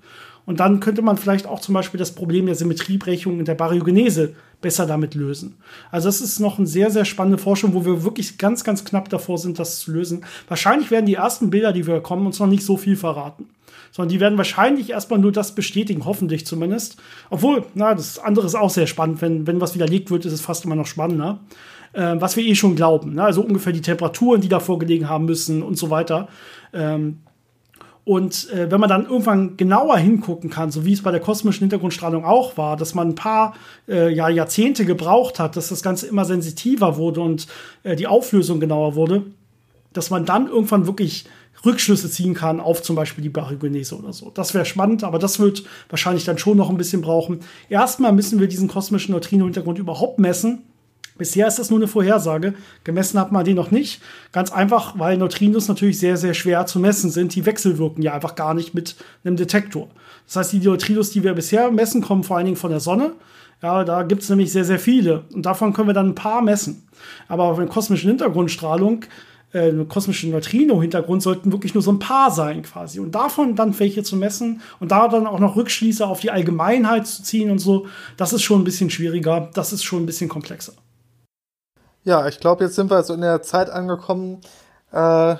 Und 0.45 0.61
dann 0.61 0.79
könnte 0.79 1.01
man 1.01 1.17
vielleicht 1.17 1.45
auch 1.45 1.59
zum 1.59 1.73
Beispiel 1.73 1.97
das 1.97 2.13
Problem 2.13 2.45
der 2.45 2.55
Symmetriebrechung 2.55 3.39
in 3.39 3.45
der 3.45 3.55
Baryogenese 3.55 4.33
besser 4.61 4.85
damit 4.85 5.13
lösen. 5.13 5.57
Also 5.91 6.07
das 6.07 6.21
ist 6.21 6.39
noch 6.39 6.57
eine 6.57 6.67
sehr, 6.67 6.89
sehr 6.89 7.03
spannende 7.03 7.37
Forschung, 7.37 7.73
wo 7.73 7.83
wir 7.83 8.03
wirklich 8.03 8.37
ganz, 8.37 8.63
ganz 8.63 8.85
knapp 8.85 9.09
davor 9.09 9.39
sind, 9.39 9.59
das 9.59 9.79
zu 9.79 9.91
lösen. 9.91 10.23
Wahrscheinlich 10.47 10.89
werden 10.89 11.05
die 11.05 11.15
ersten 11.15 11.49
Bilder, 11.49 11.73
die 11.73 11.85
wir 11.85 11.99
kommen, 11.99 12.25
uns 12.25 12.39
noch 12.39 12.47
nicht 12.47 12.63
so 12.63 12.77
viel 12.77 12.95
verraten 12.95 13.49
sondern 13.97 14.09
die 14.09 14.19
werden 14.19 14.37
wahrscheinlich 14.37 14.91
erstmal 14.91 15.17
nur 15.17 15.31
das 15.31 15.55
bestätigen, 15.55 16.05
hoffentlich 16.05 16.45
zumindest. 16.45 16.97
Obwohl, 17.31 17.65
na, 17.73 17.95
das 17.95 18.19
andere 18.19 18.45
ist 18.45 18.53
auch 18.53 18.69
sehr 18.69 18.85
spannend. 18.85 19.23
Wenn, 19.23 19.47
wenn 19.47 19.59
was 19.59 19.73
widerlegt 19.73 20.11
wird, 20.11 20.23
ist 20.23 20.33
es 20.33 20.41
fast 20.41 20.65
immer 20.65 20.75
noch 20.75 20.85
spannender. 20.85 21.39
Äh, 21.93 22.13
was 22.19 22.37
wir 22.37 22.45
eh 22.45 22.53
schon 22.53 22.75
glauben. 22.75 23.15
Ne? 23.15 23.23
Also 23.23 23.41
ungefähr 23.41 23.73
die 23.73 23.81
Temperaturen, 23.81 24.39
die 24.39 24.49
davor 24.49 24.77
gelegen 24.77 25.09
haben 25.09 25.25
müssen 25.25 25.63
und 25.63 25.79
so 25.79 25.89
weiter. 25.89 26.27
Ähm, 26.73 27.21
und 28.03 28.51
äh, 28.51 28.69
wenn 28.69 28.79
man 28.79 28.87
dann 28.87 29.05
irgendwann 29.05 29.57
genauer 29.57 29.97
hingucken 29.97 30.51
kann, 30.51 30.69
so 30.69 30.85
wie 30.85 30.93
es 30.93 31.01
bei 31.01 31.09
der 31.09 31.19
kosmischen 31.19 31.61
Hintergrundstrahlung 31.61 32.23
auch 32.23 32.55
war, 32.55 32.77
dass 32.77 32.93
man 32.93 33.09
ein 33.09 33.15
paar 33.15 33.55
äh, 33.87 34.13
ja, 34.13 34.29
Jahrzehnte 34.29 34.85
gebraucht 34.85 35.39
hat, 35.39 35.57
dass 35.57 35.69
das 35.69 35.81
Ganze 35.81 36.05
immer 36.05 36.23
sensitiver 36.23 36.97
wurde 36.97 37.21
und 37.21 37.47
äh, 37.81 37.95
die 37.95 38.05
Auflösung 38.05 38.59
genauer 38.59 38.93
wurde, 38.93 39.23
dass 39.91 40.11
man 40.11 40.23
dann 40.23 40.47
irgendwann 40.47 40.85
wirklich 40.85 41.25
Rückschlüsse 41.67 42.09
ziehen 42.09 42.33
kann 42.33 42.59
auf 42.59 42.81
zum 42.81 42.95
Beispiel 42.95 43.21
die 43.21 43.29
Baryogenese 43.29 43.95
oder 43.95 44.13
so. 44.13 44.31
Das 44.31 44.55
wäre 44.55 44.65
spannend, 44.65 45.03
aber 45.03 45.19
das 45.19 45.39
wird 45.39 45.63
wahrscheinlich 45.89 46.25
dann 46.25 46.39
schon 46.39 46.57
noch 46.57 46.71
ein 46.71 46.77
bisschen 46.77 47.01
brauchen. 47.01 47.41
Erstmal 47.69 48.13
müssen 48.13 48.39
wir 48.39 48.47
diesen 48.47 48.67
kosmischen 48.67 49.11
Neutrino-Hintergrund 49.11 49.77
überhaupt 49.77 50.17
messen. 50.17 50.63
Bisher 51.17 51.47
ist 51.47 51.59
das 51.59 51.69
nur 51.69 51.79
eine 51.79 51.87
Vorhersage. 51.87 52.53
Gemessen 52.83 53.19
hat 53.19 53.31
man 53.31 53.43
den 53.43 53.55
noch 53.55 53.71
nicht. 53.71 54.01
Ganz 54.31 54.51
einfach, 54.51 54.99
weil 54.99 55.17
Neutrinos 55.17 55.67
natürlich 55.67 55.99
sehr, 55.99 56.17
sehr 56.17 56.33
schwer 56.33 56.65
zu 56.65 56.79
messen 56.79 57.09
sind. 57.09 57.35
Die 57.35 57.45
wechselwirken 57.45 58.03
ja 58.03 58.13
einfach 58.13 58.35
gar 58.35 58.53
nicht 58.53 58.73
mit 58.73 58.95
einem 59.23 59.35
Detektor. 59.35 59.87
Das 60.25 60.35
heißt, 60.35 60.53
die 60.53 60.59
Neutrinos, 60.59 61.11
die 61.11 61.23
wir 61.23 61.33
bisher 61.33 61.71
messen, 61.71 62.01
kommen 62.01 62.23
vor 62.23 62.37
allen 62.37 62.45
Dingen 62.45 62.57
von 62.57 62.69
der 62.69 62.79
Sonne. 62.79 63.13
Ja, 63.63 63.83
da 63.83 64.03
gibt 64.03 64.21
es 64.21 64.29
nämlich 64.29 64.51
sehr, 64.51 64.65
sehr 64.65 64.77
viele. 64.77 65.23
Und 65.33 65.45
davon 65.45 65.73
können 65.73 65.89
wir 65.89 65.93
dann 65.93 66.09
ein 66.09 66.15
paar 66.15 66.43
messen. 66.43 66.87
Aber 67.27 67.45
auf 67.45 67.57
einer 67.57 67.67
kosmischen 67.67 68.09
Hintergrundstrahlung, 68.09 69.05
äh, 69.57 69.69
eine 69.69 69.85
kosmische 69.85 70.27
Neutrino-Hintergrund, 70.29 71.21
sollten 71.21 71.51
wirklich 71.51 71.73
nur 71.73 71.83
so 71.83 71.91
ein 71.91 71.99
paar 71.99 72.31
sein 72.31 72.61
quasi. 72.61 72.99
Und 72.99 73.15
davon 73.15 73.55
dann 73.55 73.77
welche 73.79 74.03
zu 74.03 74.15
messen 74.15 74.61
und 74.79 74.91
da 74.91 75.07
dann 75.07 75.27
auch 75.27 75.39
noch 75.39 75.55
Rückschlüsse 75.55 76.05
auf 76.07 76.19
die 76.19 76.31
Allgemeinheit 76.31 77.07
zu 77.07 77.23
ziehen 77.23 77.51
und 77.51 77.59
so, 77.59 77.87
das 78.15 78.33
ist 78.33 78.43
schon 78.43 78.61
ein 78.61 78.63
bisschen 78.63 78.89
schwieriger. 78.89 79.49
Das 79.53 79.73
ist 79.73 79.83
schon 79.83 80.03
ein 80.03 80.05
bisschen 80.05 80.29
komplexer. 80.29 80.73
Ja, 82.03 82.27
ich 82.27 82.39
glaube, 82.39 82.63
jetzt 82.63 82.75
sind 82.75 82.89
wir 82.89 83.03
so 83.03 83.13
in 83.13 83.21
der 83.21 83.41
Zeit 83.41 83.69
angekommen, 83.69 84.39
äh, 84.91 85.35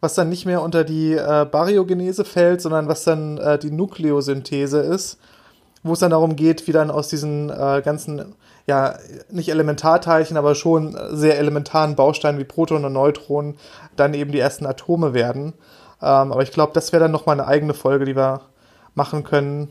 was 0.00 0.14
dann 0.14 0.28
nicht 0.28 0.46
mehr 0.46 0.62
unter 0.62 0.84
die 0.84 1.12
äh, 1.12 1.46
Baryogenese 1.50 2.24
fällt, 2.24 2.60
sondern 2.60 2.88
was 2.88 3.04
dann 3.04 3.38
äh, 3.38 3.58
die 3.58 3.70
Nukleosynthese 3.70 4.78
ist 4.78 5.18
wo 5.82 5.92
es 5.92 5.98
dann 5.98 6.10
darum 6.10 6.36
geht, 6.36 6.66
wie 6.66 6.72
dann 6.72 6.90
aus 6.90 7.08
diesen 7.08 7.50
äh, 7.50 7.82
ganzen, 7.84 8.34
ja, 8.66 8.94
nicht 9.30 9.48
Elementarteilchen, 9.48 10.36
aber 10.36 10.54
schon 10.54 10.96
sehr 11.10 11.38
elementaren 11.38 11.96
Bausteinen 11.96 12.38
wie 12.38 12.44
Protonen 12.44 12.84
und 12.84 12.92
Neutronen 12.92 13.56
dann 13.96 14.14
eben 14.14 14.32
die 14.32 14.38
ersten 14.38 14.66
Atome 14.66 15.14
werden. 15.14 15.54
Ähm, 16.00 16.32
aber 16.32 16.42
ich 16.42 16.52
glaube, 16.52 16.72
das 16.74 16.92
wäre 16.92 17.02
dann 17.02 17.10
nochmal 17.10 17.38
eine 17.38 17.48
eigene 17.48 17.74
Folge, 17.74 18.04
die 18.04 18.16
wir 18.16 18.42
machen 18.94 19.24
können, 19.24 19.68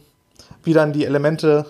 wie 0.64 0.74
dann 0.74 0.94
die 0.94 1.06
Elemente 1.06 1.66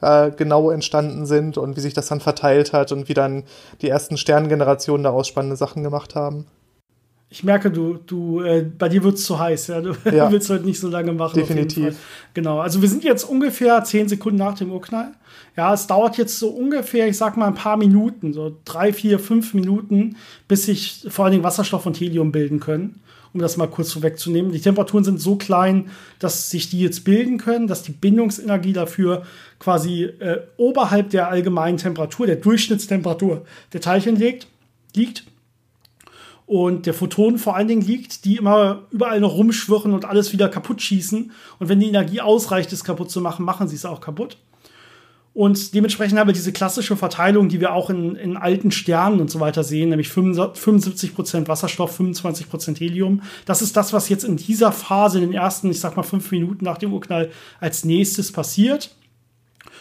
äh, 0.00 0.30
genau 0.30 0.70
entstanden 0.70 1.26
sind 1.26 1.58
und 1.58 1.76
wie 1.76 1.80
sich 1.80 1.94
das 1.94 2.08
dann 2.08 2.20
verteilt 2.20 2.72
hat 2.72 2.92
und 2.92 3.08
wie 3.08 3.14
dann 3.14 3.44
die 3.80 3.88
ersten 3.88 4.16
Sterngenerationen 4.16 5.04
daraus 5.04 5.28
spannende 5.28 5.56
Sachen 5.56 5.82
gemacht 5.82 6.14
haben. 6.14 6.46
Ich 7.32 7.42
merke, 7.42 7.70
du, 7.70 7.94
du, 7.94 8.42
äh, 8.42 8.62
bei 8.62 8.90
dir 8.90 9.02
wird 9.02 9.14
es 9.14 9.24
zu 9.24 9.38
heiß, 9.38 9.68
ja. 9.68 9.80
Du 9.80 9.94
ja. 10.14 10.30
willst 10.30 10.50
heute 10.50 10.66
nicht 10.66 10.78
so 10.78 10.88
lange 10.88 11.14
machen. 11.14 11.40
Definitiv. 11.40 11.96
Genau. 12.34 12.60
Also 12.60 12.82
wir 12.82 12.90
sind 12.90 13.04
jetzt 13.04 13.24
ungefähr 13.24 13.82
zehn 13.84 14.06
Sekunden 14.06 14.36
nach 14.36 14.54
dem 14.54 14.70
Urknall. 14.70 15.12
Ja, 15.56 15.72
es 15.72 15.86
dauert 15.86 16.18
jetzt 16.18 16.38
so 16.38 16.50
ungefähr, 16.50 17.08
ich 17.08 17.16
sag 17.16 17.38
mal, 17.38 17.46
ein 17.46 17.54
paar 17.54 17.78
Minuten, 17.78 18.34
so 18.34 18.54
drei, 18.66 18.92
vier, 18.92 19.18
fünf 19.18 19.54
Minuten, 19.54 20.16
bis 20.46 20.66
sich 20.66 21.06
vor 21.08 21.24
allen 21.24 21.32
Dingen 21.32 21.44
Wasserstoff 21.44 21.86
und 21.86 21.98
Helium 21.98 22.32
bilden 22.32 22.60
können. 22.60 23.00
Um 23.32 23.40
das 23.40 23.56
mal 23.56 23.66
kurz 23.66 23.92
vorwegzunehmen. 23.92 24.52
Die 24.52 24.60
Temperaturen 24.60 25.04
sind 25.04 25.18
so 25.18 25.36
klein, 25.36 25.88
dass 26.18 26.50
sich 26.50 26.68
die 26.68 26.80
jetzt 26.80 27.02
bilden 27.02 27.38
können, 27.38 27.66
dass 27.66 27.82
die 27.82 27.92
Bindungsenergie 27.92 28.74
dafür 28.74 29.22
quasi 29.58 30.02
äh, 30.02 30.40
oberhalb 30.58 31.08
der 31.08 31.30
allgemeinen 31.30 31.78
Temperatur, 31.78 32.26
der 32.26 32.36
Durchschnittstemperatur 32.36 33.46
der 33.72 33.80
Teilchen 33.80 34.16
liegt. 34.16 34.48
liegt 34.94 35.24
und 36.46 36.86
der 36.86 36.94
Photon 36.94 37.38
vor 37.38 37.56
allen 37.56 37.68
Dingen 37.68 37.82
liegt, 37.82 38.24
die 38.24 38.36
immer 38.36 38.82
überall 38.90 39.20
noch 39.20 39.34
rumschwirren 39.34 39.94
und 39.94 40.04
alles 40.04 40.32
wieder 40.32 40.48
kaputt 40.48 40.82
schießen. 40.82 41.30
Und 41.58 41.68
wenn 41.68 41.80
die 41.80 41.88
Energie 41.88 42.20
ausreicht, 42.20 42.72
es 42.72 42.84
kaputt 42.84 43.10
zu 43.10 43.20
machen, 43.20 43.44
machen 43.44 43.68
sie 43.68 43.76
es 43.76 43.84
auch 43.84 44.00
kaputt. 44.00 44.36
Und 45.34 45.74
dementsprechend 45.74 46.18
haben 46.18 46.28
wir 46.28 46.34
diese 46.34 46.52
klassische 46.52 46.94
Verteilung, 46.94 47.48
die 47.48 47.58
wir 47.58 47.72
auch 47.72 47.88
in, 47.88 48.16
in 48.16 48.36
alten 48.36 48.70
Sternen 48.70 49.18
und 49.18 49.30
so 49.30 49.40
weiter 49.40 49.64
sehen, 49.64 49.88
nämlich 49.88 50.08
75% 50.08 51.48
Wasserstoff, 51.48 51.98
25% 51.98 52.78
Helium. 52.78 53.22
Das 53.46 53.62
ist 53.62 53.76
das, 53.76 53.94
was 53.94 54.10
jetzt 54.10 54.24
in 54.24 54.36
dieser 54.36 54.72
Phase, 54.72 55.18
in 55.18 55.30
den 55.30 55.32
ersten, 55.32 55.70
ich 55.70 55.80
sag 55.80 55.96
mal, 55.96 56.02
fünf 56.02 56.30
Minuten 56.30 56.66
nach 56.66 56.76
dem 56.76 56.92
Urknall 56.92 57.30
als 57.60 57.84
nächstes 57.84 58.30
passiert. 58.30 58.94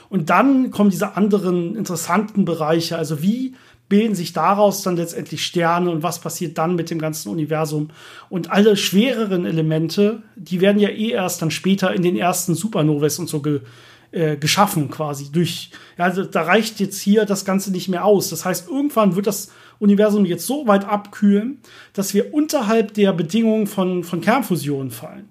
Und 0.10 0.30
dann 0.30 0.72
kommen 0.72 0.90
diese 0.90 1.18
anderen 1.18 1.76
interessanten 1.76 2.46
Bereiche, 2.46 2.98
also 2.98 3.22
wie 3.22 3.56
bilden 3.92 4.16
sich 4.16 4.32
daraus 4.32 4.84
dann 4.84 4.96
letztendlich 4.96 5.46
Sterne 5.46 5.92
und 5.92 6.02
was 6.02 6.20
passiert 6.20 6.58
dann 6.58 6.76
mit 6.76 6.90
dem 6.90 6.98
ganzen 6.98 7.28
Universum. 7.28 7.90
Und 8.30 8.50
alle 8.50 8.78
schwereren 8.78 9.46
Elemente, 9.46 10.24
die 10.38 10.62
werden 10.62 10.80
ja 10.80 10.88
eh 10.88 11.10
erst 11.10 11.42
dann 11.42 11.52
später 11.52 11.94
in 11.94 12.02
den 12.02 12.16
ersten 12.16 12.56
Supernoves 12.56 13.20
und 13.20 13.28
so 13.28 13.42
ge, 13.42 13.60
äh, 14.12 14.38
geschaffen 14.38 14.90
quasi 14.90 15.30
durch, 15.30 15.72
ja, 15.98 16.06
also 16.06 16.24
da 16.24 16.44
reicht 16.44 16.80
jetzt 16.80 17.02
hier 17.02 17.26
das 17.26 17.44
Ganze 17.44 17.70
nicht 17.70 17.90
mehr 17.90 18.06
aus. 18.06 18.30
Das 18.30 18.46
heißt, 18.46 18.70
irgendwann 18.70 19.18
wird 19.18 19.28
das 19.28 19.52
Universum 19.80 20.24
jetzt 20.24 20.48
so 20.48 20.68
weit 20.68 20.86
abkühlen, 20.86 21.60
dass 21.92 22.14
wir 22.14 22.34
unterhalb 22.34 22.94
der 22.94 23.12
Bedingungen 23.12 23.68
von, 23.68 24.06
von 24.06 24.22
Kernfusion 24.22 24.90
fallen. 24.90 25.28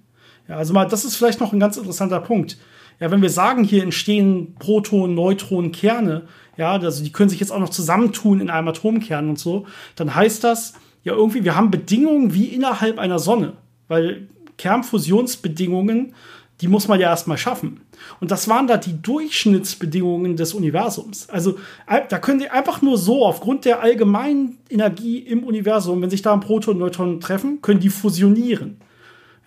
Ja, 0.47 0.57
also 0.57 0.71
mal, 0.71 0.85
das 0.85 1.03
ist 1.03 1.15
vielleicht 1.15 1.39
noch 1.39 1.51
ein 1.51 1.59
ganz 1.59 1.77
interessanter 1.77 2.19
Punkt. 2.19 2.57
Ja, 3.01 3.09
wenn 3.09 3.23
wir 3.23 3.31
sagen, 3.31 3.63
hier 3.63 3.81
entstehen 3.81 4.55
Protonen, 4.59 5.15
Neutronen, 5.15 5.71
Kerne, 5.71 6.27
ja, 6.55 6.73
also 6.73 7.03
die 7.03 7.11
können 7.11 7.31
sich 7.31 7.39
jetzt 7.39 7.51
auch 7.51 7.59
noch 7.59 7.69
zusammentun 7.69 8.39
in 8.39 8.51
einem 8.51 8.67
Atomkern 8.67 9.27
und 9.27 9.39
so, 9.39 9.65
dann 9.95 10.13
heißt 10.13 10.43
das 10.43 10.73
ja 11.03 11.13
irgendwie, 11.13 11.43
wir 11.43 11.55
haben 11.55 11.71
Bedingungen 11.71 12.35
wie 12.35 12.45
innerhalb 12.45 12.99
einer 12.99 13.17
Sonne, 13.17 13.53
weil 13.87 14.27
Kernfusionsbedingungen, 14.57 16.13
die 16.61 16.67
muss 16.67 16.87
man 16.87 16.99
ja 16.99 17.09
erstmal 17.09 17.39
schaffen. 17.39 17.81
Und 18.19 18.29
das 18.29 18.47
waren 18.47 18.67
da 18.67 18.77
die 18.77 19.01
Durchschnittsbedingungen 19.01 20.37
des 20.37 20.53
Universums. 20.53 21.27
Also 21.27 21.57
da 21.87 22.19
können 22.19 22.37
die 22.37 22.49
einfach 22.49 22.83
nur 22.83 22.99
so, 22.99 23.25
aufgrund 23.25 23.65
der 23.65 23.81
allgemeinen 23.81 24.59
Energie 24.69 25.17
im 25.17 25.43
Universum, 25.43 26.03
wenn 26.03 26.11
sich 26.11 26.21
da 26.21 26.33
ein 26.33 26.39
Proton 26.39 26.75
und 26.75 26.81
Neutron 26.81 27.19
treffen, 27.19 27.63
können 27.63 27.79
die 27.79 27.89
fusionieren. 27.89 28.77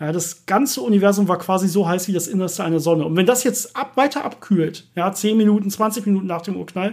Ja, 0.05 0.13
das 0.13 0.45
ganze 0.45 0.83
Universum 0.83 1.29
war 1.29 1.39
quasi 1.39 1.67
so 1.67 1.89
heiß 1.89 2.09
wie 2.09 2.13
das 2.13 2.29
Innerste 2.29 2.63
einer 2.63 2.79
Sonne. 2.79 3.07
Und 3.07 3.17
wenn 3.17 3.25
das 3.25 3.43
jetzt 3.43 3.75
ab, 3.75 3.93
weiter 3.97 4.23
abkühlt, 4.23 4.87
ja, 4.95 5.11
10 5.11 5.35
Minuten, 5.35 5.71
20 5.71 6.05
Minuten 6.05 6.27
nach 6.27 6.43
dem 6.43 6.57
Urknall, 6.57 6.93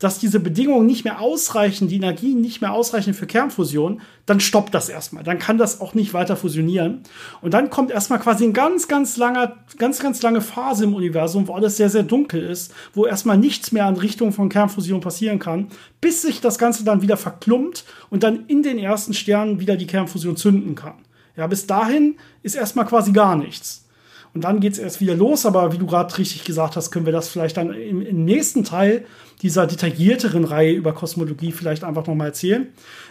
dass 0.00 0.18
diese 0.18 0.40
Bedingungen 0.40 0.86
nicht 0.86 1.04
mehr 1.04 1.20
ausreichen, 1.20 1.86
die 1.86 1.96
Energien 1.96 2.40
nicht 2.40 2.60
mehr 2.60 2.72
ausreichen 2.72 3.14
für 3.14 3.26
Kernfusion, 3.26 4.00
dann 4.26 4.40
stoppt 4.40 4.74
das 4.74 4.88
erstmal. 4.88 5.22
Dann 5.22 5.38
kann 5.38 5.56
das 5.56 5.80
auch 5.80 5.94
nicht 5.94 6.14
weiter 6.14 6.36
fusionieren. 6.36 7.02
Und 7.42 7.54
dann 7.54 7.70
kommt 7.70 7.92
erstmal 7.92 8.18
quasi 8.18 8.42
eine 8.42 8.52
ganz, 8.54 8.88
ganz 8.88 9.16
lange, 9.16 9.54
ganz, 9.78 10.00
ganz 10.00 10.20
lange 10.22 10.40
Phase 10.40 10.82
im 10.82 10.94
Universum, 10.94 11.46
wo 11.46 11.54
alles 11.54 11.76
sehr, 11.76 11.90
sehr 11.90 12.02
dunkel 12.02 12.42
ist, 12.42 12.74
wo 12.92 13.06
erstmal 13.06 13.38
nichts 13.38 13.70
mehr 13.70 13.86
an 13.86 13.96
Richtung 13.96 14.32
von 14.32 14.48
Kernfusion 14.48 15.00
passieren 15.00 15.38
kann, 15.38 15.68
bis 16.00 16.22
sich 16.22 16.40
das 16.40 16.58
Ganze 16.58 16.82
dann 16.82 17.02
wieder 17.02 17.16
verklumpt 17.16 17.84
und 18.10 18.24
dann 18.24 18.46
in 18.46 18.64
den 18.64 18.78
ersten 18.78 19.14
Sternen 19.14 19.60
wieder 19.60 19.76
die 19.76 19.86
Kernfusion 19.86 20.36
zünden 20.36 20.74
kann. 20.74 20.94
Ja, 21.38 21.46
bis 21.46 21.68
dahin 21.68 22.16
ist 22.42 22.56
erstmal 22.56 22.84
quasi 22.84 23.12
gar 23.12 23.36
nichts. 23.36 23.86
Und 24.34 24.42
dann 24.42 24.58
geht 24.58 24.72
es 24.72 24.78
erst 24.80 25.00
wieder 25.00 25.14
los, 25.14 25.46
aber 25.46 25.72
wie 25.72 25.78
du 25.78 25.86
gerade 25.86 26.18
richtig 26.18 26.44
gesagt 26.44 26.74
hast, 26.74 26.90
können 26.90 27.06
wir 27.06 27.12
das 27.12 27.28
vielleicht 27.28 27.56
dann 27.56 27.72
im, 27.72 28.02
im, 28.02 28.24
nächsten 28.24 28.64
Teil 28.64 29.06
dieser 29.40 29.68
detaillierteren 29.68 30.44
Reihe 30.44 30.72
über 30.72 30.92
Kosmologie 30.92 31.52
vielleicht 31.52 31.84
einfach 31.84 32.06
nochmal 32.08 32.28
erzählen. 32.28 32.68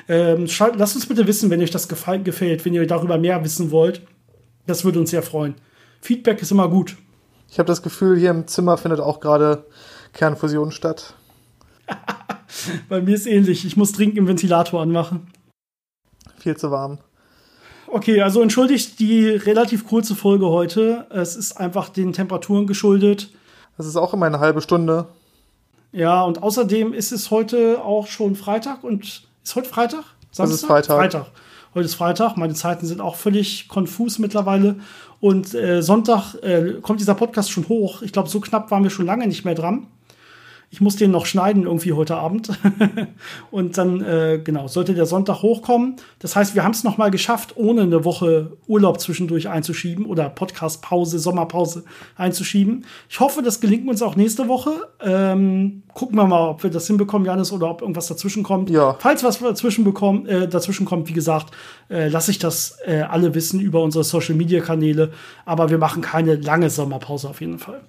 Ähm, 0.10 0.46
lasst 0.76 0.96
uns 0.96 1.06
bitte 1.06 1.26
wissen, 1.26 1.50
wenn 1.50 1.62
euch 1.62 1.72
das 1.72 1.88
gefällt, 1.88 2.66
wenn 2.66 2.74
ihr 2.74 2.86
darüber 2.86 3.18
mehr 3.18 3.44
wissen 3.46 3.72
wollt. 3.72 4.02
Das 4.66 4.84
würde 4.84 5.00
uns 5.00 5.12
sehr 5.12 5.24
freuen. 5.24 5.56
Feedback 6.02 6.42
ist 6.42 6.52
immer 6.52 6.70
gut. 6.70 6.98
Ich 7.50 7.60
habe 7.60 7.68
das 7.68 7.82
Gefühl, 7.82 8.20
hier 8.20 8.32
im 8.32 8.46
Zimmer 8.46 8.78
findet 8.78 9.00
auch 9.00 9.22
gerade 9.22 9.66
Kernfusion 10.12 10.72
statt. 10.72 11.16
Bei 12.90 13.00
mir 13.00 13.16
ist 13.16 13.26
ähnlich. 13.26 13.66
Ich 13.66 13.78
muss 13.78 13.94
dringend 13.94 14.18
im 14.18 14.28
Ventilator 14.28 14.82
anmachen. 14.82 15.28
Viel 16.40 16.58
zu 16.58 16.72
warm. 16.72 17.00
Okay, 17.88 18.21
also 18.21 18.41
entschuldigt 18.41 19.00
die 19.00 19.30
relativ 19.30 19.88
kurze 19.88 20.13
Folge 20.13 20.47
heute. 20.47 21.08
Es 21.10 21.36
ist 21.36 21.54
einfach 21.54 21.89
den 21.89 22.12
Temperaturen 22.12 22.67
geschuldet. 22.67 23.32
Das 23.78 23.86
ist 23.86 23.95
auch 23.95 24.13
immer 24.13 24.26
eine 24.26 24.39
halbe 24.39 24.62
Stunde. 24.62 25.06
Ja, 25.93 26.23
und 26.23 26.43
außerdem 26.43 26.93
ist 26.93 27.12
es 27.13 27.32
heute 27.32 27.82
auch 27.84 28.08
schon 28.08 28.36
Freitag 28.36 28.84
und 28.84 29.23
ist 29.43 29.56
heute 29.56 29.69
Freitag? 29.69 30.04
Samstag? 30.32 30.45
Das 30.45 30.52
ist 30.52 30.65
Freitag. 30.65 30.97
Freitag. 30.97 31.26
Heute 31.73 31.86
ist 31.86 31.95
Freitag. 31.95 32.36
Meine 32.36 32.54
Zeiten 32.54 32.86
sind 32.86 33.00
auch 33.00 33.15
völlig 33.15 33.67
konfus 33.69 34.19
mittlerweile. 34.19 34.76
Und 35.19 35.54
äh, 35.54 35.82
Sonntag 35.82 36.36
äh, 36.43 36.73
kommt 36.82 37.00
dieser 37.00 37.15
Podcast 37.15 37.52
schon 37.52 37.69
hoch. 37.69 38.02
Ich 38.02 38.12
glaube, 38.12 38.30
so 38.30 38.39
knapp 38.39 38.69
waren 38.69 38.84
wir 38.84 38.89
schon 38.89 39.06
lange 39.06 39.28
nicht 39.28 39.45
mehr 39.45 39.56
dran. 39.56 39.88
Ich 40.69 40.82
muss 40.82 40.97
den 40.97 41.12
noch 41.12 41.25
schneiden 41.25 41.63
irgendwie 41.63 41.93
heute 41.93 42.17
Abend. 42.17 42.49
und 43.51 43.77
dann, 43.77 44.01
äh, 44.01 44.41
genau, 44.43 44.67
sollte 44.67 44.93
der 44.93 45.06
Sonntag 45.06 45.41
hochkommen. 45.41 45.95
Das 46.19 46.36
heißt, 46.36 46.56
wir 46.56 46.63
haben 46.65 46.71
es 46.71 46.84
noch 46.84 46.97
mal 46.97 47.10
geschafft, 47.10 47.56
ohne 47.56 47.84
eine 47.84 48.03
Woche 48.03 48.58
Urlaub 48.67 48.99
zwischendurch 48.99 49.47
einzuschieben 49.47 50.06
oder 50.06 50.30
Podcastpause, 50.30 51.19
Sommerpause 51.19 51.86
einzuschieben. 52.17 52.86
Ich 53.10 53.21
hoffe, 53.21 53.41
das 53.41 53.62
gelingt 53.62 53.88
uns 53.88 54.01
auch 54.01 54.17
nächste 54.17 54.49
Woche. 54.49 54.89
Ähm, 54.99 55.84
gucken 55.93 56.18
wir 56.18 56.28
mal, 56.28 56.49
ob 56.49 56.63
wir 56.63 56.70
das 56.70 56.86
hinbekommen, 56.86 57.26
Janis, 57.26 57.53
oder 57.53 57.70
ob 57.70 57.82
irgendwas 57.82 58.07
dazwischen 58.07 58.43
kommt. 58.43 58.70
Ja. 58.70 58.97
Falls 58.99 59.24
was 59.24 59.39
dazwischen, 59.39 59.86
bekommen, 59.86 60.26
äh, 60.26 60.49
dazwischen 60.49 60.86
kommt, 60.86 61.07
wie 61.07 61.13
gesagt, 61.13 61.53
äh, 61.89 62.09
lasse 62.09 62.32
ich 62.32 62.39
das 62.39 62.78
äh, 62.86 63.01
alle 63.01 63.34
wissen 63.36 63.61
über 63.61 63.82
unsere 63.82 64.03
Social-Media-Kanäle. 64.03 65.13
Aber 65.45 65.70
wir 65.70 65.78
machen 65.78 66.01
keine 66.01 66.36
lange 66.36 66.70
Sommerpause 66.70 67.30
auf 67.30 67.39
jeden 67.39 67.57
Fall. 67.57 67.80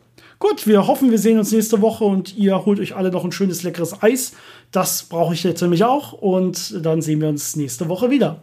Gut, 0.40 0.68
wir 0.68 0.86
hoffen, 0.86 1.10
wir 1.10 1.18
sehen 1.18 1.38
uns 1.38 1.50
nächste 1.50 1.80
Woche 1.80 2.04
und 2.04 2.36
ihr 2.36 2.64
holt 2.64 2.78
euch 2.78 2.94
alle 2.94 3.10
noch 3.10 3.24
ein 3.24 3.32
schönes, 3.32 3.64
leckeres 3.64 4.02
Eis. 4.02 4.32
Das 4.70 5.02
brauche 5.02 5.34
ich 5.34 5.42
jetzt 5.42 5.62
nämlich 5.62 5.82
auch. 5.82 6.12
Und 6.12 6.84
dann 6.84 7.02
sehen 7.02 7.20
wir 7.20 7.28
uns 7.28 7.56
nächste 7.56 7.88
Woche 7.88 8.08
wieder. 8.10 8.42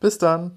Bis 0.00 0.18
dann. 0.18 0.52